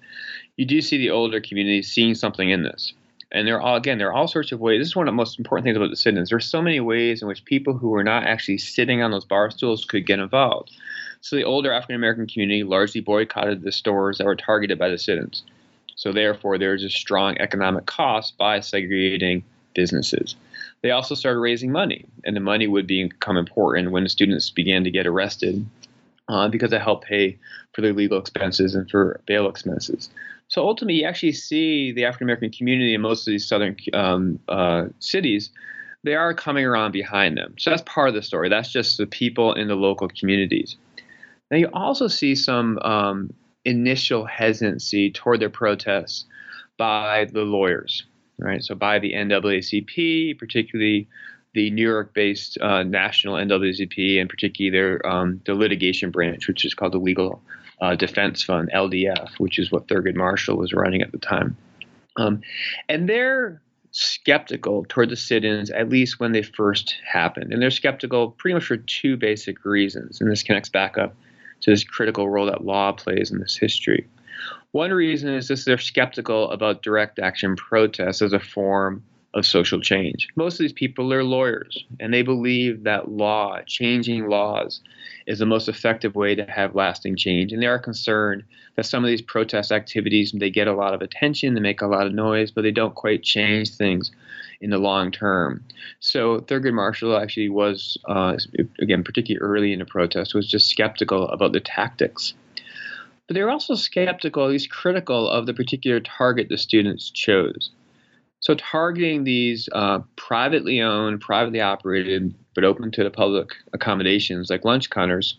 You 0.57 0.65
do 0.65 0.81
see 0.81 0.99
the 0.99 1.11
older 1.11 1.41
community 1.41 1.83
seeing 1.83 2.15
something 2.15 2.51
in 2.51 2.63
this. 2.63 2.95
And 3.31 3.49
there 3.49 3.61
are 3.61 3.77
again, 3.77 3.99
there 3.99 4.09
are 4.09 4.13
all 4.13 4.29
sorts 4.29 4.53
of 4.53 4.61
ways. 4.61 4.81
This 4.81 4.89
is 4.89 4.97
one 4.97 5.09
of 5.09 5.13
the 5.13 5.17
most 5.17 5.39
important 5.39 5.65
things 5.65 5.77
about 5.77 5.91
the 5.91 5.97
sit-ins. 5.97 6.29
There 6.29 6.37
are 6.37 6.41
so 6.41 6.61
many 6.61 6.81
ways 6.81 7.23
in 7.23 7.29
which 7.29 7.45
people 7.45 7.75
who 7.77 7.89
were 7.89 8.05
not 8.05 8.25
actually 8.25 8.59
sitting 8.59 9.03
on 9.03 9.11
those 9.11 9.25
bar 9.25 9.51
stools 9.51 9.85
could 9.87 10.07
get 10.07 10.19
involved. 10.19 10.71
So 11.23 11.37
the 11.37 11.45
older 11.45 11.73
African 11.73 11.97
American 11.97 12.27
community 12.27 12.63
largely 12.63 13.01
boycotted 13.01 13.63
the 13.63 13.73
stores 13.73 14.19
that 14.19 14.27
were 14.27 14.37
targeted 14.37 14.79
by 14.79 14.91
the 14.91 14.99
sit-ins. 14.99 15.45
So 15.95 16.13
therefore, 16.13 16.59
there's 16.59 16.85
a 16.85 16.91
strong 16.91 17.39
economic 17.39 17.87
cost 17.87 18.37
by 18.37 18.61
segregating 18.61 19.45
businesses. 19.75 20.37
They 20.83 20.91
also 20.91 21.15
started 21.15 21.41
raising 21.41 21.71
money, 21.71 22.05
and 22.25 22.37
the 22.37 22.41
money 22.41 22.67
would 22.67 22.87
become 22.87 23.37
important 23.37 23.93
when 23.93 24.03
the 24.03 24.09
students 24.09 24.51
began 24.51 24.85
to 24.85 24.91
get 24.91 25.07
arrested 25.07 25.65
uh, 26.29 26.49
because 26.49 26.73
it 26.73 26.81
helped 26.81 27.07
pay 27.07 27.39
for 27.73 27.81
their 27.81 27.93
legal 27.93 28.19
expenses 28.19 28.75
and 28.75 28.91
for 28.91 29.21
bail 29.27 29.49
expenses. 29.49 30.11
So 30.49 30.63
ultimately, 30.63 31.01
you 31.01 31.07
actually 31.07 31.33
see 31.33 31.93
the 31.93 32.05
African 32.05 32.27
American 32.27 32.51
community 32.51 32.95
in 32.95 33.01
most 33.01 33.27
of 33.27 33.33
these 33.33 33.47
southern 33.47 33.77
um, 33.95 34.39
uh, 34.49 34.87
cities. 34.99 35.51
They 36.05 36.15
are 36.15 36.35
coming 36.35 36.65
around 36.65 36.93
behind 36.93 37.37
them. 37.37 37.55
So 37.59 37.71
that's 37.71 37.83
part 37.83 38.09
of 38.09 38.15
the 38.15 38.23
story. 38.23 38.49
That's 38.49 38.73
just 38.73 38.99
the 38.99 39.07
people 39.07 39.55
in 39.55 39.69
the 39.69 39.77
local 39.77 40.09
communities. 40.09 40.77
Now 41.51 41.59
you 41.59 41.69
also 41.73 42.09
see 42.09 42.35
some 42.35 42.79
um, 42.81 43.33
initial 43.65 44.27
hesitancy 44.27 45.13
toward 45.13 45.41
their 45.41 45.51
protests 45.51 46.25
by 46.77 47.27
the 47.33 47.43
lawyers 47.43 48.05
right? 48.43 48.63
So 48.63 48.75
by 48.75 48.99
the 48.99 49.13
NAACP, 49.13 50.39
particularly 50.39 51.09
the 51.55 51.71
New 51.71 51.89
York-based 51.89 52.59
uh, 52.61 52.83
national 52.83 53.35
NAACP, 53.37 54.21
and 54.21 54.29
particularly 54.29 54.71
their 54.71 55.07
um, 55.07 55.41
the 55.45 55.55
litigation 55.55 56.11
branch, 56.11 56.49
which 56.49 56.65
is 56.65 56.75
called 56.75 56.93
the 56.93 56.99
Legal 56.99 57.43
uh, 57.81 57.95
Defense 57.95 58.43
Fund 58.43 58.71
(LDF), 58.75 59.39
which 59.39 59.59
is 59.59 59.71
what 59.71 59.87
Thurgood 59.89 60.17
Marshall 60.17 60.57
was 60.57 60.73
running 60.73 61.03
at 61.03 61.13
the 61.13 61.19
time, 61.19 61.57
um, 62.17 62.41
and 62.89 63.09
they're 63.09 63.61
skeptical 63.95 64.87
toward 64.89 65.11
the 65.11 65.17
sit-ins 65.17 65.69
at 65.69 65.91
least 65.91 66.19
when 66.19 66.33
they 66.33 66.43
first 66.43 66.97
happened, 67.07 67.53
and 67.53 67.61
they're 67.61 67.71
skeptical 67.71 68.31
pretty 68.31 68.55
much 68.55 68.65
for 68.65 68.79
two 68.79 69.17
basic 69.17 69.65
reasons, 69.65 70.21
and 70.21 70.31
this 70.31 70.43
connects 70.43 70.71
back 70.71 70.97
up 70.97 71.15
to 71.61 71.71
this 71.71 71.85
critical 71.85 72.29
role 72.29 72.47
that 72.47 72.65
law 72.65 72.93
plays 72.93 73.31
in 73.31 73.39
this 73.39 73.57
history. 73.57 74.09
One 74.73 74.91
reason 74.91 75.35
is 75.35 75.49
just 75.49 75.67
they're 75.67 75.77
skeptical 75.77 76.51
about 76.51 76.83
direct 76.83 77.19
action 77.19 77.57
protests 77.57 78.23
as 78.23 78.33
a 78.33 78.41
form 78.41 79.05
of 79.35 79.47
social 79.47 79.81
change. 79.81 80.29
Most 80.35 80.55
of 80.55 80.59
these 80.61 80.73
people 80.73 81.13
are 81.13 81.25
lawyers, 81.25 81.85
and 82.01 82.13
they 82.13 82.23
believe 82.23 82.85
that 82.85 83.11
law, 83.11 83.61
changing 83.67 84.29
laws, 84.29 84.81
is 85.27 85.39
the 85.39 85.47
most 85.47 85.69
effective 85.69 86.15
way 86.15 86.35
to 86.35 86.45
have 86.45 86.75
lasting 86.75 87.17
change. 87.17 87.53
And 87.53 87.63
they 87.63 87.67
are 87.67 87.79
concerned 87.79 88.45
that 88.77 88.87
some 88.87 89.05
of 89.05 89.09
these 89.09 89.23
protest 89.23 89.73
activities 89.73 90.33
they 90.33 90.51
get 90.51 90.69
a 90.69 90.75
lot 90.75 90.95
of 90.95 91.03
attention, 91.03 91.55
they 91.55 91.61
make 91.61 91.83
a 91.83 91.87
lot 91.87 92.07
of 92.07 92.15
noise, 92.15 92.51
but 92.51 92.63
they 92.63 92.71
don't 92.71 92.95
quite 92.95 93.23
change 93.23 93.75
things 93.75 94.11
in 94.61 94.71
the 94.71 94.79
long 94.79 95.11
term. 95.11 95.65
So 96.01 96.41
Thurgood 96.41 96.75
Marshall 96.75 97.17
actually 97.17 97.49
was, 97.49 97.99
uh, 98.09 98.37
again, 98.81 99.05
particularly 99.05 99.43
early 99.43 99.73
in 99.73 99.81
the 99.81 99.85
protest, 99.85 100.35
was 100.35 100.51
just 100.51 100.69
skeptical 100.69 101.29
about 101.29 101.53
the 101.53 101.61
tactics. 101.61 102.35
But 103.29 103.35
they 103.35 103.43
were 103.43 103.51
also 103.51 103.75
skeptical, 103.75 104.45
at 104.45 104.51
least 104.51 104.71
critical, 104.71 105.29
of 105.29 105.47
the 105.47 105.55
particular 105.55 106.01
target 106.01 106.49
the 106.49 106.59
students 106.59 107.11
chose. 107.11 107.71
So 108.41 108.55
targeting 108.55 109.25
these 109.25 109.69
uh, 109.73 110.01
privately 110.17 110.81
owned, 110.81 111.21
privately 111.21 111.61
operated, 111.61 112.35
but 112.55 112.65
open 112.65 112.91
to 112.93 113.05
the 113.05 113.11
public 113.11 113.51
accommodations 113.73 114.51
like 114.51 114.65
lunch 114.65 114.91
counters 114.91 115.37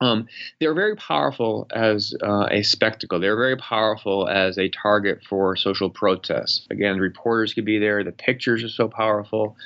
um, 0.00 0.28
they 0.60 0.66
were 0.66 0.74
very 0.74 0.96
powerful 0.96 1.66
as 1.72 2.14
uh, 2.22 2.46
a 2.50 2.62
spectacle. 2.62 3.18
They 3.18 3.28
were 3.28 3.36
very 3.36 3.56
powerful 3.56 4.28
as 4.28 4.58
a 4.58 4.68
target 4.68 5.24
for 5.28 5.56
social 5.56 5.90
protests. 5.90 6.66
Again, 6.70 6.98
reporters 6.98 7.52
could 7.52 7.64
be 7.64 7.78
there. 7.78 8.04
The 8.04 8.12
pictures 8.12 8.62
are 8.62 8.68
so 8.68 8.88
powerful, 8.88 9.56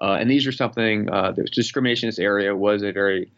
uh, 0.00 0.16
and 0.18 0.30
these 0.30 0.46
are 0.46 0.52
something. 0.52 1.10
Uh, 1.10 1.32
the 1.32 1.44
discrimination 1.44 2.06
in 2.06 2.10
this 2.10 2.18
area 2.18 2.56
was 2.56 2.82
a 2.82 2.92
very. 2.92 3.30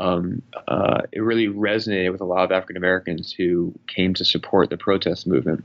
Um, 0.00 0.40
uh, 0.66 1.02
it 1.12 1.20
really 1.20 1.46
resonated 1.46 2.10
with 2.10 2.22
a 2.22 2.24
lot 2.24 2.44
of 2.44 2.52
African 2.52 2.78
Americans 2.78 3.34
who 3.36 3.74
came 3.86 4.14
to 4.14 4.24
support 4.24 4.70
the 4.70 4.78
protest 4.78 5.26
movement. 5.26 5.62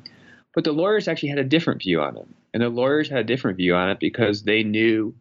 But 0.53 0.65
the 0.65 0.73
lawyers 0.73 1.07
actually 1.07 1.29
had 1.29 1.39
a 1.39 1.45
different 1.45 1.81
view 1.81 2.01
on 2.01 2.17
it, 2.17 2.27
and 2.53 2.61
the 2.61 2.69
lawyers 2.69 3.09
had 3.09 3.19
a 3.19 3.23
different 3.23 3.57
view 3.57 3.75
on 3.75 3.89
it 3.89 3.99
because 3.99 4.43
they 4.43 4.63
knew 4.63 5.15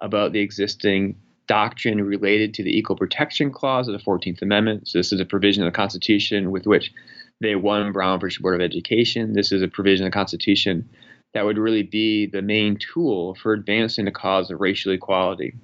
about 0.00 0.32
the 0.32 0.40
existing 0.40 1.16
doctrine 1.46 2.02
related 2.02 2.54
to 2.54 2.62
the 2.62 2.76
Equal 2.76 2.96
Protection 2.96 3.52
Clause 3.52 3.86
of 3.86 3.92
the 3.92 4.02
14th 4.02 4.40
Amendment. 4.40 4.88
So, 4.88 4.98
this 4.98 5.12
is 5.12 5.20
a 5.20 5.26
provision 5.26 5.62
of 5.62 5.70
the 5.70 5.76
Constitution 5.76 6.50
with 6.50 6.66
which 6.66 6.90
they 7.40 7.56
won 7.56 7.92
Brown 7.92 8.18
versus 8.18 8.40
Board 8.40 8.54
of 8.54 8.60
Education. 8.62 9.34
This 9.34 9.52
is 9.52 9.60
a 9.60 9.68
provision 9.68 10.06
of 10.06 10.12
the 10.12 10.16
Constitution 10.16 10.88
that 11.34 11.44
would 11.44 11.58
really 11.58 11.82
be 11.82 12.26
the 12.26 12.42
main 12.42 12.78
tool 12.78 13.34
for 13.34 13.52
advancing 13.52 14.06
the 14.06 14.10
cause 14.10 14.50
of 14.50 14.60
racial 14.60 14.92
equality 14.92 15.54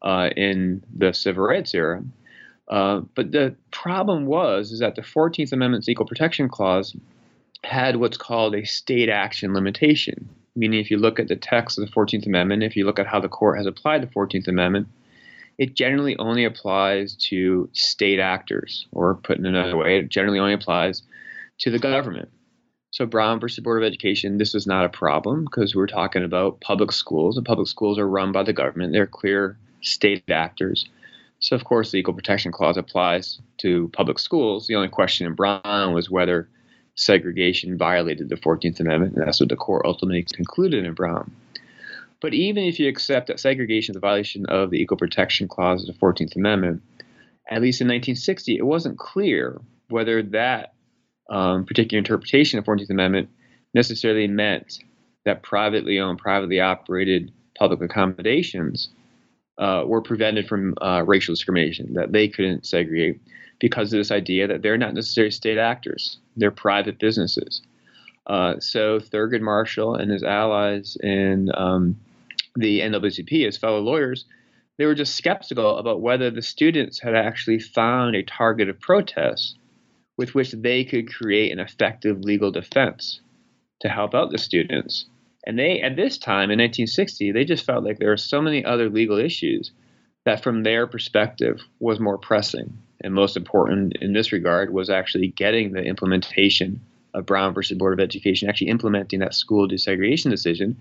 uh, 0.00 0.30
in 0.36 0.82
the 0.96 1.12
civil 1.12 1.44
rights 1.44 1.74
era. 1.74 2.02
Uh, 2.68 3.00
but 3.14 3.32
the 3.32 3.54
problem 3.70 4.26
was 4.26 4.72
is 4.72 4.80
that 4.80 4.96
the 4.96 5.02
14th 5.02 5.52
Amendment's 5.52 5.88
Equal 5.88 6.06
Protection 6.06 6.48
Clause 6.48 6.96
had 7.62 7.96
what's 7.96 8.16
called 8.16 8.54
a 8.54 8.64
state 8.64 9.08
action 9.08 9.54
limitation. 9.54 10.28
Meaning, 10.54 10.80
if 10.80 10.90
you 10.90 10.96
look 10.96 11.20
at 11.20 11.28
the 11.28 11.36
text 11.36 11.78
of 11.78 11.84
the 11.84 11.92
14th 11.92 12.26
Amendment, 12.26 12.62
if 12.62 12.76
you 12.76 12.86
look 12.86 12.98
at 12.98 13.06
how 13.06 13.20
the 13.20 13.28
court 13.28 13.58
has 13.58 13.66
applied 13.66 14.02
the 14.02 14.06
14th 14.06 14.48
Amendment, 14.48 14.88
it 15.58 15.74
generally 15.74 16.16
only 16.18 16.44
applies 16.44 17.14
to 17.28 17.68
state 17.72 18.18
actors, 18.18 18.86
or 18.92 19.14
put 19.14 19.38
in 19.38 19.46
another 19.46 19.76
way, 19.76 19.98
it 19.98 20.08
generally 20.08 20.38
only 20.38 20.54
applies 20.54 21.02
to 21.58 21.70
the 21.70 21.78
government. 21.78 22.30
So, 22.90 23.04
Brown 23.04 23.40
versus 23.40 23.62
Board 23.62 23.82
of 23.82 23.86
Education, 23.86 24.38
this 24.38 24.54
is 24.54 24.66
not 24.66 24.86
a 24.86 24.90
problem 24.90 25.44
because 25.44 25.74
we're 25.74 25.86
talking 25.86 26.24
about 26.24 26.60
public 26.60 26.92
schools, 26.92 27.36
and 27.36 27.44
public 27.44 27.68
schools 27.68 27.98
are 27.98 28.08
run 28.08 28.32
by 28.32 28.42
the 28.42 28.52
government. 28.52 28.92
They're 28.92 29.06
clear 29.06 29.58
state 29.82 30.24
actors. 30.30 30.88
So, 31.46 31.54
of 31.54 31.62
course, 31.62 31.92
the 31.92 31.98
Equal 31.98 32.14
Protection 32.14 32.50
Clause 32.50 32.76
applies 32.76 33.40
to 33.58 33.88
public 33.92 34.18
schools. 34.18 34.66
The 34.66 34.74
only 34.74 34.88
question 34.88 35.28
in 35.28 35.34
Brown 35.34 35.94
was 35.94 36.10
whether 36.10 36.48
segregation 36.96 37.78
violated 37.78 38.28
the 38.28 38.34
14th 38.34 38.80
Amendment, 38.80 39.14
and 39.14 39.24
that's 39.24 39.38
what 39.38 39.48
the 39.48 39.54
court 39.54 39.86
ultimately 39.86 40.24
concluded 40.24 40.84
in 40.84 40.92
Brown. 40.92 41.30
But 42.20 42.34
even 42.34 42.64
if 42.64 42.80
you 42.80 42.88
accept 42.88 43.28
that 43.28 43.38
segregation 43.38 43.92
is 43.92 43.96
a 43.96 44.00
violation 44.00 44.44
of 44.46 44.70
the 44.70 44.82
Equal 44.82 44.96
Protection 44.96 45.46
Clause 45.46 45.88
of 45.88 45.94
the 45.94 46.00
14th 46.04 46.34
Amendment, 46.34 46.82
at 47.48 47.62
least 47.62 47.80
in 47.80 47.86
1960, 47.86 48.56
it 48.56 48.66
wasn't 48.66 48.98
clear 48.98 49.60
whether 49.88 50.24
that 50.24 50.74
um, 51.30 51.64
particular 51.64 51.98
interpretation 51.98 52.58
of 52.58 52.64
the 52.64 52.72
14th 52.72 52.90
Amendment 52.90 53.28
necessarily 53.72 54.26
meant 54.26 54.80
that 55.24 55.44
privately 55.44 56.00
owned, 56.00 56.18
privately 56.18 56.58
operated 56.58 57.30
public 57.56 57.80
accommodations 57.80 58.88
uh, 59.58 59.82
were 59.86 60.02
prevented 60.02 60.46
from 60.46 60.74
uh, 60.80 61.02
racial 61.06 61.32
discrimination, 61.32 61.94
that 61.94 62.12
they 62.12 62.28
couldn't 62.28 62.66
segregate 62.66 63.20
because 63.58 63.92
of 63.92 63.98
this 63.98 64.10
idea 64.10 64.46
that 64.46 64.62
they're 64.62 64.76
not 64.76 64.94
necessarily 64.94 65.30
state 65.30 65.58
actors, 65.58 66.18
they're 66.36 66.50
private 66.50 66.98
businesses. 66.98 67.62
Uh, 68.26 68.58
so 68.58 68.98
Thurgood 68.98 69.40
Marshall 69.40 69.94
and 69.94 70.10
his 70.10 70.22
allies 70.22 70.96
in 71.02 71.50
um, 71.54 71.98
the 72.56 72.80
NAACP 72.80 73.46
as 73.46 73.56
fellow 73.56 73.80
lawyers, 73.80 74.24
they 74.78 74.84
were 74.84 74.94
just 74.94 75.16
skeptical 75.16 75.78
about 75.78 76.02
whether 76.02 76.30
the 76.30 76.42
students 76.42 77.00
had 77.00 77.14
actually 77.14 77.60
found 77.60 78.14
a 78.14 78.22
target 78.22 78.68
of 78.68 78.80
protest 78.80 79.56
with 80.16 80.34
which 80.34 80.52
they 80.52 80.84
could 80.84 81.12
create 81.12 81.52
an 81.52 81.60
effective 81.60 82.20
legal 82.20 82.50
defense 82.50 83.20
to 83.80 83.88
help 83.88 84.14
out 84.14 84.30
the 84.30 84.38
students. 84.38 85.06
And 85.46 85.58
they, 85.58 85.80
at 85.80 85.96
this 85.96 86.18
time 86.18 86.50
in 86.50 86.58
1960, 86.58 87.32
they 87.32 87.44
just 87.44 87.64
felt 87.64 87.84
like 87.84 87.98
there 87.98 88.10
were 88.10 88.16
so 88.16 88.42
many 88.42 88.64
other 88.64 88.90
legal 88.90 89.18
issues 89.18 89.70
that, 90.24 90.42
from 90.42 90.64
their 90.64 90.86
perspective, 90.86 91.60
was 91.78 92.00
more 92.00 92.18
pressing. 92.18 92.76
And 93.00 93.14
most 93.14 93.36
important 93.36 93.96
in 94.00 94.12
this 94.12 94.32
regard 94.32 94.72
was 94.72 94.90
actually 94.90 95.28
getting 95.28 95.72
the 95.72 95.82
implementation 95.82 96.80
of 97.14 97.26
Brown 97.26 97.54
versus 97.54 97.78
Board 97.78 97.94
of 97.94 98.00
Education 98.00 98.48
actually 98.48 98.68
implementing 98.68 99.20
that 99.20 99.34
school 99.34 99.68
desegregation 99.68 100.30
decision. 100.30 100.76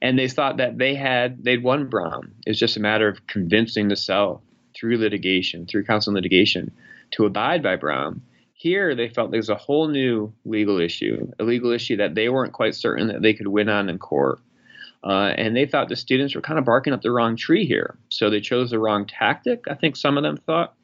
And 0.00 0.18
they 0.18 0.28
thought 0.28 0.56
that 0.56 0.78
they 0.78 0.94
had 0.94 1.44
they'd 1.44 1.62
won 1.62 1.88
Brown. 1.88 2.32
It's 2.46 2.58
just 2.58 2.76
a 2.76 2.80
matter 2.80 3.08
of 3.08 3.26
convincing 3.26 3.88
the 3.88 3.96
South 3.96 4.40
through 4.74 4.98
litigation, 4.98 5.66
through 5.66 5.84
counsel 5.84 6.14
litigation, 6.14 6.72
to 7.12 7.26
abide 7.26 7.62
by 7.62 7.76
Brown. 7.76 8.22
Here, 8.58 8.94
they 8.94 9.10
felt 9.10 9.30
there 9.30 9.38
was 9.38 9.50
a 9.50 9.54
whole 9.54 9.88
new 9.88 10.32
legal 10.46 10.80
issue, 10.80 11.30
a 11.38 11.44
legal 11.44 11.72
issue 11.72 11.98
that 11.98 12.14
they 12.14 12.30
weren't 12.30 12.54
quite 12.54 12.74
certain 12.74 13.08
that 13.08 13.20
they 13.20 13.34
could 13.34 13.48
win 13.48 13.68
on 13.68 13.90
in 13.90 13.98
court. 13.98 14.40
Uh, 15.04 15.34
and 15.36 15.54
they 15.54 15.66
thought 15.66 15.90
the 15.90 15.94
students 15.94 16.34
were 16.34 16.40
kind 16.40 16.58
of 16.58 16.64
barking 16.64 16.94
up 16.94 17.02
the 17.02 17.10
wrong 17.10 17.36
tree 17.36 17.66
here. 17.66 17.98
So 18.08 18.30
they 18.30 18.40
chose 18.40 18.70
the 18.70 18.78
wrong 18.78 19.06
tactic, 19.06 19.64
I 19.68 19.74
think 19.74 19.94
some 19.94 20.16
of 20.16 20.22
them 20.22 20.38
thought. 20.38 20.74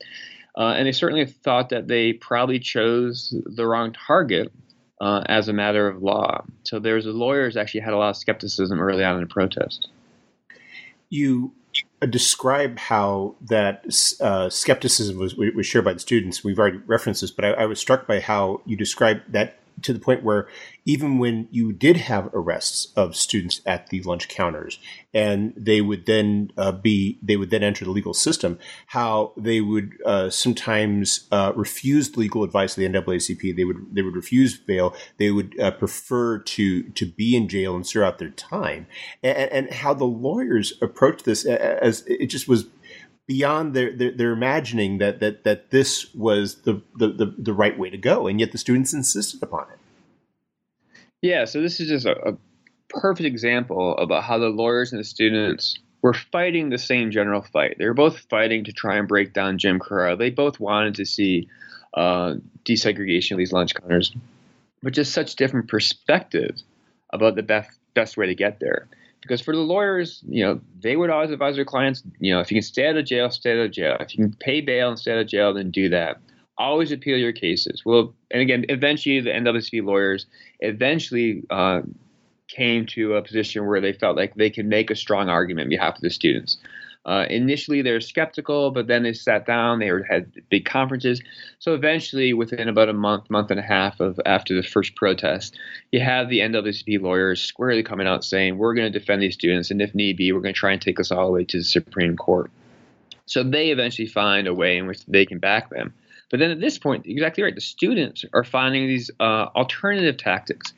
Uh, 0.54 0.74
and 0.76 0.86
they 0.86 0.92
certainly 0.92 1.24
thought 1.24 1.70
that 1.70 1.88
they 1.88 2.12
probably 2.12 2.58
chose 2.58 3.34
the 3.46 3.66
wrong 3.66 3.94
target 3.94 4.52
uh, 5.00 5.22
as 5.26 5.48
a 5.48 5.54
matter 5.54 5.88
of 5.88 6.02
law. 6.02 6.44
So 6.64 6.78
there's 6.78 7.06
the 7.06 7.12
lawyers 7.12 7.56
actually 7.56 7.80
had 7.80 7.94
a 7.94 7.96
lot 7.96 8.10
of 8.10 8.16
skepticism 8.18 8.80
early 8.80 9.02
on 9.02 9.14
in 9.14 9.22
the 9.22 9.26
protest. 9.26 9.88
You 11.08 11.54
describe 12.06 12.78
how 12.78 13.34
that 13.42 13.84
uh, 14.20 14.50
skepticism 14.50 15.18
was, 15.18 15.36
was 15.36 15.66
shared 15.66 15.84
by 15.84 15.92
the 15.92 16.00
students. 16.00 16.42
We've 16.42 16.58
already 16.58 16.78
referenced 16.78 17.20
this, 17.20 17.30
but 17.30 17.44
I, 17.44 17.50
I 17.50 17.66
was 17.66 17.78
struck 17.78 18.06
by 18.06 18.20
how 18.20 18.60
you 18.66 18.76
described 18.76 19.32
that 19.32 19.58
to 19.82 19.92
the 19.92 19.98
point 19.98 20.22
where 20.22 20.48
even 20.84 21.18
when 21.18 21.48
you 21.50 21.72
did 21.72 21.96
have 21.96 22.28
arrests 22.34 22.92
of 22.96 23.16
students 23.16 23.60
at 23.64 23.88
the 23.88 24.02
lunch 24.02 24.28
counters 24.28 24.78
and 25.14 25.52
they 25.56 25.80
would 25.80 26.06
then 26.06 26.50
uh, 26.56 26.72
be 26.72 27.18
they 27.22 27.36
would 27.36 27.50
then 27.50 27.62
enter 27.62 27.84
the 27.84 27.90
legal 27.90 28.14
system 28.14 28.58
how 28.86 29.32
they 29.36 29.60
would 29.60 29.92
uh, 30.04 30.28
sometimes 30.30 31.28
uh, 31.30 31.52
refuse 31.54 32.16
legal 32.16 32.44
advice 32.44 32.76
of 32.76 32.82
the 32.82 32.88
NAACP 32.88 33.54
they 33.56 33.64
would 33.64 33.86
they 33.92 34.02
would 34.02 34.16
refuse 34.16 34.58
bail. 34.58 34.94
They 35.18 35.30
would 35.30 35.58
uh, 35.60 35.72
prefer 35.72 36.38
to 36.38 36.82
to 36.82 37.06
be 37.06 37.36
in 37.36 37.48
jail 37.48 37.74
and 37.74 37.86
serve 37.86 38.04
out 38.04 38.18
their 38.18 38.30
time. 38.30 38.86
And, 39.22 39.52
and 39.52 39.70
how 39.72 39.94
the 39.94 40.04
lawyers 40.04 40.74
approached 40.80 41.24
this 41.24 41.44
as 41.44 42.04
it 42.06 42.26
just 42.26 42.48
was 42.48 42.66
beyond 43.26 43.74
their, 43.74 43.96
their, 43.96 44.10
their, 44.10 44.32
imagining 44.32 44.98
that, 44.98 45.20
that, 45.20 45.44
that 45.44 45.70
this 45.70 46.12
was 46.14 46.62
the, 46.62 46.82
the, 46.96 47.34
the, 47.38 47.52
right 47.52 47.78
way 47.78 47.88
to 47.88 47.96
go. 47.96 48.26
And 48.26 48.40
yet 48.40 48.52
the 48.52 48.58
students 48.58 48.92
insisted 48.92 49.42
upon 49.42 49.66
it. 49.70 49.78
Yeah, 51.22 51.44
so 51.44 51.62
this 51.62 51.78
is 51.78 51.88
just 51.88 52.06
a, 52.06 52.30
a 52.30 52.36
perfect 52.88 53.26
example 53.26 53.96
about 53.96 54.24
how 54.24 54.38
the 54.38 54.48
lawyers 54.48 54.92
and 54.92 54.98
the 54.98 55.04
students 55.04 55.78
were 56.02 56.14
fighting 56.14 56.68
the 56.68 56.78
same 56.78 57.12
general 57.12 57.42
fight. 57.42 57.76
They 57.78 57.86
were 57.86 57.94
both 57.94 58.18
fighting 58.28 58.64
to 58.64 58.72
try 58.72 58.96
and 58.96 59.06
break 59.06 59.32
down 59.32 59.58
Jim 59.58 59.78
Crow. 59.78 60.16
They 60.16 60.30
both 60.30 60.58
wanted 60.58 60.96
to 60.96 61.06
see 61.06 61.48
uh, 61.94 62.34
desegregation 62.64 63.32
of 63.32 63.38
these 63.38 63.52
lunch 63.52 63.74
counters, 63.74 64.12
but 64.82 64.92
just 64.92 65.12
such 65.12 65.36
different 65.36 65.68
perspectives 65.68 66.64
about 67.10 67.36
the 67.36 67.42
best 67.42 67.70
best 67.94 68.16
way 68.16 68.26
to 68.26 68.34
get 68.34 68.58
there 68.58 68.88
because 69.22 69.40
for 69.40 69.54
the 69.54 69.62
lawyers, 69.62 70.22
you 70.28 70.44
know, 70.44 70.60
they 70.80 70.96
would 70.96 71.08
always 71.08 71.30
advise 71.30 71.56
their 71.56 71.64
clients, 71.64 72.02
you 72.18 72.34
know, 72.34 72.40
if 72.40 72.50
you 72.50 72.56
can 72.56 72.62
stay 72.62 72.88
out 72.88 72.96
of 72.96 73.06
jail, 73.06 73.30
stay 73.30 73.52
out 73.52 73.64
of 73.64 73.70
jail. 73.70 73.96
If 74.00 74.16
you 74.16 74.24
can 74.24 74.34
pay 74.34 74.60
bail 74.60 74.90
and 74.90 74.98
stay 74.98 75.12
out 75.12 75.18
of 75.18 75.28
jail, 75.28 75.54
then 75.54 75.70
do 75.70 75.88
that. 75.88 76.20
Always 76.58 76.92
appeal 76.92 77.16
your 77.16 77.32
cases. 77.32 77.82
Well, 77.86 78.14
and 78.30 78.42
again, 78.42 78.66
eventually 78.68 79.20
the 79.20 79.30
NAACP 79.30 79.84
lawyers 79.84 80.26
eventually 80.60 81.44
uh, 81.50 81.82
came 82.48 82.84
to 82.86 83.14
a 83.14 83.22
position 83.22 83.66
where 83.66 83.80
they 83.80 83.92
felt 83.92 84.16
like 84.16 84.34
they 84.34 84.50
could 84.50 84.66
make 84.66 84.90
a 84.90 84.96
strong 84.96 85.28
argument 85.28 85.66
on 85.66 85.70
behalf 85.70 85.94
of 85.96 86.02
the 86.02 86.10
students. 86.10 86.58
Uh, 87.04 87.26
initially, 87.28 87.82
they 87.82 87.90
were 87.90 88.00
skeptical, 88.00 88.70
but 88.70 88.86
then 88.86 89.02
they 89.02 89.12
sat 89.12 89.44
down. 89.44 89.80
They 89.80 89.90
had 90.08 90.32
big 90.50 90.64
conferences. 90.64 91.20
So 91.58 91.74
eventually, 91.74 92.32
within 92.32 92.68
about 92.68 92.88
a 92.88 92.92
month, 92.92 93.28
month 93.28 93.50
and 93.50 93.58
a 93.58 93.62
half 93.62 93.98
of 93.98 94.20
after 94.24 94.54
the 94.54 94.62
first 94.62 94.94
protest, 94.94 95.58
you 95.90 96.00
have 96.00 96.28
the 96.28 96.38
NAACP 96.38 97.00
lawyers 97.00 97.42
squarely 97.42 97.82
coming 97.82 98.06
out 98.06 98.24
saying, 98.24 98.56
"We're 98.56 98.74
going 98.74 98.92
to 98.92 98.98
defend 98.98 99.20
these 99.20 99.34
students, 99.34 99.70
and 99.70 99.82
if 99.82 99.94
need 99.94 100.16
be, 100.16 100.30
we're 100.30 100.40
going 100.40 100.54
to 100.54 100.58
try 100.58 100.72
and 100.72 100.80
take 100.80 101.00
us 101.00 101.10
all 101.10 101.26
the 101.26 101.32
way 101.32 101.44
to 101.44 101.58
the 101.58 101.64
Supreme 101.64 102.16
Court." 102.16 102.50
So 103.26 103.42
they 103.42 103.70
eventually 103.70 104.08
find 104.08 104.46
a 104.46 104.54
way 104.54 104.76
in 104.78 104.86
which 104.86 105.04
they 105.06 105.26
can 105.26 105.38
back 105.38 105.70
them. 105.70 105.94
But 106.30 106.38
then 106.38 106.50
at 106.50 106.60
this 106.60 106.78
point, 106.78 107.06
exactly 107.06 107.42
right, 107.42 107.54
the 107.54 107.60
students 107.60 108.24
are 108.32 108.42
finding 108.42 108.86
these 108.86 109.10
uh, 109.20 109.48
alternative 109.54 110.16
tactics. 110.16 110.72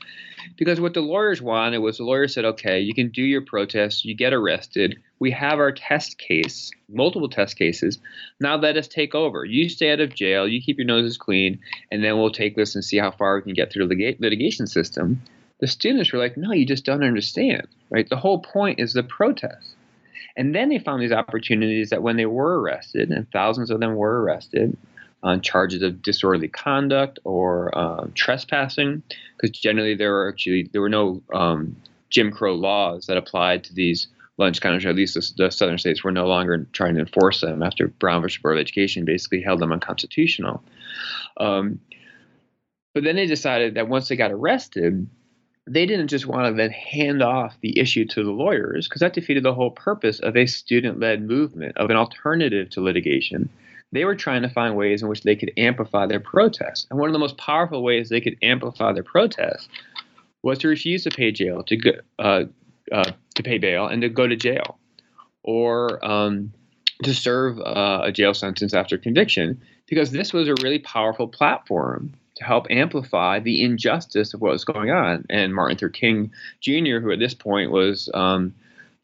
Because 0.56 0.80
what 0.80 0.94
the 0.94 1.00
lawyers 1.00 1.42
wanted 1.42 1.78
was 1.78 1.98
the 1.98 2.04
lawyers 2.04 2.34
said, 2.34 2.44
okay, 2.44 2.80
you 2.80 2.94
can 2.94 3.10
do 3.10 3.22
your 3.22 3.42
protest, 3.42 4.04
you 4.04 4.14
get 4.14 4.32
arrested. 4.32 4.96
We 5.18 5.30
have 5.32 5.58
our 5.58 5.72
test 5.72 6.18
case, 6.18 6.70
multiple 6.88 7.28
test 7.28 7.56
cases. 7.56 7.98
Now 8.40 8.56
let 8.56 8.76
us 8.76 8.88
take 8.88 9.14
over. 9.14 9.44
You 9.44 9.68
stay 9.68 9.92
out 9.92 10.00
of 10.00 10.14
jail, 10.14 10.46
you 10.46 10.62
keep 10.62 10.78
your 10.78 10.86
noses 10.86 11.16
clean, 11.16 11.60
and 11.90 12.04
then 12.04 12.18
we'll 12.18 12.30
take 12.30 12.56
this 12.56 12.74
and 12.74 12.84
see 12.84 12.98
how 12.98 13.10
far 13.10 13.36
we 13.36 13.42
can 13.42 13.54
get 13.54 13.72
through 13.72 13.88
the 13.88 14.16
litigation 14.18 14.66
system. 14.66 15.22
The 15.60 15.66
students 15.66 16.12
were 16.12 16.18
like, 16.18 16.36
no, 16.36 16.52
you 16.52 16.66
just 16.66 16.84
don't 16.84 17.04
understand, 17.04 17.66
right? 17.90 18.08
The 18.08 18.16
whole 18.16 18.40
point 18.40 18.80
is 18.80 18.92
the 18.92 19.02
protest. 19.02 19.76
And 20.36 20.54
then 20.54 20.68
they 20.68 20.78
found 20.80 21.00
these 21.00 21.12
opportunities 21.12 21.90
that 21.90 22.02
when 22.02 22.16
they 22.16 22.26
were 22.26 22.60
arrested, 22.60 23.10
and 23.10 23.30
thousands 23.30 23.70
of 23.70 23.78
them 23.78 23.94
were 23.94 24.22
arrested, 24.22 24.76
on 25.24 25.40
charges 25.40 25.82
of 25.82 26.02
disorderly 26.02 26.48
conduct 26.48 27.18
or 27.24 27.76
um, 27.76 28.12
trespassing, 28.14 29.02
because 29.36 29.58
generally 29.58 29.96
there 29.96 30.12
were 30.12 30.28
actually 30.28 30.68
there 30.72 30.82
were 30.82 30.90
no 30.90 31.22
um, 31.32 31.74
Jim 32.10 32.30
Crow 32.30 32.54
laws 32.54 33.06
that 33.06 33.16
applied 33.16 33.64
to 33.64 33.74
these 33.74 34.06
lunch 34.36 34.60
counters. 34.60 34.84
At 34.84 34.94
least 34.94 35.14
the, 35.14 35.44
the, 35.44 35.50
southern 35.50 35.78
states 35.78 36.04
were 36.04 36.12
no 36.12 36.26
longer 36.26 36.66
trying 36.72 36.94
to 36.94 37.00
enforce 37.00 37.40
them 37.40 37.62
after 37.62 37.88
Brown 37.88 38.20
versus 38.20 38.40
Board 38.40 38.56
of 38.56 38.60
Education 38.60 39.06
basically 39.06 39.40
held 39.40 39.60
them 39.60 39.72
unconstitutional. 39.72 40.62
Um, 41.38 41.80
but 42.92 43.02
then 43.02 43.16
they 43.16 43.26
decided 43.26 43.74
that 43.74 43.88
once 43.88 44.08
they 44.08 44.16
got 44.16 44.30
arrested, 44.30 45.08
they 45.66 45.86
didn't 45.86 46.08
just 46.08 46.26
want 46.26 46.46
to 46.46 46.52
then 46.52 46.70
hand 46.70 47.22
off 47.22 47.56
the 47.62 47.78
issue 47.78 48.04
to 48.04 48.22
the 48.22 48.30
lawyers 48.30 48.86
because 48.86 49.00
that 49.00 49.14
defeated 49.14 49.42
the 49.42 49.54
whole 49.54 49.70
purpose 49.70 50.20
of 50.20 50.36
a 50.36 50.44
student-led 50.46 51.22
movement 51.22 51.78
of 51.78 51.88
an 51.88 51.96
alternative 51.96 52.68
to 52.70 52.82
litigation 52.82 53.48
they 53.94 54.04
were 54.04 54.16
trying 54.16 54.42
to 54.42 54.48
find 54.48 54.76
ways 54.76 55.02
in 55.02 55.08
which 55.08 55.22
they 55.22 55.36
could 55.36 55.52
amplify 55.56 56.04
their 56.04 56.18
protests. 56.18 56.86
And 56.90 56.98
one 56.98 57.08
of 57.08 57.12
the 57.12 57.18
most 57.20 57.38
powerful 57.38 57.82
ways 57.82 58.08
they 58.08 58.20
could 58.20 58.36
amplify 58.42 58.92
their 58.92 59.04
protests 59.04 59.68
was 60.42 60.58
to 60.58 60.68
refuse 60.68 61.04
to 61.04 61.10
pay 61.10 61.30
jail, 61.30 61.62
to 61.62 61.76
go, 61.76 61.92
uh, 62.18 62.44
uh, 62.90 63.12
to 63.36 63.42
pay 63.44 63.58
bail, 63.58 63.86
and 63.86 64.02
to 64.02 64.08
go 64.08 64.26
to 64.26 64.34
jail, 64.34 64.78
or 65.44 66.04
um, 66.04 66.52
to 67.04 67.14
serve 67.14 67.60
uh, 67.60 68.02
a 68.02 68.10
jail 68.10 68.34
sentence 68.34 68.74
after 68.74 68.98
conviction, 68.98 69.62
because 69.86 70.10
this 70.10 70.32
was 70.32 70.48
a 70.48 70.54
really 70.60 70.80
powerful 70.80 71.28
platform 71.28 72.12
to 72.34 72.44
help 72.44 72.66
amplify 72.70 73.38
the 73.38 73.62
injustice 73.62 74.34
of 74.34 74.40
what 74.40 74.50
was 74.50 74.64
going 74.64 74.90
on. 74.90 75.24
And 75.30 75.54
Martin 75.54 75.76
Luther 75.76 75.88
King 75.88 76.32
Jr., 76.60 76.98
who 76.98 77.12
at 77.12 77.20
this 77.20 77.34
point 77.34 77.70
was 77.70 78.10
um, 78.12 78.54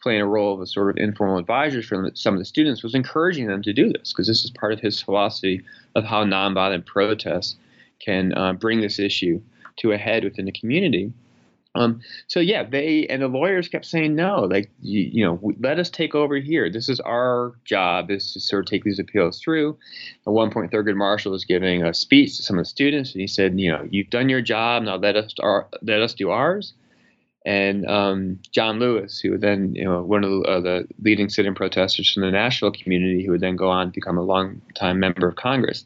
playing 0.02 0.20
a 0.20 0.26
role 0.26 0.54
of 0.54 0.60
a 0.60 0.66
sort 0.66 0.90
of 0.90 0.96
informal 0.96 1.38
advisor 1.38 1.82
for 1.82 2.10
some 2.14 2.34
of 2.34 2.40
the 2.40 2.44
students, 2.44 2.82
was 2.82 2.94
encouraging 2.94 3.46
them 3.46 3.62
to 3.62 3.72
do 3.72 3.92
this 3.92 4.12
because 4.12 4.26
this 4.26 4.44
is 4.44 4.50
part 4.50 4.72
of 4.72 4.80
his 4.80 5.00
philosophy 5.00 5.62
of 5.94 6.04
how 6.04 6.24
nonviolent 6.24 6.86
protests 6.86 7.56
can 8.00 8.36
uh, 8.36 8.52
bring 8.52 8.80
this 8.80 8.98
issue 8.98 9.40
to 9.76 9.92
a 9.92 9.98
head 9.98 10.24
within 10.24 10.46
the 10.46 10.52
community. 10.52 11.12
Um, 11.76 12.00
so 12.26 12.40
yeah, 12.40 12.64
they 12.64 13.06
and 13.06 13.22
the 13.22 13.28
lawyers 13.28 13.68
kept 13.68 13.84
saying 13.84 14.16
no, 14.16 14.40
like 14.40 14.70
you, 14.82 15.02
you 15.12 15.24
know, 15.24 15.52
let 15.60 15.78
us 15.78 15.88
take 15.88 16.16
over 16.16 16.36
here. 16.36 16.68
This 16.68 16.88
is 16.88 16.98
our 17.00 17.52
job 17.64 18.10
is 18.10 18.32
to 18.32 18.40
sort 18.40 18.64
of 18.64 18.70
take 18.70 18.82
these 18.82 18.98
appeals 18.98 19.40
through. 19.40 19.78
At 20.26 20.32
one 20.32 20.50
point, 20.50 20.72
Thurgood 20.72 20.96
Marshall 20.96 21.30
was 21.30 21.44
giving 21.44 21.84
a 21.84 21.94
speech 21.94 22.36
to 22.36 22.42
some 22.42 22.58
of 22.58 22.64
the 22.64 22.68
students, 22.68 23.12
and 23.12 23.20
he 23.20 23.28
said, 23.28 23.60
you 23.60 23.70
know, 23.70 23.86
you've 23.88 24.10
done 24.10 24.28
your 24.28 24.40
job, 24.40 24.82
now 24.82 24.96
let 24.96 25.14
us 25.14 25.32
our, 25.38 25.68
let 25.82 26.02
us 26.02 26.12
do 26.12 26.30
ours 26.30 26.72
and 27.46 27.86
um, 27.86 28.38
John 28.52 28.78
Lewis, 28.78 29.18
who 29.18 29.30
would 29.30 29.40
then, 29.40 29.74
you 29.74 29.84
know, 29.84 30.02
one 30.02 30.24
of 30.24 30.30
the, 30.30 30.40
uh, 30.42 30.60
the 30.60 30.88
leading 31.02 31.30
sit-in 31.30 31.54
protesters 31.54 32.12
from 32.12 32.22
the 32.22 32.30
Nashville 32.30 32.70
community, 32.70 33.24
who 33.24 33.32
would 33.32 33.40
then 33.40 33.56
go 33.56 33.70
on 33.70 33.86
to 33.86 33.92
become 33.92 34.18
a 34.18 34.22
long-time 34.22 35.00
member 35.00 35.26
of 35.26 35.36
Congress. 35.36 35.84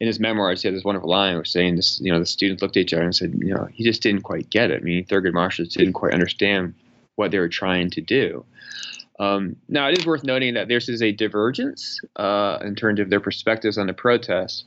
In 0.00 0.06
his 0.06 0.18
memoirs, 0.18 0.62
he 0.62 0.68
had 0.68 0.74
this 0.74 0.84
wonderful 0.84 1.10
line 1.10 1.34
where 1.34 1.44
saying, 1.44 1.76
this, 1.76 2.00
you 2.00 2.10
know, 2.10 2.18
the 2.18 2.26
students 2.26 2.62
looked 2.62 2.76
at 2.76 2.80
each 2.80 2.94
other 2.94 3.02
and 3.02 3.14
said, 3.14 3.34
you 3.38 3.54
know, 3.54 3.68
he 3.72 3.84
just 3.84 4.02
didn't 4.02 4.22
quite 4.22 4.48
get 4.48 4.70
it. 4.70 4.80
I 4.80 4.84
mean, 4.84 5.04
Thurgood 5.04 5.34
Marshall 5.34 5.66
didn't 5.66 5.92
quite 5.92 6.14
understand 6.14 6.74
what 7.16 7.30
they 7.30 7.38
were 7.38 7.48
trying 7.48 7.90
to 7.90 8.00
do. 8.00 8.44
Um, 9.20 9.56
now, 9.68 9.88
it 9.88 9.98
is 9.98 10.06
worth 10.06 10.24
noting 10.24 10.54
that 10.54 10.68
this 10.68 10.88
is 10.88 11.00
a 11.00 11.12
divergence 11.12 12.00
uh, 12.16 12.58
in 12.62 12.74
terms 12.74 12.98
of 12.98 13.10
their 13.10 13.20
perspectives 13.20 13.78
on 13.78 13.86
the 13.86 13.94
protests. 13.94 14.64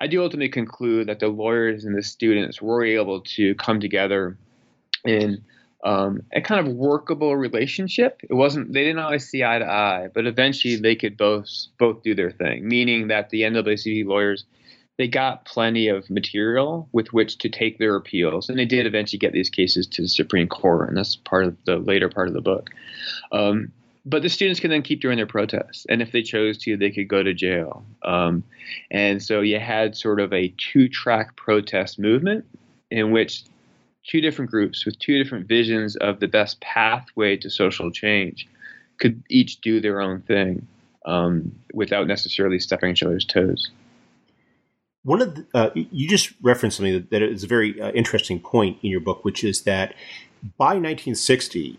I 0.00 0.06
do 0.06 0.22
ultimately 0.22 0.48
conclude 0.48 1.08
that 1.08 1.20
the 1.20 1.28
lawyers 1.28 1.84
and 1.84 1.96
the 1.96 2.02
students 2.02 2.60
were 2.62 2.84
able 2.84 3.20
to 3.20 3.54
come 3.56 3.80
together 3.80 4.36
in 5.04 5.44
um, 5.84 6.22
a 6.32 6.40
kind 6.40 6.66
of 6.66 6.74
workable 6.74 7.36
relationship. 7.36 8.20
It 8.28 8.34
wasn't 8.34 8.72
they 8.72 8.84
didn't 8.84 8.98
always 8.98 9.28
see 9.28 9.44
eye 9.44 9.58
to 9.58 9.66
eye, 9.66 10.08
but 10.12 10.26
eventually 10.26 10.76
they 10.76 10.96
could 10.96 11.16
both 11.16 11.48
both 11.78 12.02
do 12.02 12.14
their 12.14 12.30
thing. 12.30 12.66
Meaning 12.66 13.08
that 13.08 13.30
the 13.30 13.42
NAACP 13.42 14.06
lawyers 14.06 14.44
they 14.98 15.06
got 15.06 15.44
plenty 15.44 15.86
of 15.86 16.10
material 16.10 16.88
with 16.92 17.12
which 17.12 17.38
to 17.38 17.48
take 17.48 17.78
their 17.78 17.94
appeals, 17.94 18.48
and 18.48 18.58
they 18.58 18.64
did 18.64 18.84
eventually 18.84 19.18
get 19.18 19.32
these 19.32 19.48
cases 19.48 19.86
to 19.86 20.02
the 20.02 20.08
Supreme 20.08 20.48
Court, 20.48 20.88
and 20.88 20.98
that's 20.98 21.14
part 21.14 21.44
of 21.44 21.56
the 21.64 21.76
later 21.76 22.08
part 22.08 22.26
of 22.26 22.34
the 22.34 22.40
book. 22.40 22.70
Um, 23.30 23.72
but 24.04 24.22
the 24.22 24.28
students 24.28 24.58
can 24.58 24.70
then 24.70 24.82
keep 24.82 25.00
doing 25.00 25.16
their 25.16 25.26
protests, 25.26 25.86
and 25.88 26.02
if 26.02 26.10
they 26.10 26.22
chose 26.22 26.58
to, 26.58 26.76
they 26.76 26.90
could 26.90 27.06
go 27.06 27.22
to 27.22 27.32
jail. 27.32 27.84
Um, 28.02 28.42
and 28.90 29.22
so 29.22 29.40
you 29.40 29.60
had 29.60 29.96
sort 29.96 30.18
of 30.18 30.32
a 30.32 30.52
two-track 30.58 31.36
protest 31.36 31.98
movement 31.98 32.44
in 32.90 33.12
which 33.12 33.44
two 34.06 34.20
different 34.20 34.50
groups 34.50 34.84
with 34.84 34.98
two 34.98 35.22
different 35.22 35.46
visions 35.46 35.96
of 35.96 36.20
the 36.20 36.28
best 36.28 36.60
pathway 36.60 37.36
to 37.36 37.50
social 37.50 37.90
change 37.90 38.48
could 38.98 39.22
each 39.28 39.60
do 39.60 39.80
their 39.80 40.00
own 40.00 40.20
thing 40.22 40.66
um, 41.06 41.52
without 41.72 42.06
necessarily 42.06 42.58
stepping 42.58 42.90
each 42.90 43.02
other's 43.02 43.24
toes. 43.24 43.70
One 45.04 45.22
of 45.22 45.34
the, 45.34 45.46
uh, 45.54 45.70
you 45.74 46.08
just 46.08 46.32
referenced 46.42 46.76
something 46.76 46.92
that, 46.92 47.10
that 47.10 47.22
is 47.22 47.44
a 47.44 47.46
very 47.46 47.80
uh, 47.80 47.90
interesting 47.92 48.40
point 48.40 48.78
in 48.82 48.90
your 48.90 49.00
book, 49.00 49.24
which 49.24 49.44
is 49.44 49.62
that 49.62 49.94
by 50.56 50.74
1960, 50.74 51.78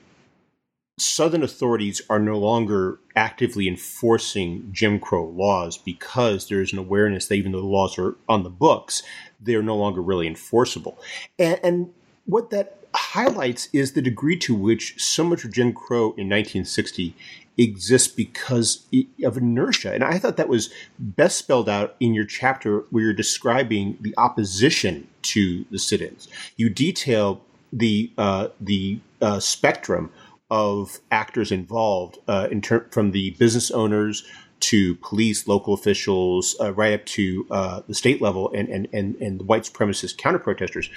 Southern 0.98 1.44
authorities 1.44 2.02
are 2.10 2.20
no 2.20 2.38
longer 2.38 3.00
actively 3.16 3.68
enforcing 3.68 4.70
Jim 4.72 5.00
Crow 5.00 5.26
laws 5.26 5.78
because 5.78 6.48
there's 6.48 6.74
an 6.74 6.80
awareness 6.80 7.28
that 7.28 7.36
even 7.36 7.52
though 7.54 7.62
the 7.62 7.68
laws 7.68 7.98
are 7.98 8.18
on 8.28 8.44
the 8.44 8.50
books, 8.50 9.02
they're 9.40 9.64
no 9.64 9.78
longer 9.78 10.02
really 10.02 10.28
enforceable. 10.28 11.00
And, 11.38 11.60
and 11.64 11.94
what 12.30 12.52
that 12.52 12.78
highlights 12.94 13.70
is 13.74 13.94
the 13.94 14.02
degree 14.02 14.38
to 14.38 14.54
which 14.54 15.02
so 15.02 15.24
much 15.24 15.44
of 15.44 15.52
Jim 15.52 15.74
Crow 15.74 16.14
in 16.18 16.30
1960 16.30 17.16
exists 17.58 18.08
because 18.08 18.86
of 19.24 19.38
inertia. 19.38 19.94
And 19.94 20.04
I 20.04 20.20
thought 20.20 20.38
that 20.38 20.48
was 20.48 20.70
best 20.98 21.38
spelled 21.38 21.68
out 21.68 21.96
in 22.00 22.14
your 22.14 22.26
chapter 22.26 22.86
where 22.92 23.06
you're 23.06 23.14
describing 23.14 23.98
the 24.00 24.14
opposition 24.18 25.08
to 25.24 25.66
the 25.72 25.80
sit-ins. 25.80 26.28
You 26.56 26.70
detail 26.70 27.42
the 27.74 28.12
uh, 28.18 28.50
the 28.62 29.00
uh, 29.22 29.40
spectrum 29.40 30.12
of 30.50 31.00
actors 31.12 31.52
involved 31.52 32.20
uh, 32.28 32.48
in 32.50 32.62
ter- 32.62 32.88
from 32.92 33.12
the 33.12 33.32
business 33.32 33.70
owners 33.72 34.24
to 34.62 34.96
police, 34.96 35.48
local 35.48 35.74
officials, 35.74 36.56
uh, 36.60 36.74
right 36.74 36.94
up 36.94 37.06
to 37.06 37.48
uh, 37.52 37.82
the 37.88 37.94
state 37.94 38.22
level, 38.22 38.52
and 38.54 38.68
and 38.70 38.88
and, 38.94 39.16
and 39.16 39.40
the 39.40 39.44
white 39.44 39.64
supremacist 39.64 40.18
counter 40.18 40.40
protesters, 40.40 40.90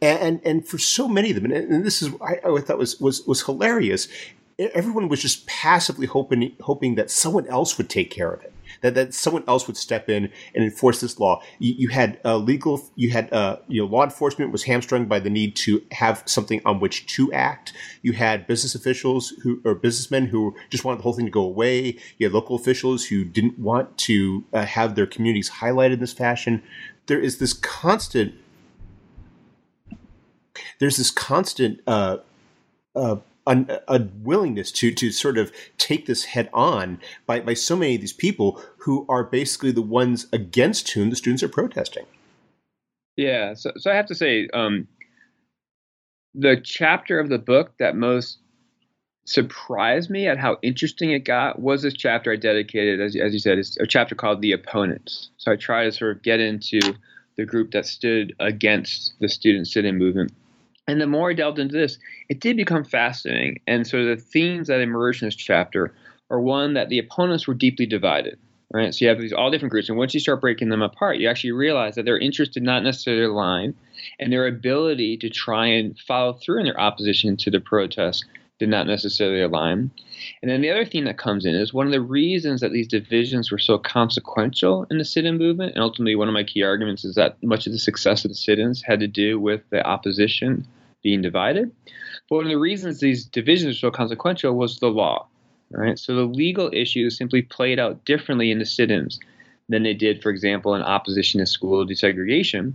and 0.00 0.40
and 0.44 0.66
for 0.66 0.78
so 0.78 1.08
many 1.08 1.30
of 1.30 1.36
them, 1.36 1.44
and, 1.44 1.54
and 1.54 1.84
this 1.84 2.02
is 2.02 2.10
I, 2.20 2.38
I 2.46 2.60
thought 2.60 2.78
was 2.78 3.00
was 3.00 3.26
was 3.26 3.42
hilarious. 3.42 4.08
Everyone 4.58 5.08
was 5.08 5.20
just 5.20 5.46
passively 5.46 6.06
hoping 6.06 6.56
hoping 6.60 6.94
that 6.94 7.10
someone 7.10 7.46
else 7.46 7.76
would 7.76 7.90
take 7.90 8.10
care 8.10 8.32
of 8.32 8.42
it 8.42 8.52
that, 8.80 8.94
that 8.94 9.14
someone 9.14 9.44
else 9.48 9.66
would 9.66 9.76
step 9.76 10.08
in 10.08 10.30
and 10.54 10.64
enforce 10.64 11.00
this 11.00 11.18
law. 11.18 11.42
You, 11.58 11.74
you 11.76 11.88
had 11.88 12.18
uh, 12.24 12.36
legal, 12.36 12.82
you 12.94 13.10
had 13.10 13.32
uh, 13.32 13.58
you 13.68 13.82
know 13.82 13.88
law 13.88 14.04
enforcement 14.04 14.52
was 14.52 14.64
hamstrung 14.64 15.06
by 15.06 15.20
the 15.20 15.30
need 15.30 15.56
to 15.56 15.82
have 15.92 16.22
something 16.26 16.60
on 16.64 16.80
which 16.80 17.06
to 17.14 17.32
act. 17.32 17.72
You 18.02 18.12
had 18.12 18.46
business 18.46 18.74
officials 18.74 19.30
who 19.42 19.60
or 19.64 19.74
businessmen 19.74 20.26
who 20.26 20.54
just 20.70 20.84
wanted 20.84 20.98
the 20.98 21.02
whole 21.02 21.12
thing 21.12 21.26
to 21.26 21.30
go 21.30 21.42
away. 21.42 21.98
You 22.18 22.26
had 22.26 22.32
local 22.32 22.56
officials 22.56 23.06
who 23.06 23.24
didn't 23.24 23.58
want 23.58 23.96
to 23.98 24.44
uh, 24.52 24.64
have 24.64 24.94
their 24.94 25.06
communities 25.06 25.50
highlighted 25.50 25.94
in 25.94 26.00
this 26.00 26.12
fashion. 26.12 26.62
There 27.06 27.20
is 27.20 27.38
this 27.38 27.52
constant. 27.52 28.34
There's 30.78 30.96
this 30.96 31.10
constant 31.10 31.80
uh, 31.86 32.18
uh, 32.94 33.16
a, 33.46 33.80
a, 33.88 34.00
willingness 34.22 34.72
to 34.72 34.92
to 34.92 35.10
sort 35.10 35.38
of 35.38 35.52
take 35.78 36.06
this 36.06 36.24
head 36.24 36.50
on 36.52 37.00
by, 37.26 37.40
by 37.40 37.54
so 37.54 37.76
many 37.76 37.94
of 37.94 38.00
these 38.00 38.12
people 38.12 38.60
who 38.78 39.06
are 39.08 39.24
basically 39.24 39.70
the 39.70 39.82
ones 39.82 40.26
against 40.32 40.90
whom 40.90 41.10
the 41.10 41.16
students 41.16 41.42
are 41.42 41.48
protesting. 41.48 42.06
Yeah, 43.16 43.54
so, 43.54 43.72
so 43.76 43.90
I 43.90 43.94
have 43.94 44.06
to 44.06 44.14
say, 44.14 44.48
um, 44.52 44.86
the 46.34 46.60
chapter 46.62 47.18
of 47.18 47.30
the 47.30 47.38
book 47.38 47.72
that 47.78 47.96
most 47.96 48.38
surprised 49.24 50.10
me 50.10 50.28
at 50.28 50.38
how 50.38 50.58
interesting 50.62 51.10
it 51.10 51.24
got 51.24 51.58
was 51.58 51.82
this 51.82 51.94
chapter 51.94 52.32
I 52.32 52.36
dedicated, 52.36 53.00
as, 53.00 53.16
as 53.16 53.32
you 53.32 53.38
said, 53.38 53.58
it's 53.58 53.76
a 53.78 53.86
chapter 53.86 54.14
called 54.14 54.42
The 54.42 54.52
Opponents. 54.52 55.30
So 55.38 55.50
I 55.50 55.56
try 55.56 55.84
to 55.84 55.92
sort 55.92 56.16
of 56.16 56.22
get 56.22 56.40
into 56.40 56.80
the 57.36 57.44
group 57.44 57.72
that 57.72 57.86
stood 57.86 58.34
against 58.38 59.14
the 59.20 59.28
student 59.28 59.66
sit-in 59.66 59.98
movement 59.98 60.32
and 60.86 61.00
the 61.00 61.06
more 61.06 61.30
I 61.30 61.34
delved 61.34 61.58
into 61.58 61.76
this, 61.76 61.98
it 62.28 62.40
did 62.40 62.56
become 62.56 62.84
fascinating. 62.84 63.60
And 63.66 63.86
so 63.86 64.04
the 64.04 64.16
themes 64.16 64.68
that 64.68 64.80
emerged 64.80 65.22
in 65.22 65.28
this 65.28 65.34
chapter 65.34 65.92
are 66.30 66.40
one 66.40 66.74
that 66.74 66.88
the 66.88 66.98
opponents 66.98 67.46
were 67.46 67.54
deeply 67.54 67.86
divided. 67.86 68.38
right? 68.72 68.94
So 68.94 69.04
you 69.04 69.08
have 69.08 69.20
these 69.20 69.32
all 69.32 69.50
different 69.50 69.70
groups, 69.70 69.88
and 69.88 69.98
once 69.98 70.14
you 70.14 70.20
start 70.20 70.40
breaking 70.40 70.68
them 70.68 70.82
apart, 70.82 71.18
you 71.18 71.28
actually 71.28 71.52
realize 71.52 71.94
that 71.94 72.04
their 72.04 72.18
interests 72.18 72.54
did 72.54 72.62
not 72.62 72.82
necessarily 72.82 73.24
align, 73.24 73.74
and 74.18 74.32
their 74.32 74.46
ability 74.46 75.16
to 75.18 75.30
try 75.30 75.66
and 75.66 75.98
follow 75.98 76.32
through 76.34 76.60
in 76.60 76.66
their 76.66 76.80
opposition 76.80 77.36
to 77.38 77.50
the 77.50 77.60
protest 77.60 78.24
did 78.58 78.68
not 78.68 78.86
necessarily 78.86 79.42
align. 79.42 79.90
And 80.40 80.50
then 80.50 80.62
the 80.62 80.70
other 80.70 80.84
thing 80.84 81.04
that 81.04 81.18
comes 81.18 81.44
in 81.44 81.54
is 81.54 81.74
one 81.74 81.86
of 81.86 81.92
the 81.92 82.00
reasons 82.00 82.60
that 82.60 82.72
these 82.72 82.88
divisions 82.88 83.50
were 83.50 83.58
so 83.58 83.78
consequential 83.78 84.86
in 84.90 84.98
the 84.98 85.04
sit-in 85.04 85.38
movement, 85.38 85.74
and 85.74 85.82
ultimately 85.82 86.16
one 86.16 86.28
of 86.28 86.34
my 86.34 86.44
key 86.44 86.62
arguments 86.62 87.04
is 87.04 87.14
that 87.16 87.42
much 87.42 87.66
of 87.66 87.72
the 87.72 87.78
success 87.78 88.24
of 88.24 88.30
the 88.30 88.34
sit-ins 88.34 88.82
had 88.82 89.00
to 89.00 89.06
do 89.06 89.38
with 89.38 89.62
the 89.70 89.86
opposition 89.86 90.66
being 91.02 91.22
divided. 91.22 91.70
But 92.28 92.36
one 92.36 92.46
of 92.46 92.50
the 92.50 92.58
reasons 92.58 93.00
these 93.00 93.24
divisions 93.26 93.82
were 93.82 93.90
so 93.90 93.96
consequential 93.96 94.54
was 94.54 94.78
the 94.78 94.88
law. 94.88 95.28
Right? 95.70 95.98
So 95.98 96.14
the 96.14 96.22
legal 96.22 96.70
issues 96.72 97.18
simply 97.18 97.42
played 97.42 97.80
out 97.80 98.04
differently 98.04 98.52
in 98.52 98.60
the 98.60 98.64
sit-ins 98.64 99.18
than 99.68 99.82
they 99.82 99.94
did, 99.94 100.22
for 100.22 100.30
example, 100.30 100.76
in 100.76 100.82
opposition 100.82 101.40
to 101.40 101.46
school 101.46 101.84
desegregation. 101.84 102.74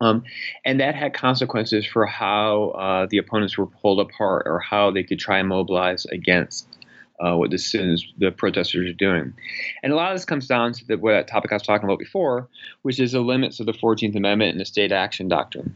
Um, 0.00 0.24
and 0.64 0.80
that 0.80 0.94
had 0.94 1.14
consequences 1.14 1.86
for 1.86 2.04
how 2.04 2.70
uh, 2.70 3.06
the 3.08 3.18
opponents 3.18 3.56
were 3.56 3.66
pulled 3.66 4.00
apart 4.00 4.42
or 4.46 4.58
how 4.58 4.90
they 4.90 5.02
could 5.02 5.18
try 5.18 5.38
and 5.38 5.48
mobilize 5.48 6.04
against 6.06 6.68
uh, 7.20 7.36
what 7.36 7.50
the 7.50 8.02
the 8.18 8.30
protesters 8.30 8.90
are 8.90 8.94
doing. 8.94 9.32
And 9.82 9.92
a 9.92 9.96
lot 9.96 10.10
of 10.10 10.18
this 10.18 10.24
comes 10.24 10.46
down 10.46 10.72
to 10.74 10.86
the, 10.86 10.98
what 10.98 11.28
topic 11.28 11.52
I 11.52 11.54
was 11.54 11.62
talking 11.62 11.84
about 11.84 11.98
before, 11.98 12.48
which 12.82 12.98
is 12.98 13.12
the 13.12 13.20
limits 13.20 13.60
of 13.60 13.66
the 13.66 13.72
14th 13.72 14.16
Amendment 14.16 14.52
and 14.52 14.60
the 14.60 14.64
state 14.64 14.92
action 14.92 15.28
doctrine. 15.28 15.74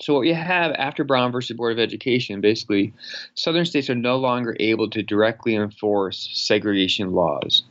So 0.00 0.14
what 0.14 0.26
you 0.26 0.34
have 0.34 0.72
after 0.72 1.04
Brown 1.04 1.30
versus 1.30 1.56
Board 1.56 1.72
of 1.72 1.78
Education, 1.78 2.40
basically, 2.40 2.92
southern 3.34 3.64
states 3.64 3.88
are 3.88 3.94
no 3.94 4.16
longer 4.16 4.56
able 4.58 4.90
to 4.90 5.02
directly 5.02 5.54
enforce 5.54 6.28
segregation 6.32 7.12
laws. 7.12 7.62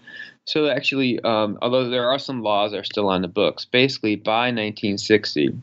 So 0.45 0.67
actually, 0.67 1.19
um, 1.21 1.57
although 1.61 1.89
there 1.89 2.09
are 2.09 2.19
some 2.19 2.41
laws 2.41 2.71
that 2.71 2.79
are 2.79 2.83
still 2.83 3.09
on 3.09 3.21
the 3.21 3.27
books, 3.27 3.65
basically 3.65 4.15
by 4.15 4.47
1960, 4.47 5.55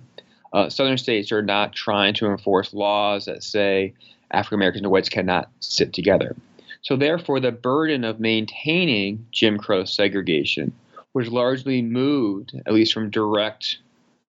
uh, 0.53 0.69
southern 0.69 0.99
states 0.99 1.33
are 1.33 1.43
not 1.43 1.73
trying 1.73 2.15
to 2.15 2.27
enforce 2.27 2.75
laws 2.75 3.25
that 3.27 3.43
say 3.43 3.95
African 4.31 4.57
Americans 4.57 4.83
and 4.83 4.91
whites 4.91 5.09
cannot 5.09 5.51
sit 5.61 5.93
together. 5.93 6.37
So 6.83 6.97
therefore, 6.97 7.41
the 7.41 7.53
burden 7.53 8.05
of 8.05 8.21
maintaining 8.21 9.27
Jim 9.33 9.59
Crow 9.59 9.85
segregation 9.85 10.73
was 11.13 11.29
largely 11.29 11.83
moved, 11.83 12.53
at 12.67 12.73
least 12.73 12.95
from 12.95 13.11
direct 13.11 13.79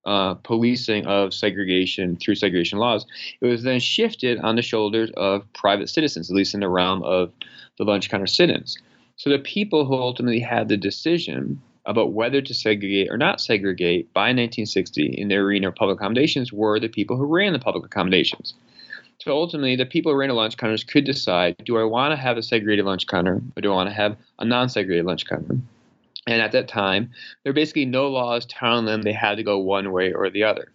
uh, 0.06 0.34
policing 0.36 1.06
of 1.06 1.34
segregation 1.34 2.18
through 2.18 2.36
segregation 2.36 2.80
laws, 2.80 3.06
it 3.40 3.46
was 3.46 3.64
then 3.64 3.80
shifted 3.80 4.40
on 4.40 4.56
the 4.56 4.62
shoulders 4.62 5.12
of 5.16 5.52
private 5.54 5.90
citizens, 5.90 6.30
at 6.30 6.36
least 6.36 6.54
in 6.54 6.60
the 6.60 6.70
realm 6.70 7.04
of 7.04 7.32
the 7.78 7.84
lunch 7.84 8.10
counter 8.10 8.28
sit-ins. 8.28 8.78
So 9.18 9.30
the 9.30 9.40
people 9.40 9.86
who 9.86 9.94
ultimately 9.94 10.40
had 10.40 10.68
the 10.68 10.78
decision 10.78 11.62
about 11.86 12.14
whether 12.14 12.42
to 12.42 12.54
segregate 12.54 13.10
or 13.10 13.18
not 13.18 13.42
segregate 13.42 14.14
by 14.14 14.30
1960 14.30 15.06
in 15.18 15.28
the 15.28 15.36
arena 15.36 15.70
of 15.70 15.76
public 15.76 15.98
accommodations 15.98 16.54
were 16.54 16.80
the 16.80 16.88
people 16.88 17.18
who 17.18 17.26
ran 17.26 17.54
the 17.54 17.60
public 17.60 17.86
accommodations. 17.86 18.54
So 19.20 19.32
ultimately, 19.34 19.76
the 19.76 19.86
people 19.86 20.12
who 20.12 20.18
ran 20.18 20.30
the 20.30 20.36
lunch 20.36 20.58
counters 20.58 20.84
could 20.84 21.06
decide: 21.06 21.56
Do 21.64 21.78
I 21.78 21.84
want 21.84 22.12
to 22.12 22.16
have 22.16 22.38
a 22.38 22.44
segregated 22.44 22.86
lunch 22.86 23.06
counter, 23.06 23.42
or 23.56 23.62
do 23.62 23.72
I 23.72 23.76
want 23.76 23.90
to 23.90 23.96
have 23.96 24.18
a 24.40 24.46
non-segregated 24.46 25.06
lunch 25.06 25.28
counter? 25.28 25.58
And 26.28 26.42
at 26.42 26.52
that 26.54 26.68
time, 26.68 27.12
there 27.44 27.52
were 27.52 27.56
basically 27.56 27.86
no 27.86 28.08
laws 28.08 28.46
telling 28.46 28.86
them 28.86 29.02
they 29.02 29.14
had 29.14 29.36
to 29.36 29.44
go 29.44 29.60
one 29.60 29.92
way 29.92 30.12
or 30.12 30.30
the 30.30 30.44
other. 30.44 30.72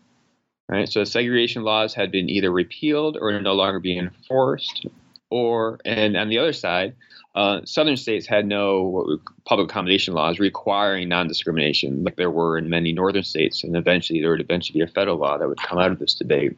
Right? 0.68 0.88
So 0.88 1.04
segregation 1.04 1.62
laws 1.62 1.94
had 1.94 2.10
been 2.10 2.28
either 2.28 2.50
repealed 2.50 3.16
or 3.20 3.40
no 3.40 3.54
longer 3.54 3.80
being 3.80 3.98
enforced, 3.98 4.86
or 5.30 5.78
and 5.84 6.16
on 6.16 6.28
the 6.28 6.38
other 6.38 6.52
side, 6.52 6.94
uh, 7.36 7.60
southern 7.66 7.98
states 7.98 8.26
had 8.26 8.46
no 8.46 9.18
public 9.44 9.70
accommodation 9.70 10.14
laws 10.14 10.38
requiring 10.38 11.08
non-discrimination, 11.08 12.02
like 12.02 12.16
there 12.16 12.30
were 12.30 12.56
in 12.56 12.70
many 12.70 12.94
northern 12.94 13.22
states, 13.22 13.62
and 13.62 13.76
eventually 13.76 14.20
there 14.20 14.30
would 14.30 14.40
eventually 14.40 14.80
be 14.80 14.84
a 14.84 14.92
federal 14.92 15.18
law 15.18 15.36
that 15.36 15.46
would 15.46 15.60
come 15.60 15.78
out 15.78 15.92
of 15.92 15.98
this 15.98 16.14
debate. 16.14 16.56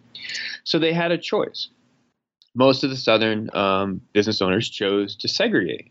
So 0.62 0.78
they 0.78 0.92
had 0.92 1.10
a 1.10 1.18
choice. 1.18 1.68
Most 2.54 2.84
of 2.84 2.90
the 2.90 2.96
southern 2.96 3.54
um, 3.54 4.00
business 4.12 4.40
owners 4.40 4.70
chose 4.70 5.16
to 5.16 5.28
segregate, 5.28 5.90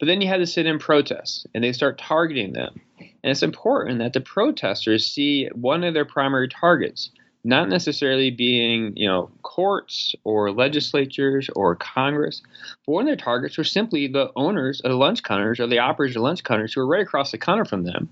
but 0.00 0.06
then 0.06 0.22
you 0.22 0.28
had 0.28 0.38
to 0.38 0.46
sit-in 0.46 0.78
protests, 0.78 1.46
and 1.54 1.62
they 1.62 1.72
start 1.72 1.98
targeting 1.98 2.54
them. 2.54 2.80
And 2.98 3.30
it's 3.30 3.42
important 3.42 3.98
that 3.98 4.14
the 4.14 4.20
protesters 4.20 5.06
see 5.06 5.48
one 5.54 5.84
of 5.84 5.92
their 5.92 6.06
primary 6.06 6.48
targets 6.48 7.10
not 7.44 7.68
necessarily 7.68 8.30
being, 8.30 8.92
you 8.96 9.08
know, 9.08 9.30
courts 9.42 10.14
or 10.24 10.52
legislatures 10.52 11.50
or 11.56 11.74
Congress, 11.74 12.40
but 12.86 12.92
one 12.92 13.02
of 13.02 13.06
their 13.06 13.16
targets 13.16 13.58
were 13.58 13.64
simply 13.64 14.06
the 14.06 14.30
owners 14.36 14.80
of 14.80 14.90
the 14.90 14.96
lunch 14.96 15.22
counters 15.22 15.58
or 15.58 15.66
the 15.66 15.80
operators 15.80 16.16
of 16.16 16.22
lunch 16.22 16.44
counters 16.44 16.72
who 16.72 16.80
were 16.80 16.86
right 16.86 17.02
across 17.02 17.32
the 17.32 17.38
counter 17.38 17.64
from 17.64 17.84
them. 17.84 18.08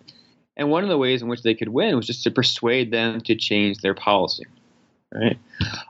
And 0.56 0.68
one 0.68 0.82
of 0.82 0.88
the 0.88 0.98
ways 0.98 1.22
in 1.22 1.28
which 1.28 1.42
they 1.42 1.54
could 1.54 1.68
win 1.68 1.96
was 1.96 2.06
just 2.06 2.24
to 2.24 2.30
persuade 2.30 2.90
them 2.90 3.20
to 3.22 3.36
change 3.36 3.78
their 3.78 3.94
policy. 3.94 4.46
Right. 5.12 5.38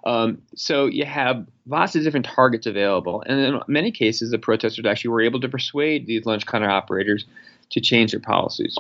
Um, 0.05 0.41
so 0.55 0.87
you 0.87 1.05
have 1.05 1.47
lots 1.67 1.95
of 1.95 2.03
different 2.03 2.25
targets 2.25 2.67
available, 2.67 3.23
and 3.27 3.39
in 3.39 3.61
many 3.69 3.91
cases, 3.91 4.31
the 4.31 4.39
protesters 4.39 4.87
actually 4.87 5.11
were 5.11 5.21
able 5.21 5.41
to 5.41 5.49
persuade 5.49 6.07
these 6.07 6.25
lunch 6.25 6.47
counter 6.47 6.71
operators 6.71 7.27
to 7.71 7.81
change 7.83 8.13
their 8.13 8.21
policies 8.21 8.79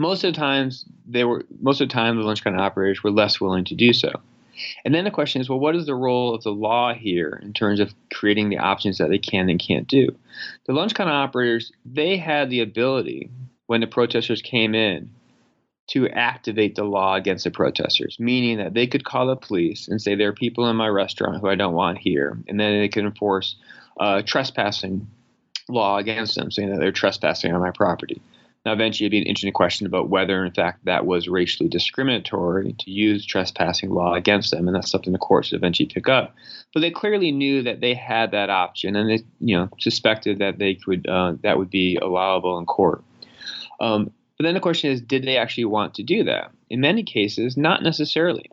most 0.00 0.24
of 0.24 0.32
the 0.32 0.38
times 0.38 0.84
they 1.06 1.24
were 1.24 1.44
most 1.60 1.80
of 1.80 1.88
the 1.88 1.92
time 1.92 2.16
the 2.16 2.22
lunch 2.22 2.42
counter 2.42 2.58
operators 2.58 3.02
were 3.02 3.10
less 3.10 3.40
willing 3.40 3.64
to 3.66 3.74
do 3.74 3.92
so. 3.92 4.10
And 4.84 4.94
then 4.94 5.04
the 5.04 5.10
question 5.10 5.40
is, 5.40 5.48
well, 5.48 5.58
what 5.58 5.76
is 5.76 5.86
the 5.86 5.94
role 5.94 6.34
of 6.34 6.42
the 6.42 6.50
law 6.50 6.92
here 6.92 7.40
in 7.42 7.54
terms 7.54 7.80
of 7.80 7.94
creating 8.12 8.50
the 8.50 8.58
options 8.58 8.98
that 8.98 9.08
they 9.08 9.18
can 9.18 9.48
and 9.48 9.58
can't 9.58 9.88
do? 9.88 10.14
The 10.66 10.74
lunch 10.74 10.94
counter 10.94 11.12
operators, 11.12 11.72
they 11.86 12.18
had 12.18 12.50
the 12.50 12.60
ability 12.60 13.30
when 13.66 13.80
the 13.80 13.86
protesters 13.86 14.42
came 14.42 14.74
in 14.74 15.10
to 15.90 16.08
activate 16.08 16.74
the 16.74 16.84
law 16.84 17.14
against 17.14 17.44
the 17.44 17.50
protesters, 17.50 18.16
meaning 18.20 18.58
that 18.58 18.74
they 18.74 18.86
could 18.86 19.04
call 19.04 19.26
the 19.26 19.36
police 19.36 19.88
and 19.88 20.00
say 20.00 20.14
there 20.14 20.28
are 20.28 20.34
people 20.34 20.68
in 20.68 20.76
my 20.76 20.88
restaurant 20.88 21.40
who 21.40 21.48
I 21.48 21.56
don't 21.56 21.74
want 21.74 21.98
here, 21.98 22.38
and 22.46 22.60
then 22.60 22.80
they 22.80 22.88
could 22.88 23.04
enforce 23.04 23.56
a 23.98 24.22
trespassing 24.22 25.08
law 25.68 25.96
against 25.96 26.34
them, 26.36 26.50
saying 26.50 26.70
that 26.70 26.78
they're 26.78 26.92
trespassing 26.92 27.52
on 27.52 27.60
my 27.60 27.70
property. 27.70 28.20
Now, 28.66 28.72
eventually, 28.72 29.06
it'd 29.06 29.12
be 29.12 29.18
an 29.18 29.26
interesting 29.26 29.54
question 29.54 29.86
about 29.86 30.10
whether, 30.10 30.44
in 30.44 30.52
fact, 30.52 30.84
that 30.84 31.06
was 31.06 31.28
racially 31.28 31.68
discriminatory 31.68 32.74
to 32.78 32.90
use 32.90 33.24
trespassing 33.24 33.88
law 33.88 34.12
against 34.14 34.50
them, 34.50 34.68
and 34.68 34.76
that's 34.76 34.90
something 34.90 35.14
the 35.14 35.18
courts 35.18 35.54
eventually 35.54 35.88
pick 35.88 36.08
up. 36.08 36.34
But 36.74 36.80
they 36.80 36.90
clearly 36.90 37.32
knew 37.32 37.62
that 37.62 37.80
they 37.80 37.94
had 37.94 38.32
that 38.32 38.50
option, 38.50 38.96
and 38.96 39.08
they, 39.08 39.24
you 39.40 39.56
know, 39.56 39.70
suspected 39.78 40.40
that 40.40 40.58
they 40.58 40.74
could 40.74 41.06
uh, 41.08 41.34
that 41.42 41.56
would 41.56 41.70
be 41.70 41.96
allowable 41.96 42.58
in 42.58 42.66
court. 42.66 43.02
Um, 43.80 44.12
but 44.36 44.44
then 44.44 44.54
the 44.54 44.60
question 44.60 44.90
is, 44.90 45.00
did 45.00 45.24
they 45.24 45.38
actually 45.38 45.64
want 45.64 45.94
to 45.94 46.02
do 46.02 46.24
that? 46.24 46.50
In 46.68 46.80
many 46.80 47.02
cases, 47.02 47.56
not 47.56 47.82
necessarily. 47.82 48.50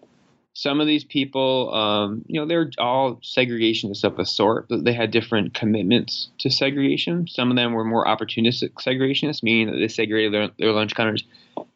Some 0.58 0.82
of 0.82 0.88
these 0.88 1.04
people, 1.04 1.72
um, 1.72 2.26
you 2.26 2.40
know, 2.42 2.48
they're 2.48 2.72
all 2.80 3.18
segregationists 3.18 4.04
of 4.04 4.18
a 4.18 4.26
sort, 4.26 4.68
but 4.68 4.86
they 4.86 4.92
had 4.92 5.12
different 5.12 5.54
commitments 5.54 6.30
to 6.40 6.50
segregation. 6.50 7.28
Some 7.28 7.52
of 7.52 7.58
them 7.58 7.74
were 7.74 7.84
more 7.84 8.08
opportunistic 8.08 8.72
segregationists, 8.74 9.44
meaning 9.44 9.72
that 9.72 9.78
they 9.78 9.88
segregated 9.88 10.34
their, 10.34 10.50
their 10.58 10.72
lunch 10.72 10.96
counters 10.96 11.24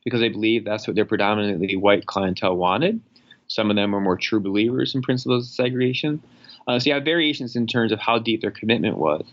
because 0.04 0.20
they 0.20 0.30
believed 0.30 0.66
that's 0.66 0.88
what 0.88 0.96
their 0.96 1.06
predominantly 1.06 1.76
white 1.76 2.08
clientele 2.08 2.58
wanted. 2.58 3.00
Some 3.48 3.70
of 3.70 3.76
them 3.76 3.92
were 3.92 4.02
more 4.02 4.18
true 4.18 4.40
believers 4.40 4.96
in 4.96 5.04
principles 5.04 5.46
of 5.46 5.54
segregation. 5.54 6.20
Uh, 6.68 6.80
so 6.80 6.90
you 6.90 6.96
have 6.96 7.06
variations 7.06 7.56
in 7.56 7.68
terms 7.68 7.92
of 7.92 8.00
how 8.00 8.18
deep 8.18 8.42
their 8.42 8.50
commitment 8.50 8.98
was. 8.98 9.32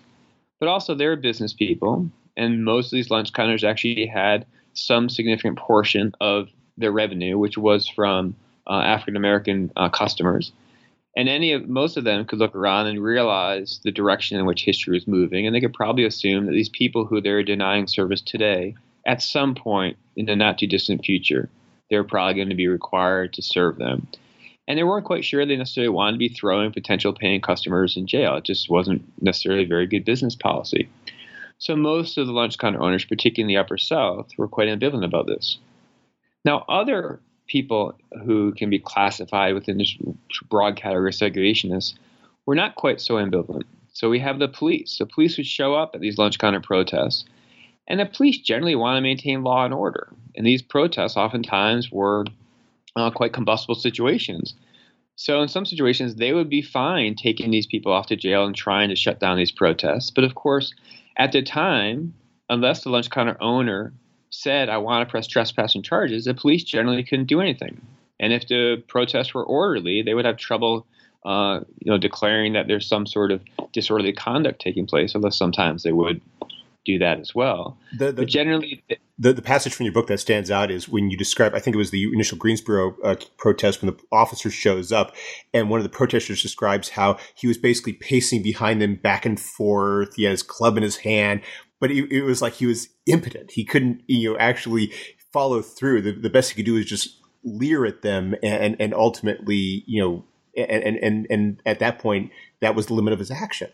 But 0.61 0.69
also, 0.69 0.95
they're 0.95 1.17
business 1.17 1.55
people, 1.55 2.11
and 2.37 2.67
most 2.67 2.89
of 2.89 2.91
these 2.99 3.09
lunch 3.09 3.33
counters 3.33 3.65
actually 3.65 4.09
had 4.09 4.45
some 4.75 5.09
significant 5.09 5.57
portion 5.59 6.13
of 6.21 6.49
their 6.77 6.93
revenue, 6.93 7.39
which 7.39 7.57
was 7.57 7.89
from 7.89 8.37
uh, 8.69 8.81
African 8.81 9.17
American 9.17 9.73
uh, 9.77 9.89
customers. 9.89 10.53
And 11.17 11.29
any 11.29 11.53
of 11.53 11.69
most 11.69 11.97
of 11.97 12.05
them 12.05 12.25
could 12.27 12.39
look 12.39 12.55
around 12.55 12.87
and 12.87 13.03
realize 13.03 13.81
the 13.83 13.91
direction 13.91 14.39
in 14.39 14.47
which 14.47 14.65
history 14.65 14.95
was 14.95 15.09
moving, 15.09 15.47
and 15.47 15.55
they 15.55 15.61
could 15.61 15.73
probably 15.75 16.05
assume 16.05 16.47
that 16.47 16.53
these 16.53 16.69
people 16.69 17.07
who 17.07 17.21
they're 17.21 17.43
denying 17.43 17.89
service 17.89 18.21
today, 18.21 18.75
at 19.07 19.23
some 19.23 19.55
point 19.55 19.97
in 20.17 20.27
the 20.27 20.37
not 20.37 20.59
too 20.59 20.67
distant 20.67 21.05
future, 21.05 21.49
they're 21.91 22.05
probably 22.05 22.35
going 22.35 22.51
to 22.51 22.55
be 22.55 22.69
required 22.69 23.33
to 23.33 23.43
serve 23.43 23.79
them. 23.79 24.07
And 24.69 24.79
they 24.79 24.85
weren't 24.85 25.07
quite 25.07 25.25
sure 25.25 25.47
they 25.47 25.57
necessarily 25.57 25.89
wanted 25.89 26.13
to 26.13 26.19
be 26.19 26.29
throwing 26.29 26.73
potential 26.73 27.15
paying 27.15 27.41
customers 27.41 27.97
in 27.97 28.07
jail. 28.07 28.37
It 28.37 28.45
just 28.45 28.69
wasn't 28.69 29.03
necessarily 29.21 29.65
very 29.65 29.87
good 29.87 30.05
business 30.05 30.37
policy. 30.37 30.89
So 31.57 31.75
most 31.75 32.19
of 32.19 32.27
the 32.27 32.33
lunch 32.33 32.59
counter 32.59 32.83
owners, 32.83 33.05
particularly 33.05 33.53
in 33.53 33.57
the 33.57 33.61
Upper 33.61 33.79
South, 33.79 34.29
were 34.37 34.47
quite 34.47 34.69
ambivalent 34.69 35.05
about 35.05 35.27
this. 35.27 35.59
Now, 36.45 36.65
other 36.69 37.21
people 37.49 37.99
who 38.25 38.53
can 38.53 38.71
be 38.71 38.79
classified 38.79 39.55
within 39.55 39.79
this 39.79 39.97
broad 40.49 40.77
category 40.77 41.11
of 41.11 41.15
segregationists 41.15 41.95
were 42.47 42.55
not 42.55 42.77
quite 42.77 43.01
so 43.01 43.15
ambivalent. 43.15 43.65
So 43.93 44.09
we 44.09 44.21
have 44.21 44.39
the 44.39 44.49
police. 44.49 44.99
The 44.99 45.07
police 45.07 45.37
would 45.37 45.47
show 45.47 45.75
up 45.75 45.95
at 45.95 46.01
these 46.01 46.19
lunch 46.19 46.39
counter 46.39 46.61
protests, 46.61 47.25
and 47.89 47.99
the 47.99 48.07
police 48.07 48.39
generally 48.39 48.77
want 48.77 48.97
to 48.97 49.01
maintain 49.01 49.43
law 49.43 49.65
and 49.65 49.75
order. 49.75 50.09
And 50.37 50.47
these 50.47 50.63
protests 50.63 51.17
oftentimes 51.17 51.91
were 51.91 52.27
uh, 52.95 53.11
quite 53.11 53.33
combustible 53.33 53.75
situations. 53.75 54.55
So 55.17 55.43
in 55.43 55.49
some 55.49 55.67
situations, 55.67 56.15
they 56.15 56.33
would 56.33 56.49
be 56.49 56.63
fine 56.63 57.17
taking 57.17 57.51
these 57.51 57.67
people 57.67 57.93
off 57.93 58.07
to 58.07 58.17
jail 58.17 58.47
and 58.47 58.55
trying 58.55 58.89
to 58.91 58.95
shut 58.95 59.19
down 59.19 59.37
these 59.37 59.51
protests. 59.51 60.11
But 60.11 60.23
of 60.23 60.37
course, 60.37 60.73
at 61.17 61.33
the 61.33 61.43
time, 61.43 62.15
unless 62.49 62.85
the 62.85 62.91
lunch 62.91 63.11
counter 63.11 63.37
owner 63.41 63.93
said, 64.31 64.69
I 64.69 64.79
want 64.79 65.07
to 65.07 65.11
press 65.11 65.27
trespassing 65.27 65.83
charges, 65.83 66.25
the 66.25 66.35
police 66.35 66.65
generally 66.65 67.03
couldn't 67.03 67.27
do 67.27 67.41
anything. 67.41 67.81
And 68.21 68.33
if 68.33 68.49
the 68.49 68.83
protests 68.89 69.35
were 69.35 69.45
orderly, 69.45 70.03
they 70.03 70.15
would 70.15 70.25
have 70.25 70.37
trouble, 70.37 70.87
uh, 71.25 71.61
you 71.79 71.91
know, 71.91 71.99
declaring 71.99 72.53
that 72.55 72.67
there's 72.67 72.89
some 72.89 73.07
sort 73.07 73.31
of 73.31 73.41
disorderly 73.73 74.13
conduct 74.13 74.61
taking 74.61 74.87
place, 74.87 75.15
although 75.15 75.31
sometimes 75.31 75.83
they 75.83 75.93
would 75.93 76.21
do 76.85 76.99
that 76.99 77.21
as 77.21 77.35
well. 77.35 77.77
The, 77.99 78.07
the, 78.07 78.13
but 78.23 78.29
generally, 78.29 78.83
the, 79.19 79.33
the 79.33 79.43
passage 79.43 79.75
from 79.75 79.85
your 79.85 79.93
book 79.93 80.07
that 80.07 80.19
stands 80.19 80.51
out 80.51 80.71
is 80.71 80.89
when 80.89 81.11
you 81.11 81.17
describe, 81.17 81.55
I 81.55 81.61
think 81.61 81.75
it 81.75 81.79
was 81.79 81.91
the 81.91 82.05
initial 82.13 82.39
Greensboro 82.39 82.97
uh, 83.05 83.17
protest 83.37 83.83
when 83.83 83.95
the 83.95 84.01
officer 84.11 84.51
shows 84.51 84.91
up, 84.91 85.15
and 85.53 85.69
one 85.69 85.79
of 85.79 85.85
the 85.85 85.91
protesters 85.91 86.43
describes 86.43 86.91
how 86.91 87.19
he 87.35 87.47
was 87.47 87.59
basically 87.59 87.93
pacing 87.93 88.43
behind 88.43 88.81
them 88.81 88.97
back 88.97 89.27
and 89.27 89.39
forth. 89.39 90.15
He 90.15 90.25
had 90.25 90.31
his 90.31 90.43
club 90.43 90.77
in 90.77 90.83
his 90.83 90.97
hand, 90.97 91.43
but 91.81 91.91
it, 91.91 92.11
it 92.11 92.23
was 92.23 92.43
like 92.43 92.55
he 92.55 92.67
was 92.67 92.89
impotent. 93.07 93.53
He 93.53 93.65
couldn't, 93.65 94.03
you 94.07 94.33
know, 94.33 94.39
actually 94.39 94.93
follow 95.33 95.63
through. 95.63 96.03
The, 96.03 96.13
the 96.13 96.31
best 96.31 96.51
he 96.51 96.57
could 96.57 96.67
do 96.67 96.75
was 96.75 96.87
just 96.87 97.19
leer 97.45 97.85
at 97.85 98.03
them, 98.03 98.35
and 98.43 98.77
and 98.81 98.95
ultimately, 98.95 99.85
you 99.87 100.03
know, 100.03 100.25
and 100.57 100.97
and 100.97 101.27
and 101.31 101.63
at 101.65 101.79
that 101.81 101.99
point, 101.99 102.31
that 102.61 102.75
was 102.75 102.87
the 102.87 102.95
limit 102.95 103.13
of 103.13 103.19
his 103.19 103.31
action. 103.31 103.71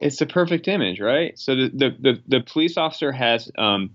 It's 0.00 0.18
the 0.18 0.26
perfect 0.26 0.68
image, 0.68 1.00
right? 1.00 1.38
So 1.38 1.54
the 1.54 1.68
the 1.68 1.96
the, 2.00 2.22
the 2.26 2.40
police 2.40 2.76
officer 2.76 3.12
has 3.12 3.50
um, 3.56 3.90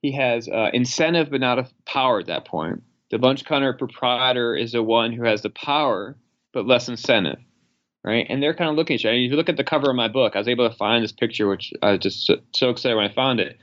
he 0.00 0.12
has 0.12 0.48
uh, 0.48 0.70
incentive 0.72 1.30
but 1.30 1.40
not 1.40 1.58
a 1.58 1.68
power 1.86 2.20
at 2.20 2.26
that 2.26 2.44
point. 2.46 2.82
The 3.10 3.18
lunch 3.18 3.44
counter 3.44 3.74
proprietor 3.74 4.56
is 4.56 4.72
the 4.72 4.82
one 4.82 5.12
who 5.12 5.24
has 5.24 5.42
the 5.42 5.50
power 5.50 6.16
but 6.52 6.66
less 6.66 6.88
incentive, 6.88 7.38
right? 8.04 8.26
And 8.28 8.42
they're 8.42 8.54
kind 8.54 8.70
of 8.70 8.76
looking 8.76 8.94
at 8.94 9.04
other. 9.04 9.14
If 9.14 9.30
you 9.30 9.36
look 9.36 9.48
at 9.48 9.56
the 9.56 9.64
cover 9.64 9.90
of 9.90 9.96
my 9.96 10.08
book, 10.08 10.34
I 10.34 10.38
was 10.38 10.48
able 10.48 10.68
to 10.68 10.76
find 10.76 11.02
this 11.02 11.12
picture, 11.12 11.48
which 11.48 11.72
I 11.82 11.92
was 11.92 12.00
just 12.00 12.30
so, 12.54 12.70
excited 12.70 12.96
when 12.96 13.10
I 13.10 13.14
found 13.14 13.40
it, 13.40 13.58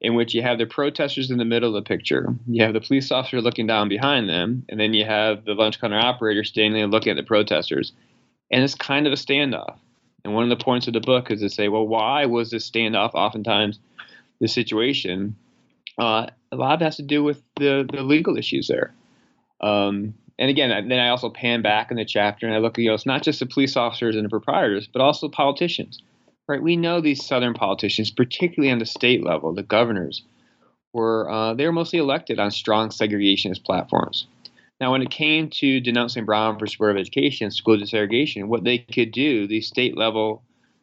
in 0.00 0.14
which 0.14 0.34
you 0.34 0.42
have 0.42 0.58
the 0.58 0.66
protesters 0.66 1.30
in 1.30 1.38
the 1.38 1.44
middle 1.44 1.76
of 1.76 1.84
the 1.84 1.88
picture, 1.88 2.34
you 2.46 2.64
have 2.64 2.72
the 2.72 2.80
police 2.80 3.12
officer 3.12 3.40
looking 3.40 3.66
down 3.66 3.88
behind 3.88 4.28
them, 4.28 4.64
and 4.68 4.80
then 4.80 4.94
you 4.94 5.04
have 5.04 5.44
the 5.44 5.54
lunch 5.54 5.80
counter 5.80 5.98
operator 5.98 6.44
standing 6.44 6.82
and 6.82 6.92
looking 6.92 7.10
at 7.10 7.16
the 7.16 7.22
protesters. 7.22 7.92
And 8.50 8.62
it's 8.62 8.74
kind 8.74 9.06
of 9.06 9.12
a 9.12 9.16
standoff. 9.16 9.78
And 10.24 10.34
one 10.34 10.50
of 10.50 10.56
the 10.56 10.64
points 10.64 10.86
of 10.86 10.92
the 10.92 11.00
book 11.00 11.30
is 11.30 11.40
to 11.40 11.48
say, 11.48 11.68
well, 11.68 11.86
why 11.86 12.26
was 12.26 12.50
this 12.50 12.70
standoff 12.70 13.14
oftentimes 13.14 13.78
the 14.40 14.48
situation? 14.48 15.36
Uh, 15.98 16.26
a 16.50 16.56
lot 16.56 16.74
of 16.74 16.80
has 16.80 16.96
to 16.96 17.02
do 17.02 17.22
with 17.22 17.42
the, 17.56 17.88
the 17.90 18.02
legal 18.02 18.36
issues 18.36 18.68
there. 18.68 18.94
Um, 19.60 20.14
and 20.38 20.50
again, 20.50 20.88
then 20.88 20.98
I 20.98 21.08
also 21.08 21.30
pan 21.30 21.62
back 21.62 21.90
in 21.90 21.96
the 21.96 22.04
chapter 22.04 22.46
and 22.46 22.54
I 22.54 22.58
look 22.58 22.78
at, 22.78 22.82
you 22.82 22.88
know, 22.88 22.94
it's 22.94 23.06
not 23.06 23.22
just 23.22 23.40
the 23.40 23.46
police 23.46 23.76
officers 23.76 24.16
and 24.16 24.24
the 24.24 24.30
proprietors, 24.30 24.88
but 24.92 25.02
also 25.02 25.28
politicians, 25.28 26.02
right? 26.48 26.62
We 26.62 26.76
know 26.76 27.00
these 27.00 27.24
Southern 27.24 27.54
politicians, 27.54 28.10
particularly 28.10 28.72
on 28.72 28.78
the 28.78 28.86
state 28.86 29.24
level, 29.24 29.54
the 29.54 29.62
governors, 29.62 30.22
were 30.92 31.30
uh, 31.30 31.54
they 31.54 31.66
were 31.66 31.72
mostly 31.72 31.98
elected 31.98 32.38
on 32.38 32.50
strong 32.50 32.90
segregationist 32.90 33.64
platforms. 33.64 34.26
Now, 34.80 34.90
when 34.90 35.02
it 35.02 35.10
came 35.10 35.48
to 35.50 35.80
denouncing 35.80 36.24
Brown 36.24 36.58
for 36.58 36.66
Board 36.76 36.90
of 36.90 37.00
Education, 37.00 37.50
school 37.50 37.78
desegregation, 37.78 38.48
what 38.48 38.64
they 38.64 38.78
could 38.78 39.12
do, 39.12 39.46
these 39.46 39.68
state 39.68 39.96
level 39.96 40.42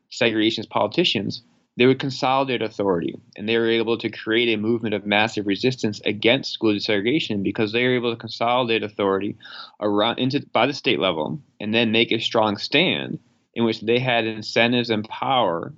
segregationist 0.10 0.70
politicians, 0.70 1.44
they 1.80 1.86
would 1.86 2.00
consolidate 2.00 2.62
authority 2.62 3.18
and 3.38 3.48
they 3.48 3.58
were 3.58 3.70
able 3.70 3.98
to 3.98 4.10
create 4.10 4.54
a 4.54 4.62
movement 4.62 4.94
of 4.94 5.06
massive 5.06 5.48
resistance 5.48 6.02
against 6.06 6.52
school 6.52 6.74
desegregation 6.74 7.42
because 7.42 7.72
they 7.72 7.84
were 7.84 7.96
able 7.96 8.12
to 8.12 8.20
consolidate 8.20 8.84
authority 8.84 9.38
around 9.80 10.20
into 10.20 10.46
by 10.52 10.68
the 10.68 10.74
state 10.74 11.00
level 11.00 11.42
and 11.60 11.74
then 11.74 11.92
make 11.92 12.12
a 12.12 12.20
strong 12.20 12.58
stand 12.58 13.18
in 13.56 13.64
which 13.64 13.80
they 13.80 13.98
had 13.98 14.26
incentives 14.26 14.90
and 14.90 15.08
power 15.08 15.74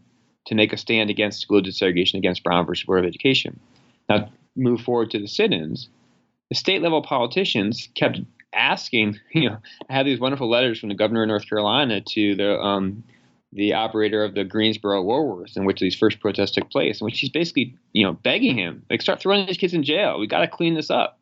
to 0.47 0.55
make 0.55 0.73
a 0.73 0.77
stand 0.77 1.09
against 1.09 1.39
school 1.39 1.61
desegregation 1.61 2.15
against 2.15 2.43
Brown 2.43 2.65
versus 2.65 2.85
Board 2.85 2.99
of 2.99 3.05
Education. 3.05 3.59
Now 4.09 4.29
move 4.55 4.81
forward 4.81 5.11
to 5.11 5.19
the 5.19 5.27
sit-ins 5.27 5.87
the 6.51 6.55
state 6.55 6.81
level 6.81 7.01
politicians 7.01 7.87
kept 7.95 8.19
asking, 8.53 9.19
you 9.31 9.49
know, 9.49 9.57
I 9.89 9.93
had 9.93 10.05
these 10.05 10.19
wonderful 10.19 10.49
letters 10.49 10.79
from 10.79 10.89
the 10.89 10.95
governor 10.95 11.23
of 11.23 11.29
North 11.29 11.47
Carolina 11.47 12.01
to 12.01 12.35
the 12.35 12.59
um, 12.59 13.03
the 13.53 13.73
operator 13.73 14.23
of 14.23 14.33
the 14.33 14.43
Greensboro 14.43 15.03
Woolworths 15.03 15.57
in 15.57 15.65
which 15.65 15.79
these 15.79 15.95
first 15.95 16.19
protests 16.19 16.51
took 16.51 16.69
place, 16.69 17.01
in 17.01 17.05
which 17.05 17.19
he's 17.19 17.29
basically, 17.29 17.75
you 17.93 18.05
know, 18.05 18.13
begging 18.13 18.57
him, 18.57 18.83
like, 18.89 19.01
start 19.01 19.19
throwing 19.19 19.45
these 19.45 19.57
kids 19.57 19.73
in 19.73 19.83
jail. 19.83 20.19
We 20.19 20.27
got 20.27 20.39
to 20.39 20.47
clean 20.47 20.75
this 20.75 20.89
up. 20.89 21.19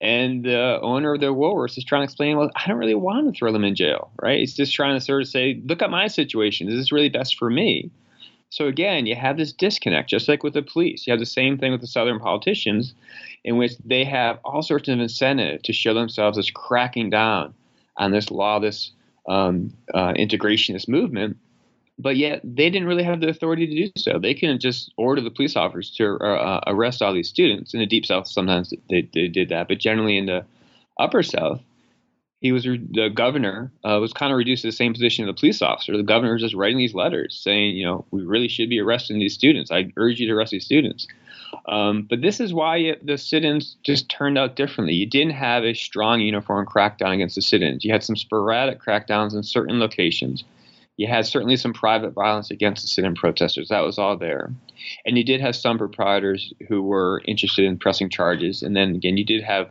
And 0.00 0.44
the 0.44 0.80
owner 0.82 1.14
of 1.14 1.20
the 1.20 1.26
Woolworths 1.26 1.78
is 1.78 1.84
trying 1.84 2.00
to 2.00 2.04
explain, 2.04 2.36
well, 2.36 2.50
I 2.56 2.66
don't 2.66 2.78
really 2.78 2.96
want 2.96 3.32
to 3.32 3.38
throw 3.38 3.52
them 3.52 3.62
in 3.62 3.76
jail, 3.76 4.10
right? 4.20 4.40
He's 4.40 4.56
just 4.56 4.74
trying 4.74 4.98
to 4.98 5.04
sort 5.04 5.22
of 5.22 5.28
say, 5.28 5.62
look 5.64 5.80
at 5.80 5.90
my 5.90 6.08
situation. 6.08 6.68
Is 6.68 6.74
this 6.74 6.90
really 6.90 7.08
best 7.08 7.38
for 7.38 7.48
me? 7.48 7.92
So 8.50 8.66
again, 8.66 9.06
you 9.06 9.14
have 9.14 9.36
this 9.36 9.52
disconnect, 9.52 10.10
just 10.10 10.28
like 10.28 10.42
with 10.42 10.54
the 10.54 10.62
police. 10.62 11.06
You 11.06 11.12
have 11.12 11.20
the 11.20 11.26
same 11.26 11.56
thing 11.56 11.70
with 11.70 11.80
the 11.80 11.86
Southern 11.86 12.18
politicians, 12.18 12.94
in 13.44 13.56
which 13.56 13.78
they 13.84 14.04
have 14.04 14.40
all 14.44 14.60
sorts 14.60 14.88
of 14.88 14.98
incentive 14.98 15.62
to 15.62 15.72
show 15.72 15.94
themselves 15.94 16.36
as 16.36 16.50
cracking 16.50 17.08
down 17.08 17.54
on 17.96 18.10
this 18.10 18.30
law, 18.30 18.58
this 18.58 18.90
um, 19.28 19.72
uh, 19.94 20.12
integrationist 20.14 20.88
movement. 20.88 21.36
But 21.98 22.16
yet 22.16 22.40
they 22.42 22.70
didn't 22.70 22.88
really 22.88 23.04
have 23.04 23.20
the 23.20 23.28
authority 23.28 23.66
to 23.66 23.86
do 23.86 23.92
so. 23.96 24.18
They 24.18 24.34
couldn't 24.34 24.60
just 24.60 24.92
order 24.96 25.20
the 25.20 25.30
police 25.30 25.56
officers 25.56 25.90
to 25.96 26.16
uh, 26.16 26.60
arrest 26.66 27.02
all 27.02 27.12
these 27.12 27.28
students. 27.28 27.74
In 27.74 27.80
the 27.80 27.86
Deep 27.86 28.06
South, 28.06 28.26
sometimes 28.26 28.72
they, 28.88 29.08
they 29.12 29.28
did 29.28 29.50
that, 29.50 29.68
but 29.68 29.78
generally 29.78 30.16
in 30.16 30.26
the 30.26 30.44
Upper 30.98 31.22
South, 31.22 31.60
he 32.40 32.50
was 32.50 32.64
the 32.64 33.08
governor 33.14 33.70
uh, 33.84 33.98
was 34.00 34.12
kind 34.12 34.32
of 34.32 34.36
reduced 34.36 34.62
to 34.62 34.68
the 34.68 34.72
same 34.72 34.92
position 34.92 35.26
of 35.26 35.32
the 35.34 35.38
police 35.38 35.62
officer. 35.62 35.96
The 35.96 36.02
governor 36.02 36.32
was 36.32 36.42
just 36.42 36.56
writing 36.56 36.78
these 36.78 36.92
letters 36.92 37.40
saying, 37.40 37.76
you 37.76 37.86
know, 37.86 38.04
we 38.10 38.22
really 38.22 38.48
should 38.48 38.68
be 38.68 38.80
arresting 38.80 39.20
these 39.20 39.34
students. 39.34 39.70
I 39.70 39.92
urge 39.96 40.18
you 40.18 40.26
to 40.26 40.32
arrest 40.32 40.50
these 40.50 40.64
students. 40.64 41.06
Um, 41.66 42.06
but 42.10 42.20
this 42.20 42.40
is 42.40 42.52
why 42.52 42.78
it, 42.78 43.06
the 43.06 43.16
sit-ins 43.16 43.76
just 43.84 44.08
turned 44.08 44.38
out 44.38 44.56
differently. 44.56 44.94
You 44.94 45.06
didn't 45.06 45.34
have 45.34 45.62
a 45.62 45.74
strong 45.74 46.20
uniform 46.20 46.66
crackdown 46.66 47.14
against 47.14 47.36
the 47.36 47.42
sit-ins. 47.42 47.84
You 47.84 47.92
had 47.92 48.02
some 48.02 48.16
sporadic 48.16 48.82
crackdowns 48.82 49.34
in 49.34 49.44
certain 49.44 49.78
locations. 49.78 50.42
You 50.96 51.08
had 51.08 51.26
certainly 51.26 51.56
some 51.56 51.72
private 51.72 52.10
violence 52.10 52.50
against 52.50 52.82
the 52.82 52.88
sit-in 52.88 53.14
protesters. 53.14 53.68
That 53.68 53.84
was 53.84 53.98
all 53.98 54.16
there. 54.16 54.52
And 55.06 55.16
you 55.16 55.24
did 55.24 55.40
have 55.40 55.56
some 55.56 55.78
proprietors 55.78 56.52
who 56.68 56.82
were 56.82 57.22
interested 57.26 57.64
in 57.64 57.78
pressing 57.78 58.10
charges. 58.10 58.62
And 58.62 58.76
then 58.76 58.94
again, 58.94 59.16
you 59.16 59.24
did 59.24 59.42
have 59.42 59.70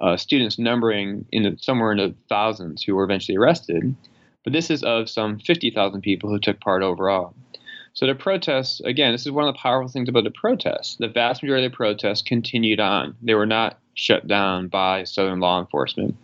uh, 0.00 0.16
students 0.16 0.58
numbering 0.58 1.26
in 1.32 1.42
the, 1.44 1.56
somewhere 1.60 1.92
in 1.92 1.98
the 1.98 2.14
thousands 2.28 2.82
who 2.82 2.94
were 2.94 3.04
eventually 3.04 3.36
arrested. 3.36 3.94
But 4.44 4.52
this 4.52 4.70
is 4.70 4.82
of 4.82 5.08
some 5.08 5.38
50,000 5.38 6.00
people 6.00 6.30
who 6.30 6.38
took 6.38 6.60
part 6.60 6.82
overall. 6.82 7.34
So 7.94 8.06
the 8.06 8.14
protests, 8.14 8.80
again, 8.80 9.12
this 9.12 9.26
is 9.26 9.32
one 9.32 9.48
of 9.48 9.54
the 9.54 9.58
powerful 9.58 9.90
things 9.90 10.08
about 10.08 10.24
the 10.24 10.30
protests. 10.30 10.96
The 10.96 11.08
vast 11.08 11.42
majority 11.42 11.66
of 11.66 11.72
the 11.72 11.76
protests 11.76 12.22
continued 12.22 12.80
on. 12.80 13.16
They 13.22 13.34
were 13.34 13.46
not 13.46 13.78
shut 13.94 14.28
down 14.28 14.68
by 14.68 15.04
Southern 15.04 15.40
law 15.40 15.58
enforcement. 15.58 16.16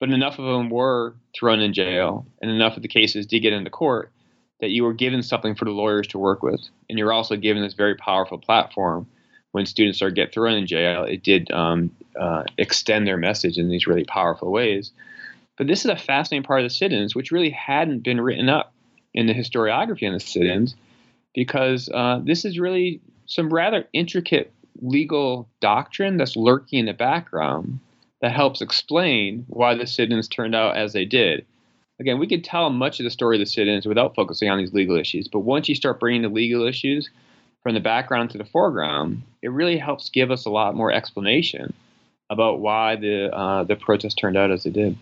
But 0.00 0.10
enough 0.10 0.38
of 0.38 0.44
them 0.44 0.70
were 0.70 1.14
thrown 1.34 1.60
in 1.60 1.72
jail, 1.72 2.26
and 2.40 2.50
enough 2.50 2.76
of 2.76 2.82
the 2.82 2.88
cases 2.88 3.26
did 3.26 3.40
get 3.40 3.52
into 3.52 3.70
court 3.70 4.12
that 4.60 4.70
you 4.70 4.84
were 4.84 4.92
given 4.92 5.22
something 5.22 5.54
for 5.54 5.64
the 5.64 5.70
lawyers 5.70 6.06
to 6.08 6.18
work 6.18 6.42
with. 6.42 6.60
And 6.88 6.98
you're 6.98 7.12
also 7.12 7.36
given 7.36 7.62
this 7.62 7.74
very 7.74 7.94
powerful 7.94 8.38
platform 8.38 9.06
when 9.52 9.66
students 9.66 10.02
are 10.02 10.10
get 10.10 10.32
thrown 10.32 10.54
in 10.54 10.66
jail, 10.66 11.04
it 11.04 11.22
did 11.22 11.50
um, 11.50 11.90
uh, 12.18 12.44
extend 12.58 13.06
their 13.06 13.16
message 13.16 13.56
in 13.56 13.68
these 13.68 13.86
really 13.86 14.04
powerful 14.04 14.50
ways. 14.50 14.92
But 15.56 15.66
this 15.66 15.84
is 15.84 15.90
a 15.90 15.96
fascinating 15.96 16.44
part 16.44 16.60
of 16.60 16.66
the 16.66 16.74
sit-ins, 16.74 17.14
which 17.14 17.32
really 17.32 17.50
hadn't 17.50 18.00
been 18.00 18.20
written 18.20 18.48
up 18.48 18.72
in 19.14 19.26
the 19.26 19.34
historiography 19.34 20.06
on 20.06 20.12
the 20.12 20.20
sit-ins, 20.20 20.76
because 21.34 21.88
uh, 21.88 22.20
this 22.22 22.44
is 22.44 22.58
really 22.58 23.00
some 23.26 23.52
rather 23.52 23.88
intricate 23.92 24.52
legal 24.80 25.48
doctrine 25.60 26.16
that's 26.16 26.36
lurking 26.36 26.80
in 26.80 26.86
the 26.86 26.92
background 26.92 27.80
that 28.20 28.32
helps 28.32 28.60
explain 28.60 29.44
why 29.48 29.74
the 29.74 29.86
sit-ins 29.86 30.28
turned 30.28 30.54
out 30.54 30.76
as 30.76 30.92
they 30.92 31.04
did. 31.04 31.46
Again, 32.00 32.18
we 32.18 32.28
could 32.28 32.44
tell 32.44 32.70
much 32.70 33.00
of 33.00 33.04
the 33.04 33.10
story 33.10 33.36
of 33.36 33.40
the 33.40 33.46
sit-ins 33.46 33.86
without 33.86 34.14
focusing 34.14 34.48
on 34.48 34.58
these 34.58 34.72
legal 34.72 34.96
issues, 34.96 35.28
but 35.28 35.40
once 35.40 35.68
you 35.68 35.74
start 35.74 36.00
bringing 36.00 36.22
the 36.22 36.28
legal 36.28 36.66
issues, 36.66 37.10
from 37.62 37.74
the 37.74 37.80
background 37.80 38.30
to 38.30 38.38
the 38.38 38.44
foreground, 38.44 39.22
it 39.42 39.48
really 39.48 39.76
helps 39.76 40.10
give 40.10 40.30
us 40.30 40.46
a 40.46 40.50
lot 40.50 40.74
more 40.74 40.92
explanation 40.92 41.74
about 42.30 42.60
why 42.60 42.96
the 42.96 43.34
uh, 43.34 43.64
the 43.64 43.76
protest 43.76 44.18
turned 44.18 44.36
out 44.36 44.50
as 44.50 44.66
it 44.66 44.72
did. 44.72 44.96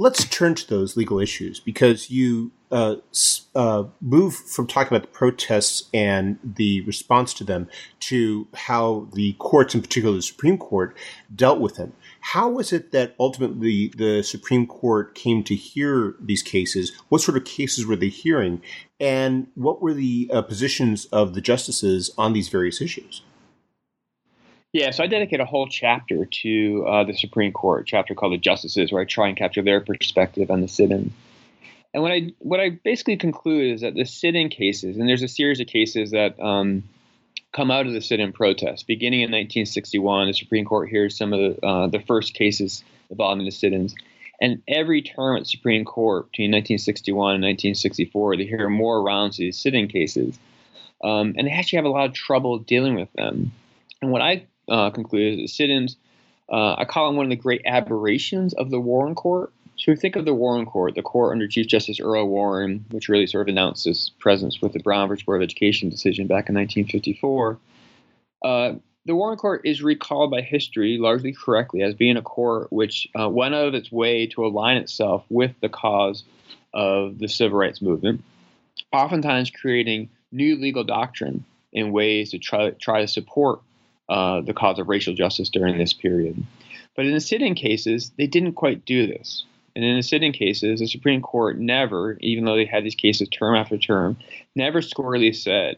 Let's 0.00 0.24
turn 0.24 0.54
to 0.54 0.66
those 0.66 0.96
legal 0.96 1.20
issues 1.20 1.60
because 1.60 2.08
you 2.08 2.52
uh, 2.70 2.96
uh, 3.54 3.84
move 4.00 4.34
from 4.34 4.66
talking 4.66 4.96
about 4.96 5.02
the 5.02 5.14
protests 5.14 5.90
and 5.92 6.38
the 6.42 6.80
response 6.86 7.34
to 7.34 7.44
them 7.44 7.68
to 8.08 8.48
how 8.54 9.08
the 9.12 9.34
courts, 9.34 9.74
in 9.74 9.82
particular 9.82 10.16
the 10.16 10.22
Supreme 10.22 10.56
Court, 10.56 10.96
dealt 11.36 11.60
with 11.60 11.74
them. 11.74 11.92
How 12.22 12.48
was 12.48 12.72
it 12.72 12.92
that 12.92 13.14
ultimately 13.20 13.92
the 13.94 14.22
Supreme 14.22 14.66
Court 14.66 15.14
came 15.14 15.44
to 15.44 15.54
hear 15.54 16.14
these 16.18 16.42
cases? 16.42 16.92
What 17.10 17.20
sort 17.20 17.36
of 17.36 17.44
cases 17.44 17.84
were 17.84 17.96
they 17.96 18.08
hearing? 18.08 18.62
And 18.98 19.48
what 19.54 19.82
were 19.82 19.92
the 19.92 20.30
uh, 20.32 20.40
positions 20.40 21.04
of 21.12 21.34
the 21.34 21.42
justices 21.42 22.10
on 22.16 22.32
these 22.32 22.48
various 22.48 22.80
issues? 22.80 23.20
Yeah, 24.72 24.92
so 24.92 25.02
I 25.02 25.08
dedicate 25.08 25.40
a 25.40 25.44
whole 25.44 25.66
chapter 25.66 26.24
to 26.24 26.86
uh, 26.86 27.04
the 27.04 27.12
Supreme 27.12 27.52
Court, 27.52 27.86
chapter 27.86 28.14
called 28.14 28.34
"The 28.34 28.38
Justices," 28.38 28.92
where 28.92 29.02
I 29.02 29.04
try 29.04 29.28
and 29.28 29.36
capture 29.36 29.62
their 29.62 29.80
perspective 29.80 30.50
on 30.50 30.60
the 30.60 30.68
sit-in. 30.68 31.12
And 31.92 32.02
what 32.04 32.12
I 32.12 32.32
what 32.38 32.60
I 32.60 32.70
basically 32.70 33.16
conclude 33.16 33.74
is 33.74 33.80
that 33.80 33.94
the 33.94 34.04
sit-in 34.04 34.48
cases, 34.48 34.96
and 34.96 35.08
there's 35.08 35.22
a 35.22 35.28
series 35.28 35.58
of 35.58 35.66
cases 35.66 36.12
that 36.12 36.38
um, 36.38 36.84
come 37.52 37.72
out 37.72 37.86
of 37.86 37.92
the 37.92 38.00
sit-in 38.00 38.32
protest. 38.32 38.86
Beginning 38.86 39.20
in 39.20 39.30
1961, 39.30 40.28
the 40.28 40.34
Supreme 40.34 40.64
Court 40.64 40.88
hears 40.88 41.16
some 41.16 41.32
of 41.32 41.40
the 41.40 41.66
uh, 41.66 41.86
the 41.88 42.00
first 42.00 42.34
cases 42.34 42.84
involving 43.10 43.44
the 43.44 43.50
sit-ins, 43.50 43.96
and 44.40 44.62
every 44.68 45.02
term 45.02 45.36
at 45.36 45.42
the 45.42 45.48
Supreme 45.48 45.84
Court 45.84 46.30
between 46.30 46.52
1961 46.52 47.34
and 47.34 47.42
1964, 47.42 48.36
they 48.36 48.44
hear 48.44 48.68
more 48.68 49.02
rounds 49.02 49.34
of 49.34 49.38
these 49.38 49.58
sit-in 49.58 49.88
cases, 49.88 50.38
um, 51.02 51.34
and 51.36 51.48
they 51.48 51.50
actually 51.50 51.78
have 51.78 51.86
a 51.86 51.90
lot 51.90 52.06
of 52.06 52.14
trouble 52.14 52.60
dealing 52.60 52.94
with 52.94 53.12
them. 53.14 53.50
And 54.00 54.12
what 54.12 54.22
I 54.22 54.46
uh, 54.70 54.90
concluded 54.90 55.40
is 55.40 55.54
sit-ins. 55.54 55.96
Uh, 56.50 56.74
I 56.78 56.84
call 56.84 57.06
them 57.06 57.16
one 57.16 57.26
of 57.26 57.30
the 57.30 57.36
great 57.36 57.62
aberrations 57.66 58.54
of 58.54 58.70
the 58.70 58.80
Warren 58.80 59.14
Court. 59.14 59.52
So 59.76 59.92
we 59.92 59.96
think 59.96 60.16
of 60.16 60.24
the 60.24 60.34
Warren 60.34 60.66
Court, 60.66 60.94
the 60.94 61.02
court 61.02 61.32
under 61.32 61.48
Chief 61.48 61.66
Justice 61.66 62.00
Earl 62.00 62.28
Warren, 62.28 62.84
which 62.90 63.08
really 63.08 63.26
sort 63.26 63.48
of 63.48 63.52
announced 63.52 63.86
its 63.86 64.10
presence 64.18 64.60
with 64.60 64.72
the 64.72 64.80
Brown 64.80 65.08
v. 65.08 65.22
Board 65.24 65.42
of 65.42 65.46
Education 65.46 65.88
decision 65.88 66.26
back 66.26 66.48
in 66.48 66.54
1954. 66.54 67.58
Uh, 68.44 68.72
the 69.06 69.14
Warren 69.16 69.38
Court 69.38 69.62
is 69.64 69.82
recalled 69.82 70.30
by 70.30 70.42
history 70.42 70.98
largely 70.98 71.32
correctly 71.32 71.82
as 71.82 71.94
being 71.94 72.18
a 72.18 72.22
court 72.22 72.70
which 72.70 73.08
uh, 73.18 73.28
went 73.28 73.54
out 73.54 73.68
of 73.68 73.74
its 73.74 73.90
way 73.90 74.26
to 74.28 74.44
align 74.44 74.76
itself 74.76 75.24
with 75.30 75.52
the 75.60 75.70
cause 75.70 76.24
of 76.74 77.18
the 77.18 77.28
civil 77.28 77.58
rights 77.58 77.80
movement, 77.80 78.22
oftentimes 78.92 79.50
creating 79.50 80.10
new 80.30 80.56
legal 80.56 80.84
doctrine 80.84 81.44
in 81.72 81.92
ways 81.92 82.30
to 82.30 82.38
try, 82.38 82.70
try 82.70 83.00
to 83.00 83.08
support 83.08 83.60
uh, 84.10 84.40
the 84.40 84.52
cause 84.52 84.78
of 84.78 84.88
racial 84.88 85.14
justice 85.14 85.48
during 85.48 85.78
this 85.78 85.92
period. 85.92 86.44
But 86.96 87.06
in 87.06 87.12
the 87.12 87.20
sit-in 87.20 87.54
cases, 87.54 88.10
they 88.18 88.26
didn't 88.26 88.54
quite 88.54 88.84
do 88.84 89.06
this. 89.06 89.44
And 89.76 89.84
in 89.84 89.96
the 89.96 90.02
sit-in 90.02 90.32
cases, 90.32 90.80
the 90.80 90.88
Supreme 90.88 91.22
Court 91.22 91.58
never, 91.58 92.18
even 92.20 92.44
though 92.44 92.56
they 92.56 92.64
had 92.64 92.84
these 92.84 92.96
cases 92.96 93.28
term 93.28 93.54
after 93.54 93.78
term, 93.78 94.16
never 94.56 94.82
squarely 94.82 95.32
said 95.32 95.76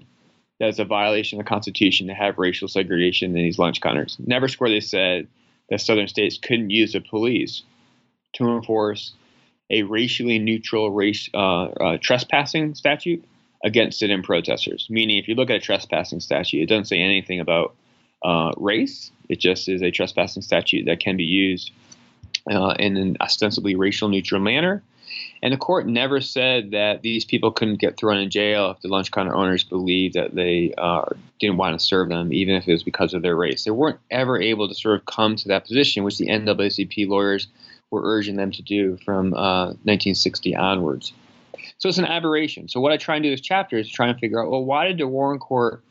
that 0.58 0.70
it's 0.70 0.78
a 0.78 0.84
violation 0.84 1.38
of 1.38 1.44
the 1.44 1.48
Constitution 1.48 2.06
to 2.06 2.14
have 2.14 2.38
racial 2.38 2.68
segregation 2.68 3.36
in 3.36 3.42
these 3.42 3.58
lunch 3.58 3.82
counters. 3.82 4.16
Never 4.18 4.48
squarely 4.48 4.80
said 4.80 5.28
that 5.68 5.82
Southern 5.82 6.08
states 6.08 6.38
couldn't 6.38 6.70
use 6.70 6.94
the 6.94 7.00
police 7.00 7.62
to 8.34 8.48
enforce 8.48 9.12
a 9.68 9.82
racially 9.82 10.38
neutral 10.38 10.90
race 10.90 11.28
uh, 11.34 11.64
uh, 11.64 11.98
trespassing 12.00 12.74
statute 12.74 13.24
against 13.62 13.98
sit-in 13.98 14.22
protesters. 14.22 14.86
Meaning, 14.88 15.18
if 15.18 15.28
you 15.28 15.34
look 15.34 15.50
at 15.50 15.56
a 15.56 15.60
trespassing 15.60 16.20
statute, 16.20 16.62
it 16.62 16.66
doesn't 16.66 16.86
say 16.86 17.00
anything 17.00 17.40
about 17.40 17.74
uh, 18.24 18.52
race. 18.56 19.10
It 19.28 19.40
just 19.40 19.68
is 19.68 19.82
a 19.82 19.90
trespassing 19.90 20.42
statute 20.42 20.86
that 20.86 21.00
can 21.00 21.16
be 21.16 21.24
used 21.24 21.70
uh, 22.50 22.74
in 22.78 22.96
an 22.96 23.16
ostensibly 23.20 23.74
racial 23.74 24.08
neutral 24.08 24.40
manner. 24.40 24.82
And 25.42 25.52
the 25.52 25.58
court 25.58 25.86
never 25.86 26.20
said 26.20 26.70
that 26.70 27.02
these 27.02 27.24
people 27.24 27.50
couldn't 27.50 27.80
get 27.80 27.96
thrown 27.96 28.18
in 28.18 28.30
jail 28.30 28.70
if 28.70 28.80
the 28.80 28.88
lunch 28.88 29.10
counter 29.10 29.34
owners 29.34 29.64
believed 29.64 30.14
that 30.14 30.34
they 30.34 30.72
uh, 30.78 31.04
didn't 31.40 31.56
want 31.56 31.78
to 31.78 31.84
serve 31.84 32.08
them, 32.08 32.32
even 32.32 32.54
if 32.54 32.68
it 32.68 32.72
was 32.72 32.84
because 32.84 33.12
of 33.12 33.22
their 33.22 33.36
race. 33.36 33.64
They 33.64 33.72
weren't 33.72 33.98
ever 34.10 34.40
able 34.40 34.68
to 34.68 34.74
sort 34.74 34.98
of 34.98 35.06
come 35.06 35.36
to 35.36 35.48
that 35.48 35.66
position, 35.66 36.04
which 36.04 36.18
the 36.18 36.28
NAACP 36.28 37.08
lawyers 37.08 37.48
were 37.90 38.02
urging 38.04 38.36
them 38.36 38.52
to 38.52 38.62
do 38.62 38.96
from 39.04 39.34
uh, 39.34 39.66
1960 39.84 40.54
onwards. 40.56 41.12
So 41.78 41.88
it's 41.88 41.98
an 41.98 42.04
aberration. 42.04 42.68
So 42.68 42.80
what 42.80 42.92
I 42.92 42.96
try 42.96 43.16
and 43.16 43.24
do 43.24 43.30
this 43.30 43.40
chapter 43.40 43.76
is 43.76 43.90
try 43.90 44.08
and 44.08 44.18
figure 44.18 44.42
out, 44.42 44.50
well, 44.50 44.64
why 44.64 44.86
did 44.86 44.98
the 44.98 45.08
Warren 45.08 45.40
Court 45.40 45.82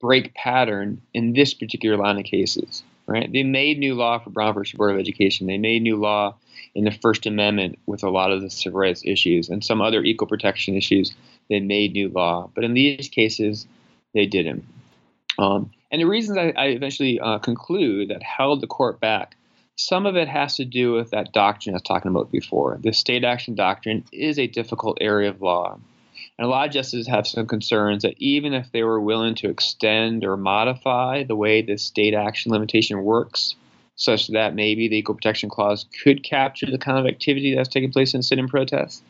break 0.00 0.34
pattern 0.34 1.02
in 1.14 1.32
this 1.32 1.54
particular 1.54 1.96
line 1.96 2.18
of 2.18 2.24
cases? 2.24 2.82
right? 3.10 3.30
They 3.32 3.42
made 3.42 3.78
new 3.78 3.94
law 3.94 4.20
for 4.20 4.30
Brown 4.30 4.54
versus 4.54 4.76
Board 4.76 4.94
of 4.94 5.00
Education. 5.00 5.48
They 5.48 5.58
made 5.58 5.82
new 5.82 5.96
law 5.96 6.36
in 6.76 6.84
the 6.84 6.92
First 6.92 7.26
Amendment 7.26 7.80
with 7.84 8.04
a 8.04 8.08
lot 8.08 8.30
of 8.30 8.40
the 8.40 8.48
civil 8.48 8.78
rights 8.78 9.02
issues 9.04 9.48
and 9.48 9.64
some 9.64 9.82
other 9.82 10.04
equal 10.04 10.28
protection 10.28 10.76
issues. 10.76 11.12
They 11.48 11.58
made 11.58 11.92
new 11.92 12.08
law, 12.08 12.48
but 12.54 12.62
in 12.62 12.72
these 12.72 13.08
cases, 13.08 13.66
they 14.14 14.26
didn't. 14.26 14.64
Um, 15.40 15.72
and 15.90 16.00
the 16.00 16.06
reasons 16.06 16.38
I, 16.38 16.52
I 16.56 16.66
eventually 16.66 17.18
uh, 17.18 17.38
conclude 17.38 18.10
that 18.10 18.22
held 18.22 18.60
the 18.60 18.68
court 18.68 19.00
back, 19.00 19.34
some 19.74 20.06
of 20.06 20.14
it 20.14 20.28
has 20.28 20.56
to 20.56 20.64
do 20.64 20.92
with 20.92 21.10
that 21.10 21.32
doctrine 21.32 21.74
I 21.74 21.76
was 21.76 21.82
talking 21.82 22.12
about 22.12 22.30
before. 22.30 22.78
The 22.80 22.92
state 22.92 23.24
action 23.24 23.56
doctrine 23.56 24.04
is 24.12 24.38
a 24.38 24.46
difficult 24.46 24.98
area 25.00 25.30
of 25.30 25.42
law. 25.42 25.80
And 26.40 26.46
a 26.46 26.50
lot 26.50 26.68
of 26.68 26.72
justices 26.72 27.06
have 27.08 27.26
some 27.26 27.46
concerns 27.46 28.02
that 28.02 28.14
even 28.16 28.54
if 28.54 28.72
they 28.72 28.82
were 28.82 28.98
willing 28.98 29.34
to 29.34 29.50
extend 29.50 30.24
or 30.24 30.38
modify 30.38 31.22
the 31.22 31.36
way 31.36 31.60
the 31.60 31.76
state 31.76 32.14
action 32.14 32.50
limitation 32.50 33.04
works, 33.04 33.56
such 33.96 34.28
that 34.28 34.54
maybe 34.54 34.88
the 34.88 34.96
Equal 34.96 35.16
Protection 35.16 35.50
Clause 35.50 35.84
could 36.02 36.22
capture 36.22 36.64
the 36.64 36.78
kind 36.78 36.98
of 36.98 37.04
activity 37.04 37.54
that's 37.54 37.68
taking 37.68 37.92
place 37.92 38.14
in 38.14 38.22
sit-in 38.22 38.48
protests, 38.48 39.02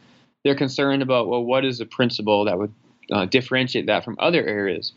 they're 0.42 0.56
concerned 0.56 1.02
about 1.02 1.28
well, 1.28 1.44
what 1.44 1.64
is 1.64 1.78
the 1.78 1.86
principle 1.86 2.46
that 2.46 2.58
would 2.58 2.72
uh, 3.12 3.26
differentiate 3.26 3.86
that 3.86 4.04
from 4.04 4.16
other 4.18 4.44
areas 4.44 4.92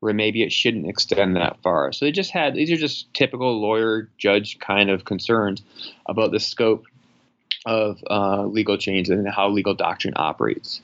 where 0.00 0.14
maybe 0.14 0.42
it 0.42 0.52
shouldn't 0.52 0.88
extend 0.88 1.36
that 1.36 1.58
far. 1.62 1.92
So 1.92 2.06
they 2.06 2.12
just 2.12 2.30
had 2.30 2.54
these 2.54 2.72
are 2.72 2.78
just 2.78 3.12
typical 3.12 3.60
lawyer 3.60 4.08
judge 4.16 4.58
kind 4.58 4.88
of 4.88 5.04
concerns 5.04 5.60
about 6.06 6.32
the 6.32 6.40
scope 6.40 6.86
of 7.66 8.02
uh, 8.08 8.44
legal 8.46 8.78
change 8.78 9.10
and 9.10 9.28
how 9.28 9.50
legal 9.50 9.74
doctrine 9.74 10.14
operates. 10.16 10.80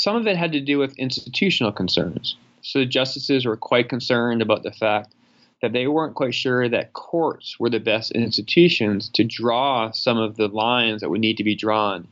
Some 0.00 0.16
of 0.16 0.26
it 0.26 0.38
had 0.38 0.52
to 0.52 0.60
do 0.60 0.78
with 0.78 0.98
institutional 0.98 1.72
concerns. 1.72 2.34
So 2.62 2.78
the 2.78 2.86
justices 2.86 3.44
were 3.44 3.58
quite 3.58 3.90
concerned 3.90 4.40
about 4.40 4.62
the 4.62 4.72
fact 4.72 5.14
that 5.60 5.74
they 5.74 5.88
weren't 5.88 6.14
quite 6.14 6.34
sure 6.34 6.66
that 6.66 6.94
courts 6.94 7.60
were 7.60 7.68
the 7.68 7.80
best 7.80 8.10
institutions 8.12 9.10
to 9.10 9.24
draw 9.24 9.90
some 9.90 10.16
of 10.16 10.38
the 10.38 10.48
lines 10.48 11.02
that 11.02 11.10
would 11.10 11.20
need 11.20 11.36
to 11.36 11.44
be 11.44 11.54
drawn 11.54 12.08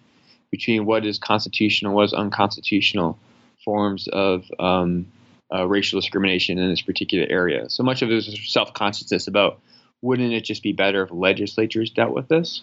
between 0.51 0.85
what 0.85 1.07
is 1.07 1.19
constitutional, 1.19 1.95
what 1.95 2.05
is 2.05 2.13
unconstitutional 2.13 3.19
forms 3.65 4.07
of 4.09 4.45
um, 4.59 5.07
uh, 5.51 5.67
racial 5.67 5.99
discrimination 5.99 6.59
in 6.59 6.69
this 6.69 6.83
particular 6.83 7.27
area. 7.31 7.71
So 7.71 7.83
much 7.83 8.03
of 8.03 8.11
it 8.11 8.17
was 8.17 8.53
self 8.53 8.75
consciousness 8.75 9.29
about 9.29 9.61
wouldn't 10.03 10.35
it 10.35 10.45
just 10.45 10.63
be 10.63 10.75
better 10.75 11.05
if 11.05 11.11
legislatures 11.11 11.89
dealt 11.89 12.13
with 12.13 12.29
this? 12.29 12.63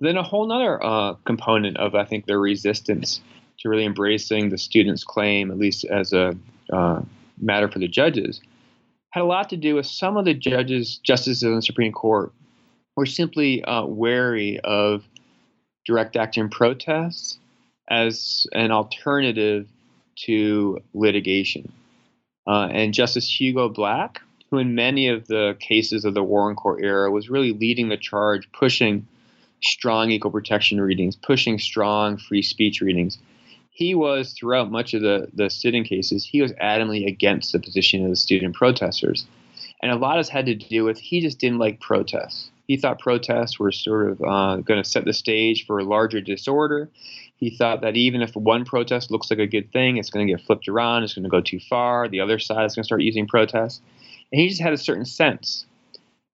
Then 0.00 0.16
a 0.16 0.22
whole 0.22 0.50
other 0.50 0.82
uh, 0.82 1.14
component 1.26 1.76
of, 1.76 1.94
I 1.94 2.06
think, 2.06 2.24
their 2.24 2.40
resistance 2.40 3.20
to 3.60 3.68
really 3.68 3.84
embracing 3.84 4.48
the 4.48 4.58
student's 4.58 5.04
claim, 5.04 5.50
at 5.50 5.58
least 5.58 5.84
as 5.84 6.12
a 6.12 6.36
uh, 6.72 7.02
matter 7.38 7.68
for 7.68 7.78
the 7.78 7.88
judges, 7.88 8.40
had 9.10 9.22
a 9.22 9.24
lot 9.24 9.50
to 9.50 9.56
do 9.56 9.74
with 9.74 9.86
some 9.86 10.16
of 10.16 10.24
the 10.24 10.34
judges, 10.34 10.98
justices 10.98 11.42
in 11.42 11.54
the 11.54 11.62
Supreme 11.62 11.92
Court, 11.92 12.32
were 12.96 13.06
simply 13.06 13.62
uh, 13.64 13.84
wary 13.84 14.60
of 14.60 15.04
direct 15.84 16.16
action 16.16 16.48
protests 16.48 17.38
as 17.88 18.46
an 18.52 18.70
alternative 18.70 19.66
to 20.14 20.78
litigation. 20.94 21.72
Uh, 22.46 22.66
and 22.66 22.94
Justice 22.94 23.40
Hugo 23.40 23.68
Black, 23.68 24.20
who 24.50 24.58
in 24.58 24.74
many 24.74 25.08
of 25.08 25.26
the 25.26 25.56
cases 25.60 26.04
of 26.04 26.14
the 26.14 26.22
Warren 26.22 26.56
Court 26.56 26.82
era 26.82 27.10
was 27.10 27.30
really 27.30 27.52
leading 27.52 27.88
the 27.88 27.96
charge, 27.96 28.50
pushing 28.52 29.06
strong 29.62 30.10
equal 30.10 30.30
protection 30.30 30.80
readings, 30.80 31.16
pushing 31.16 31.58
strong 31.58 32.16
free 32.16 32.42
speech 32.42 32.80
readings, 32.80 33.18
he 33.80 33.94
was 33.94 34.32
throughout 34.32 34.70
much 34.70 34.92
of 34.92 35.00
the 35.00 35.28
the 35.32 35.48
sit-in 35.48 35.84
cases 35.84 36.22
he 36.22 36.42
was 36.42 36.52
adamantly 36.52 37.06
against 37.06 37.52
the 37.52 37.58
position 37.58 38.04
of 38.04 38.10
the 38.10 38.16
student 38.16 38.54
protesters. 38.54 39.26
And 39.82 39.90
a 39.90 39.96
lot 39.96 40.18
this 40.18 40.28
had 40.28 40.46
to 40.46 40.54
do 40.54 40.84
with 40.84 40.98
he 40.98 41.22
just 41.22 41.38
didn't 41.38 41.58
like 41.58 41.80
protests. 41.80 42.50
He 42.68 42.76
thought 42.76 42.98
protests 42.98 43.58
were 43.58 43.72
sort 43.72 44.10
of 44.10 44.20
uh, 44.20 44.56
going 44.56 44.82
to 44.82 44.88
set 44.88 45.06
the 45.06 45.14
stage 45.14 45.64
for 45.66 45.78
a 45.78 45.84
larger 45.84 46.20
disorder. 46.20 46.90
He 47.38 47.56
thought 47.56 47.80
that 47.80 47.96
even 47.96 48.20
if 48.20 48.36
one 48.36 48.66
protest 48.66 49.10
looks 49.10 49.30
like 49.30 49.40
a 49.40 49.46
good 49.46 49.72
thing 49.72 49.96
it's 49.96 50.10
going 50.10 50.26
to 50.26 50.32
get 50.32 50.44
flipped 50.44 50.68
around 50.68 51.02
it's 51.02 51.14
going 51.14 51.24
to 51.24 51.30
go 51.30 51.40
too 51.40 51.58
far 51.58 52.06
the 52.06 52.20
other 52.20 52.38
side 52.38 52.66
is 52.66 52.74
going 52.74 52.82
to 52.82 52.86
start 52.86 53.00
using 53.00 53.26
protests. 53.26 53.80
And 54.30 54.42
he 54.42 54.48
just 54.48 54.60
had 54.60 54.74
a 54.74 54.78
certain 54.78 55.06
sense 55.06 55.64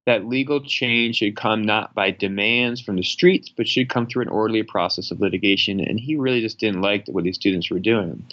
that 0.07 0.25
legal 0.25 0.61
change 0.61 1.17
should 1.17 1.37
come 1.37 1.63
not 1.63 1.93
by 1.93 2.13
demands 2.13 2.81
from 2.81 2.95
the 2.95 3.03
streets, 3.03 3.49
but 3.49 3.67
should 3.67 3.89
come 3.89 4.07
through 4.07 4.23
an 4.23 4.29
orderly 4.29 4.63
process 4.63 5.11
of 5.11 5.21
litigation. 5.21 5.81
And 5.81 5.99
he 5.99 6.17
really 6.17 6.41
just 6.41 6.59
didn't 6.59 6.81
like 6.81 7.07
what 7.09 7.25
these 7.25 7.35
students 7.35 7.71
were 7.71 7.81
doing. 7.81 8.25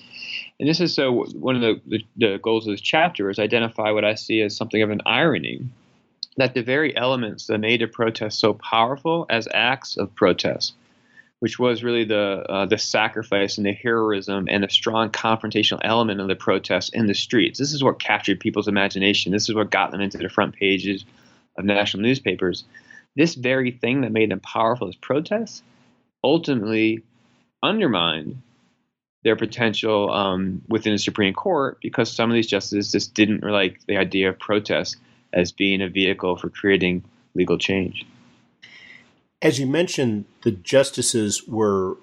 And 0.59 0.69
this 0.69 0.80
is 0.80 0.93
so 0.93 1.26
one 1.34 1.55
of 1.55 1.61
the, 1.61 1.82
the, 1.88 2.05
the 2.15 2.38
goals 2.38 2.67
of 2.67 2.74
this 2.74 2.82
chapter 2.82 3.30
is 3.30 3.39
identify 3.39 3.89
what 3.89 4.05
I 4.05 4.13
see 4.13 4.41
as 4.41 4.55
something 4.55 4.84
of 4.84 4.91
an 4.91 5.01
irony 5.05 5.61
that 6.38 6.53
the 6.53 6.61
very 6.61 6.95
elements 6.95 7.47
that 7.47 7.57
made 7.57 7.82
a 7.82 7.88
protest 7.88 8.39
so 8.39 8.53
powerful 8.53 9.26
as 9.30 9.47
acts 9.53 9.97
of 9.97 10.13
protest, 10.15 10.74
which 11.39 11.57
was 11.57 11.84
really 11.84 12.05
the 12.05 12.45
uh, 12.49 12.65
the 12.65 12.78
sacrifice 12.78 13.57
and 13.57 13.65
the 13.65 13.74
heroism 13.74 14.47
and 14.49 14.63
the 14.63 14.69
strong 14.69 15.09
confrontational 15.09 15.80
element 15.84 16.21
of 16.21 16.28
the 16.28 16.36
protest 16.36 16.93
in 16.93 17.07
the 17.07 17.13
streets. 17.15 17.57
This 17.57 17.74
is 17.74 17.84
what 17.84 17.99
captured 17.99 18.39
people's 18.39 18.67
imagination. 18.67 19.32
This 19.32 19.49
is 19.49 19.55
what 19.55 19.71
got 19.71 19.91
them 19.91 20.01
into 20.01 20.17
the 20.17 20.30
front 20.30 20.55
pages 20.55 21.03
of 21.58 21.66
national 21.66 22.04
newspapers, 22.04 22.64
this 23.16 23.36
very 23.36 23.72
thing 23.72 24.01
that 24.01 24.12
made 24.12 24.32
them 24.32 24.39
powerful 24.39 24.88
as 24.88 24.95
protests 24.95 25.64
ultimately 26.24 27.04
undermined 27.62 28.41
their 29.24 29.36
potential 29.36 30.12
um, 30.12 30.62
within 30.68 30.93
the 30.93 30.99
Supreme 30.99 31.34
Court 31.34 31.78
because 31.82 32.12
some 32.12 32.30
of 32.30 32.36
these 32.36 32.47
justices 32.47 32.91
just 32.91 33.14
didn't 33.14 33.43
like 33.43 33.80
the 33.88 33.97
idea 33.97 34.30
of 34.30 34.39
protest 34.39 34.97
as 35.32 35.51
being 35.51 35.82
a 35.82 35.89
vehicle 35.89 36.36
for 36.36 36.49
creating 36.49 37.04
legal 37.34 37.58
change. 37.58 38.06
As 39.41 39.60
you 39.60 39.68
mentioned, 39.68 40.26
the 40.43 40.51
justices 40.51 41.47
were 41.47 41.97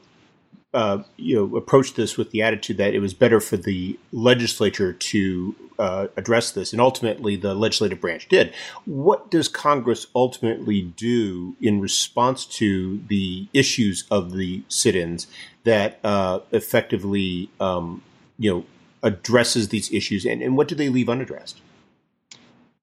uh, 0.73 1.03
you 1.17 1.35
know 1.37 1.57
approached 1.57 1.97
this 1.97 2.17
with 2.17 2.31
the 2.31 2.43
attitude 2.43 2.77
that 2.77 2.95
it 2.95 3.01
was 3.01 3.15
better 3.15 3.41
for 3.41 3.57
the 3.57 3.99
legislature 4.13 4.93
to 4.93 5.55
uh, 5.79 6.09
address 6.17 6.53
this, 6.53 6.73
and 6.73 6.81
ultimately 6.81 7.37
the 7.37 7.55
legislative 7.55 8.01
branch 8.01 8.29
did. 8.29 8.53
What 8.85 9.31
does 9.31 9.49
Congress 9.49 10.07
ultimately 10.15 10.83
do 10.83 11.57
in 11.61 11.81
response 11.81 12.45
to 12.47 13.01
the 13.09 13.49
issues 13.53 14.05
of 14.11 14.33
the 14.33 14.63
sit-ins 14.69 15.27
that 15.65 15.99
uh, 16.05 16.41
effectively, 16.53 17.51
um, 17.59 18.03
you 18.39 18.53
know, 18.53 18.65
addresses 19.03 19.71
these 19.71 19.93
issues, 19.93 20.25
and, 20.25 20.43
and 20.43 20.57
what 20.57 20.69
do 20.69 20.75
they 20.75 20.89
leave 20.89 21.09
unaddressed? 21.09 21.61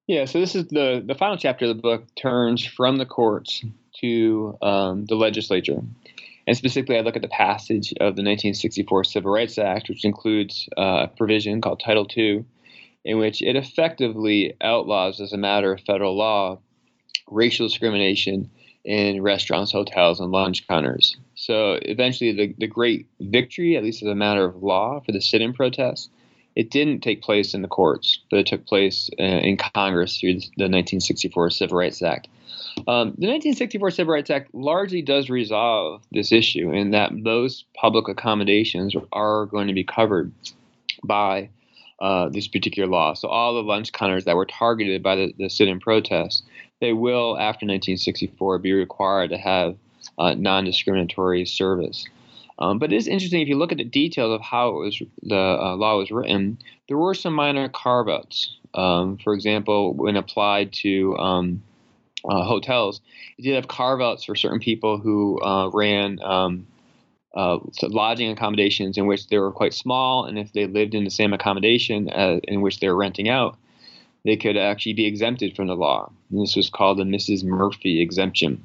Yeah, 0.07 0.25
so 0.25 0.39
this 0.39 0.55
is 0.55 0.67
the 0.67 1.03
the 1.05 1.15
final 1.15 1.37
chapter 1.37 1.65
of 1.65 1.75
the 1.75 1.81
book 1.81 2.03
turns 2.15 2.65
from 2.65 2.97
the 2.97 3.05
courts 3.05 3.63
to 4.01 4.57
um, 4.61 5.05
the 5.05 5.15
legislature. 5.15 5.81
And 6.47 6.55
specifically, 6.55 6.97
I 6.97 7.01
look 7.01 7.17
at 7.17 7.21
the 7.21 7.27
passage 7.27 7.91
of 7.99 8.15
the 8.15 8.23
1964 8.23 9.03
Civil 9.03 9.31
Rights 9.31 9.57
Act, 9.57 9.89
which 9.89 10.05
includes 10.05 10.69
uh, 10.77 11.03
a 11.03 11.07
provision 11.07 11.59
called 11.59 11.81
Title 11.81 12.07
II, 12.15 12.45
in 13.03 13.17
which 13.17 13.41
it 13.41 13.57
effectively 13.57 14.55
outlaws, 14.61 15.19
as 15.19 15.33
a 15.33 15.37
matter 15.37 15.73
of 15.73 15.81
federal 15.81 16.15
law, 16.15 16.59
racial 17.29 17.67
discrimination 17.67 18.49
in 18.85 19.21
restaurants, 19.21 19.73
hotels, 19.73 20.21
and 20.21 20.31
lunch 20.31 20.65
counters. 20.65 21.17
So 21.35 21.77
eventually, 21.81 22.31
the, 22.31 22.55
the 22.57 22.67
great 22.67 23.07
victory, 23.19 23.75
at 23.75 23.83
least 23.83 24.01
as 24.01 24.07
a 24.07 24.15
matter 24.15 24.45
of 24.45 24.63
law, 24.63 25.01
for 25.01 25.11
the 25.11 25.21
sit 25.21 25.41
in 25.41 25.51
protests, 25.51 26.09
it 26.57 26.71
didn't 26.71 27.01
take 27.01 27.21
place 27.21 27.53
in 27.53 27.61
the 27.61 27.67
courts, 27.67 28.19
but 28.31 28.39
it 28.39 28.47
took 28.47 28.65
place 28.65 29.11
uh, 29.19 29.23
in 29.23 29.57
Congress 29.57 30.19
through 30.19 30.33
the 30.33 30.65
1964 30.65 31.51
Civil 31.51 31.77
Rights 31.77 32.01
Act. 32.01 32.27
Um, 32.79 33.13
the 33.19 33.29
1964 33.29 33.91
Civil 33.91 34.13
Rights 34.15 34.31
Act 34.31 34.55
largely 34.55 35.03
does 35.03 35.29
resolve 35.29 36.01
this 36.11 36.31
issue 36.31 36.71
in 36.71 36.89
that 36.91 37.13
most 37.13 37.65
public 37.75 38.07
accommodations 38.07 38.95
are 39.13 39.45
going 39.45 39.67
to 39.67 39.73
be 39.75 39.83
covered 39.83 40.31
by 41.03 41.49
uh, 42.01 42.29
this 42.29 42.47
particular 42.47 42.89
law. 42.89 43.13
So 43.13 43.27
all 43.27 43.53
the 43.53 43.61
lunch 43.61 43.91
counters 43.91 44.25
that 44.25 44.35
were 44.35 44.47
targeted 44.47 45.03
by 45.03 45.15
the, 45.15 45.33
the 45.37 45.49
sit-in 45.49 45.79
protests, 45.79 46.41
they 46.81 46.91
will, 46.91 47.37
after 47.37 47.67
1964, 47.67 48.57
be 48.57 48.73
required 48.73 49.29
to 49.29 49.37
have 49.37 49.77
uh, 50.17 50.33
non-discriminatory 50.33 51.45
service. 51.45 52.03
Um, 52.59 52.79
but 52.79 52.91
it 52.91 52.95
is 52.95 53.07
interesting 53.07 53.41
if 53.41 53.47
you 53.47 53.57
look 53.57 53.71
at 53.71 53.77
the 53.77 53.83
details 53.83 54.33
of 54.33 54.41
how 54.41 54.71
was 54.71 55.01
the 55.21 55.35
uh, 55.35 55.75
law 55.75 55.97
was 55.97 56.11
written. 56.11 56.57
There 56.87 56.97
were 56.97 57.13
some 57.13 57.33
minor 57.33 57.69
carve-outs. 57.69 58.57
Um, 58.73 59.17
for 59.17 59.33
example, 59.33 59.93
when 59.93 60.15
applied 60.15 60.73
to 60.73 61.15
um, 61.17 61.63
uh, 62.27 62.43
hotels, 62.43 63.01
it 63.37 63.43
did 63.43 63.55
have 63.55 63.67
carve 63.67 64.01
outs 64.01 64.23
for 64.23 64.35
certain 64.35 64.59
people 64.59 64.97
who 64.97 65.41
uh, 65.41 65.69
ran 65.69 66.19
um, 66.23 66.67
uh, 67.35 67.59
lodging 67.83 68.31
accommodations 68.31 68.97
in 68.97 69.05
which 69.05 69.27
they 69.27 69.37
were 69.37 69.51
quite 69.51 69.73
small, 69.73 70.25
and 70.25 70.39
if 70.39 70.53
they 70.53 70.65
lived 70.65 70.95
in 70.95 71.03
the 71.03 71.11
same 71.11 71.33
accommodation 71.33 72.09
uh, 72.09 72.39
in 72.43 72.61
which 72.61 72.79
they 72.79 72.87
were 72.89 72.95
renting 72.95 73.29
out, 73.29 73.57
they 74.25 74.35
could 74.35 74.57
actually 74.57 74.93
be 74.93 75.05
exempted 75.05 75.55
from 75.55 75.67
the 75.67 75.75
law. 75.75 76.11
And 76.31 76.41
this 76.41 76.55
was 76.55 76.69
called 76.69 76.97
the 76.97 77.03
Mrs. 77.03 77.43
Murphy 77.43 78.01
exemption. 78.01 78.63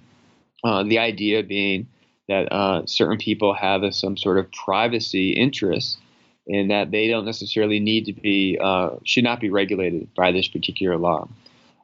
Uh, 0.65 0.83
the 0.85 0.99
idea 0.99 1.43
being 1.43 1.87
that 2.33 2.53
uh, 2.53 2.87
certain 2.87 3.19
people 3.19 3.55
have 3.55 3.83
a, 3.83 3.93
some 3.93 4.17
sort 4.17 4.39
of 4.39 4.51
privacy 4.53 5.31
interest 5.31 5.99
in 6.47 6.69
that 6.69 6.91
they 6.91 7.09
don't 7.09 7.25
necessarily 7.25 7.79
need 7.79 8.07
to 8.07 8.13
be, 8.13 8.59
should 9.05 9.25
not 9.25 9.41
be 9.41 9.51
regulated 9.51 10.13
by 10.15 10.33
this 10.33 10.49
particular 10.49 10.97
law. 10.97 11.29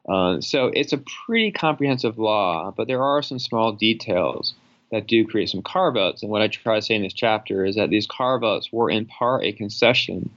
Uh, 0.09 0.41
so 0.41 0.71
it's 0.73 0.91
a 0.91 1.03
pretty 1.25 1.51
comprehensive 1.51 2.17
law, 2.17 2.73
but 2.75 2.87
there 2.87 3.03
are 3.03 3.21
some 3.21 3.37
small 3.37 3.71
details 3.71 4.55
that 4.91 5.07
do 5.07 5.25
create 5.25 5.49
some 5.49 5.61
carve 5.61 5.95
outs. 5.95 6.23
And 6.23 6.31
what 6.31 6.41
I 6.41 6.47
try 6.47 6.75
to 6.75 6.81
say 6.81 6.95
in 6.95 7.03
this 7.03 7.13
chapter 7.13 7.63
is 7.63 7.75
that 7.75 7.91
these 7.91 8.07
carve 8.07 8.43
outs 8.43 8.71
were 8.71 8.89
in 8.89 9.05
part 9.05 9.43
a 9.43 9.51
concession 9.51 10.31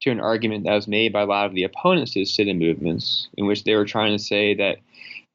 to 0.00 0.10
an 0.10 0.20
argument 0.20 0.64
that 0.64 0.74
was 0.74 0.88
made 0.88 1.12
by 1.12 1.22
a 1.22 1.26
lot 1.26 1.44
of 1.44 1.54
the 1.54 1.64
opponents 1.64 2.12
to 2.12 2.20
the 2.20 2.24
sit 2.24 2.48
in 2.48 2.58
movements, 2.58 3.28
in 3.36 3.46
which 3.46 3.64
they 3.64 3.74
were 3.74 3.84
trying 3.84 4.16
to 4.16 4.22
say 4.22 4.54
that 4.54 4.78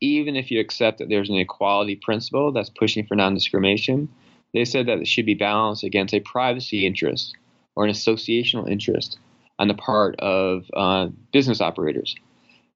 even 0.02 0.36
if 0.36 0.50
you 0.50 0.60
accept 0.60 0.98
that 0.98 1.10
there's 1.10 1.30
an 1.30 1.36
equality 1.36 1.96
principle 1.96 2.52
that's 2.52 2.70
pushing 2.70 3.06
for 3.06 3.16
non 3.16 3.36
discrimination, 3.36 4.10
they 4.54 4.66
said 4.66 4.88
that 4.88 5.00
it 5.00 5.08
should 5.08 5.26
be 5.26 5.34
balanced 5.34 5.84
against 5.84 6.14
a 6.14 6.20
privacy 6.20 6.86
interest 6.86 7.36
or 7.76 7.86
an 7.86 7.92
associational 7.92 8.70
interest 8.70 9.18
on 9.60 9.68
the 9.68 9.74
part 9.74 10.16
of 10.20 10.66
uh, 10.74 11.08
business 11.32 11.62
operators. 11.62 12.16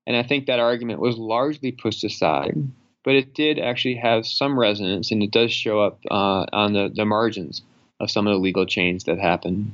And 0.05 0.15
I 0.15 0.23
think 0.23 0.45
that 0.45 0.59
argument 0.59 0.99
was 0.99 1.17
largely 1.17 1.71
pushed 1.71 2.03
aside, 2.03 2.55
but 3.03 3.15
it 3.15 3.33
did 3.33 3.59
actually 3.59 3.95
have 3.95 4.25
some 4.25 4.57
resonance, 4.57 5.11
and 5.11 5.21
it 5.21 5.31
does 5.31 5.51
show 5.51 5.81
up 5.81 5.99
uh, 6.09 6.45
on 6.53 6.73
the, 6.73 6.91
the 6.93 7.05
margins 7.05 7.61
of 7.99 8.09
some 8.09 8.27
of 8.27 8.33
the 8.33 8.39
legal 8.39 8.65
change 8.65 9.03
that 9.03 9.19
happened. 9.19 9.71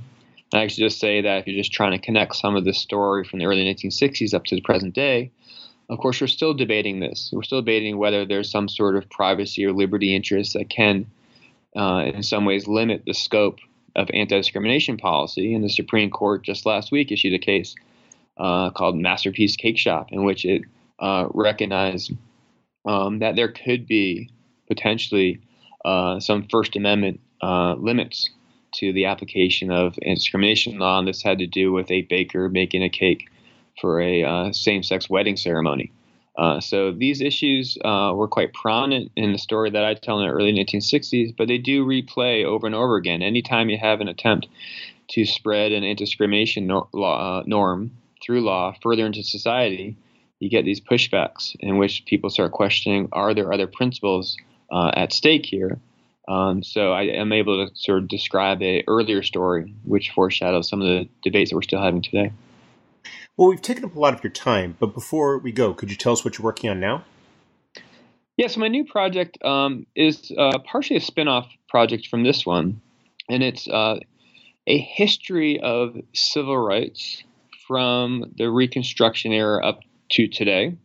And 0.51 0.62
I 0.62 0.64
actually 0.64 0.88
just 0.88 0.99
say 0.99 1.22
that 1.22 1.39
if 1.39 1.47
you're 1.47 1.62
just 1.62 1.74
trying 1.74 1.91
to 1.91 2.04
connect 2.04 2.36
some 2.36 2.56
of 2.56 2.66
the 2.66 2.74
story 2.74 3.24
from 3.24 3.39
the 3.39 3.45
early 3.45 3.64
1960s 3.64 4.34
up 4.34 4.45
to 4.45 4.56
the 4.56 4.62
present 4.62 4.93
day, 4.93 5.32
of 5.89 5.99
course, 5.99 6.22
we're 6.22 6.28
still 6.28 6.54
debating 6.54 6.99
this. 6.99 7.30
We're 7.34 7.43
still 7.43 7.62
debating 7.62 7.97
whether 7.97 8.26
there's 8.26 8.49
some 8.49 8.70
sort 8.70 8.95
of 8.95 9.10
privacy 9.10 9.66
or 9.66 9.74
liberty 9.74 10.16
interest 10.16 10.54
that 10.54 10.70
can, 10.70 11.06
uh, 11.76 12.03
in 12.05 12.24
some 12.24 12.45
ways, 12.45 12.67
limit 12.67 13.03
the 13.05 13.13
scope 13.13 13.59
of 13.95 14.09
anti 14.13 14.38
discrimination 14.38 14.97
policy. 14.97 15.53
And 15.53 15.63
the 15.63 15.69
Supreme 15.69 16.09
Court 16.09 16.43
just 16.43 16.65
last 16.65 16.91
week 16.91 17.11
issued 17.11 17.34
a 17.34 17.39
case 17.39 17.76
uh, 18.38 18.71
called 18.71 18.97
Masterpiece 18.97 19.55
Cake 19.55 19.78
Shop, 19.78 20.07
in 20.11 20.24
which 20.24 20.45
it 20.45 20.63
uh, 20.99 21.28
recognized 21.34 22.11
um, 22.86 23.19
that 23.19 23.36
there 23.36 23.51
could 23.51 23.88
be 23.88 24.30
potentially 24.67 25.39
uh, 25.86 26.19
some 26.19 26.47
First 26.49 26.76
Amendment 26.76 27.19
uh, 27.41 27.76
limits 27.76 28.30
to 28.76 28.91
the 28.93 29.05
application 29.05 29.71
of 29.71 29.97
anti 30.01 30.15
discrimination 30.15 30.80
law. 30.80 30.99
And 30.99 31.07
this 31.07 31.21
had 31.21 31.39
to 31.39 31.47
do 31.47 31.71
with 31.71 31.91
a 31.91 32.01
baker 32.03 32.49
making 32.49 32.84
a 32.84 32.89
cake 32.89 33.30
for 33.80 34.01
a 34.01 34.24
uh, 34.24 34.51
same 34.51 34.84
sex 34.84 35.09
wedding 35.09 35.38
ceremony. 35.38 35.91
Uh, 36.38 36.60
so 36.60 36.92
these 36.92 37.22
issues 37.22 37.78
uh, 37.86 38.12
were 38.16 38.28
quite 38.28 38.54
prominent 38.54 39.12
in 39.16 39.32
the 39.32 39.38
story 39.38 39.70
that 39.70 39.86
I 39.86 39.94
tell 39.94 40.20
in 40.20 40.28
the 40.28 40.34
early 40.34 40.52
1960s, 40.52 41.36
but 41.38 41.48
they 41.48 41.60
do 41.60 41.86
replay 41.86 42.44
over 42.44 42.66
and 42.66 42.76
over 42.76 42.96
again. 42.96 43.22
Anytime 43.22 43.70
you 43.70 43.78
have 43.78 44.02
an 44.02 44.08
attempt 44.08 44.48
to 45.10 45.26
spread 45.26 45.72
an 45.72 45.84
anti-discrimination 45.84 46.68
law, 46.68 47.40
uh, 47.40 47.44
norm 47.46 47.92
through 48.26 48.42
law 48.42 48.74
further 48.82 49.06
into 49.06 49.24
society, 49.24 49.96
you 50.40 50.50
get 50.50 50.66
these 50.66 50.82
pushbacks 50.82 51.56
in 51.60 51.78
which 51.78 52.06
people 52.06 52.30
start 52.30 52.52
questioning 52.52 53.10
are 53.12 53.34
there 53.34 53.54
other 53.54 53.68
principles 53.68 54.36
uh, 54.72 54.92
at 54.96 55.14
stake 55.14 55.46
here? 55.46 55.80
Um, 56.28 56.64
so 56.64 56.94
I 56.94 57.04
am 57.04 57.32
able 57.34 57.68
to 57.68 57.76
sort 57.76 58.04
of 58.04 58.08
describe 58.08 58.62
a 58.62 58.84
earlier 58.88 59.24
story 59.24 59.74
which 59.84 60.12
foreshadows 60.12 60.70
some 60.70 60.82
of 60.82 60.88
the 60.88 61.08
debates 61.22 61.52
that 61.52 61.56
we're 61.56 61.64
still 61.64 61.82
having 61.82 62.02
today. 62.02 62.32
Well, 63.36 63.50
we've 63.50 63.62
taken 63.62 63.84
up 63.84 63.96
a 63.96 64.00
lot 64.00 64.14
of 64.14 64.24
your 64.24 64.32
time, 64.32 64.78
but 64.80 64.94
before 64.94 65.40
we 65.40 65.52
go, 65.52 65.74
could 65.74 65.90
you 65.90 65.96
tell 65.98 66.14
us 66.14 66.24
what 66.24 66.38
you're 66.38 66.46
working 66.46 66.70
on 66.70 66.80
now? 66.80 67.04
Yeah, 68.38 68.48
so 68.48 68.60
my 68.60 68.68
new 68.68 68.86
project 68.86 69.44
um, 69.44 69.88
is 69.96 70.32
uh, 70.38 70.60
partially 70.60 70.98
a 70.98 71.02
spin-off 71.02 71.48
project 71.68 72.08
from 72.08 72.24
this 72.24 72.46
one, 72.46 72.82
and 73.30 73.42
it's 73.42 73.68
uh, 73.68 73.98
a 74.68 74.78
history 74.78 75.60
of 75.60 75.96
civil 76.14 76.58
rights 76.58 77.24
from 77.68 78.32
the 78.38 78.52
Reconstruction 78.52 79.32
era 79.32 79.66
up 79.66 79.80
to 80.12 80.28
today. 80.28 80.76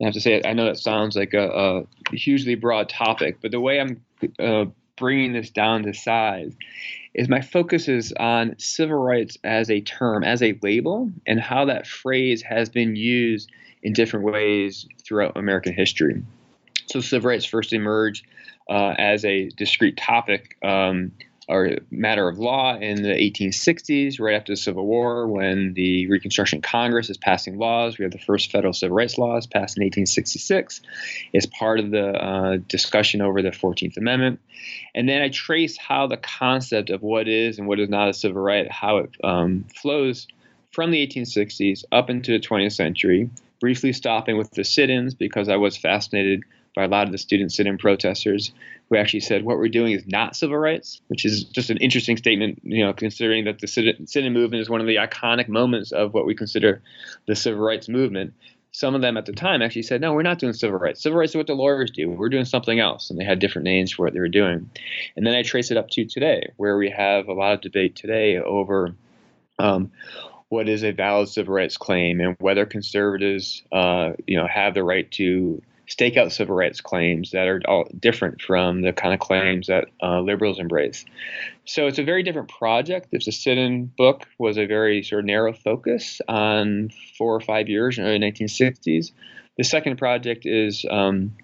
I 0.00 0.04
have 0.04 0.14
to 0.14 0.20
say, 0.20 0.40
I 0.42 0.54
know 0.54 0.64
that 0.64 0.78
sounds 0.78 1.16
like 1.16 1.34
a, 1.34 1.84
a 2.12 2.16
hugely 2.16 2.54
broad 2.54 2.88
topic, 2.88 3.38
but 3.42 3.50
the 3.50 3.60
way 3.60 3.80
I'm 3.80 4.02
uh, 4.38 4.66
bringing 4.96 5.32
this 5.32 5.50
down 5.50 5.82
to 5.84 5.94
size 5.94 6.54
is 7.14 7.28
my 7.28 7.40
focus 7.40 7.88
is 7.88 8.12
on 8.18 8.56
civil 8.58 8.96
rights 8.96 9.38
as 9.44 9.70
a 9.70 9.80
term, 9.80 10.24
as 10.24 10.42
a 10.42 10.58
label, 10.62 11.10
and 11.26 11.40
how 11.40 11.64
that 11.66 11.86
phrase 11.86 12.42
has 12.42 12.68
been 12.68 12.96
used 12.96 13.50
in 13.82 13.92
different 13.92 14.24
ways 14.24 14.86
throughout 15.04 15.36
American 15.36 15.72
history. 15.72 16.22
So, 16.86 17.00
civil 17.00 17.30
rights 17.30 17.44
first 17.44 17.72
emerged 17.72 18.26
uh, 18.68 18.94
as 18.98 19.24
a 19.24 19.48
discrete 19.50 19.96
topic 19.96 20.56
um, 20.62 21.12
or 21.48 21.76
matter 21.90 22.28
of 22.28 22.38
law 22.38 22.76
in 22.76 23.02
the 23.02 23.10
1860s, 23.10 24.18
right 24.20 24.34
after 24.34 24.52
the 24.52 24.56
Civil 24.56 24.86
War, 24.86 25.26
when 25.26 25.74
the 25.74 26.06
Reconstruction 26.08 26.62
Congress 26.62 27.10
is 27.10 27.16
passing 27.16 27.58
laws. 27.58 27.98
We 27.98 28.04
have 28.04 28.12
the 28.12 28.18
first 28.18 28.50
federal 28.50 28.72
civil 28.72 28.96
rights 28.96 29.18
laws 29.18 29.46
passed 29.46 29.76
in 29.76 29.82
1866 29.82 30.80
as 31.34 31.46
part 31.46 31.80
of 31.80 31.90
the 31.90 32.08
uh, 32.08 32.56
discussion 32.68 33.20
over 33.20 33.42
the 33.42 33.50
14th 33.50 33.96
Amendment. 33.96 34.40
And 34.94 35.08
then 35.08 35.20
I 35.20 35.28
trace 35.28 35.76
how 35.76 36.06
the 36.06 36.16
concept 36.16 36.90
of 36.90 37.02
what 37.02 37.28
is 37.28 37.58
and 37.58 37.68
what 37.68 37.80
is 37.80 37.88
not 37.88 38.08
a 38.08 38.14
civil 38.14 38.40
right, 38.40 38.70
how 38.70 38.98
it 38.98 39.10
um, 39.22 39.64
flows 39.74 40.26
from 40.72 40.90
the 40.90 41.06
1860s 41.06 41.84
up 41.92 42.10
into 42.10 42.32
the 42.32 42.40
20th 42.40 42.72
century, 42.72 43.30
briefly 43.60 43.92
stopping 43.92 44.36
with 44.36 44.50
the 44.50 44.64
sit 44.64 44.90
ins 44.90 45.14
because 45.14 45.48
I 45.48 45.56
was 45.56 45.76
fascinated 45.76 46.42
by 46.74 46.84
a 46.84 46.88
lot 46.88 47.06
of 47.06 47.12
the 47.12 47.18
student 47.18 47.52
sit-in 47.52 47.78
protesters 47.78 48.52
who 48.88 48.96
actually 48.96 49.20
said 49.20 49.44
what 49.44 49.58
we're 49.58 49.68
doing 49.68 49.92
is 49.92 50.06
not 50.06 50.36
civil 50.36 50.58
rights, 50.58 51.00
which 51.08 51.24
is 51.24 51.44
just 51.44 51.70
an 51.70 51.78
interesting 51.78 52.16
statement, 52.16 52.60
you 52.64 52.84
know, 52.84 52.92
considering 52.92 53.44
that 53.44 53.60
the 53.60 53.66
sit-in 53.66 54.32
movement 54.32 54.60
is 54.60 54.68
one 54.68 54.80
of 54.80 54.86
the 54.86 54.96
iconic 54.96 55.48
moments 55.48 55.92
of 55.92 56.12
what 56.12 56.26
we 56.26 56.34
consider 56.34 56.82
the 57.26 57.36
civil 57.36 57.60
rights 57.64 57.88
movement. 57.88 58.34
some 58.74 58.96
of 58.96 59.02
them 59.02 59.16
at 59.16 59.24
the 59.24 59.32
time 59.32 59.62
actually 59.62 59.82
said, 59.82 60.00
no, 60.00 60.12
we're 60.12 60.22
not 60.22 60.40
doing 60.40 60.52
civil 60.52 60.76
rights. 60.76 61.00
Civil 61.00 61.16
rights 61.16 61.30
is 61.30 61.36
what 61.36 61.46
the 61.46 61.54
lawyers 61.54 61.92
do. 61.92 62.10
We're 62.10 62.28
doing 62.28 62.44
something 62.44 62.80
else. 62.80 63.08
And 63.08 63.18
they 63.18 63.24
had 63.24 63.38
different 63.38 63.64
names 63.66 63.92
for 63.92 64.04
what 64.04 64.14
they 64.14 64.18
were 64.18 64.28
doing. 64.28 64.68
And 65.16 65.24
then 65.24 65.32
I 65.36 65.42
trace 65.42 65.70
it 65.70 65.76
up 65.76 65.90
to 65.90 66.04
today, 66.04 66.50
where 66.56 66.76
we 66.76 66.90
have 66.90 67.28
a 67.28 67.34
lot 67.34 67.54
of 67.54 67.60
debate 67.60 67.94
today 67.94 68.36
over 68.36 68.96
um, 69.60 69.92
what 70.48 70.68
is 70.68 70.82
a 70.82 70.90
valid 70.90 71.28
civil 71.28 71.54
rights 71.54 71.76
claim 71.76 72.20
and 72.20 72.36
whether 72.40 72.66
conservatives, 72.66 73.62
uh, 73.70 74.14
you 74.26 74.36
know, 74.36 74.48
have 74.48 74.74
the 74.74 74.82
right 74.82 75.08
to 75.12 75.62
stake 75.86 76.16
out 76.16 76.32
civil 76.32 76.54
rights 76.54 76.80
claims 76.80 77.32
that 77.32 77.46
are 77.46 77.60
all 77.66 77.84
different 77.98 78.40
from 78.40 78.82
the 78.82 78.92
kind 78.92 79.12
of 79.12 79.20
claims 79.20 79.66
that 79.66 79.86
uh, 80.02 80.20
liberals 80.20 80.58
embrace. 80.58 81.04
So 81.66 81.86
it's 81.86 81.98
a 81.98 82.04
very 82.04 82.22
different 82.22 82.48
project. 82.48 83.08
This 83.10 83.26
sit-in 83.26 83.86
book 83.86 84.26
was 84.38 84.56
a 84.56 84.66
very 84.66 85.02
sort 85.02 85.20
of 85.20 85.26
narrow 85.26 85.52
focus 85.52 86.20
on 86.28 86.90
four 87.18 87.34
or 87.34 87.40
five 87.40 87.68
years 87.68 87.98
in 87.98 88.04
the 88.04 88.10
1960s. 88.10 89.12
The 89.56 89.64
second 89.64 89.98
project 89.98 90.46
is 90.46 90.84
um, 90.90 91.36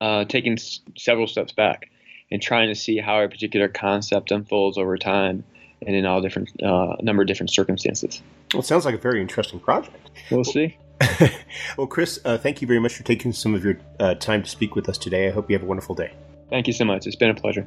uh, 0.00 0.24
taking 0.24 0.54
s- 0.54 0.80
several 0.96 1.26
steps 1.26 1.52
back 1.52 1.90
and 2.30 2.40
trying 2.40 2.68
to 2.68 2.74
see 2.74 2.98
how 2.98 3.22
a 3.22 3.28
particular 3.28 3.68
concept 3.68 4.30
unfolds 4.30 4.78
over 4.78 4.96
time 4.96 5.44
and 5.86 5.96
in 5.96 6.06
all 6.06 6.20
different 6.20 6.50
uh, 6.62 6.96
number 7.02 7.22
of 7.22 7.28
different 7.28 7.50
circumstances. 7.50 8.22
Well, 8.52 8.60
it 8.60 8.66
sounds 8.66 8.84
like 8.84 8.94
a 8.94 8.98
very 8.98 9.20
interesting 9.20 9.60
project. 9.60 10.10
We'll 10.30 10.44
see. 10.44 10.76
well, 11.76 11.86
Chris, 11.86 12.20
uh, 12.24 12.38
thank 12.38 12.60
you 12.60 12.68
very 12.68 12.80
much 12.80 12.94
for 12.94 13.02
taking 13.02 13.32
some 13.32 13.54
of 13.54 13.64
your 13.64 13.78
uh, 14.00 14.14
time 14.14 14.42
to 14.42 14.48
speak 14.48 14.74
with 14.74 14.88
us 14.88 14.98
today. 14.98 15.28
I 15.28 15.30
hope 15.30 15.50
you 15.50 15.56
have 15.56 15.62
a 15.62 15.66
wonderful 15.66 15.94
day. 15.94 16.12
Thank 16.50 16.66
you 16.66 16.72
so 16.72 16.84
much. 16.84 17.06
It's 17.06 17.16
been 17.16 17.30
a 17.30 17.34
pleasure. 17.34 17.66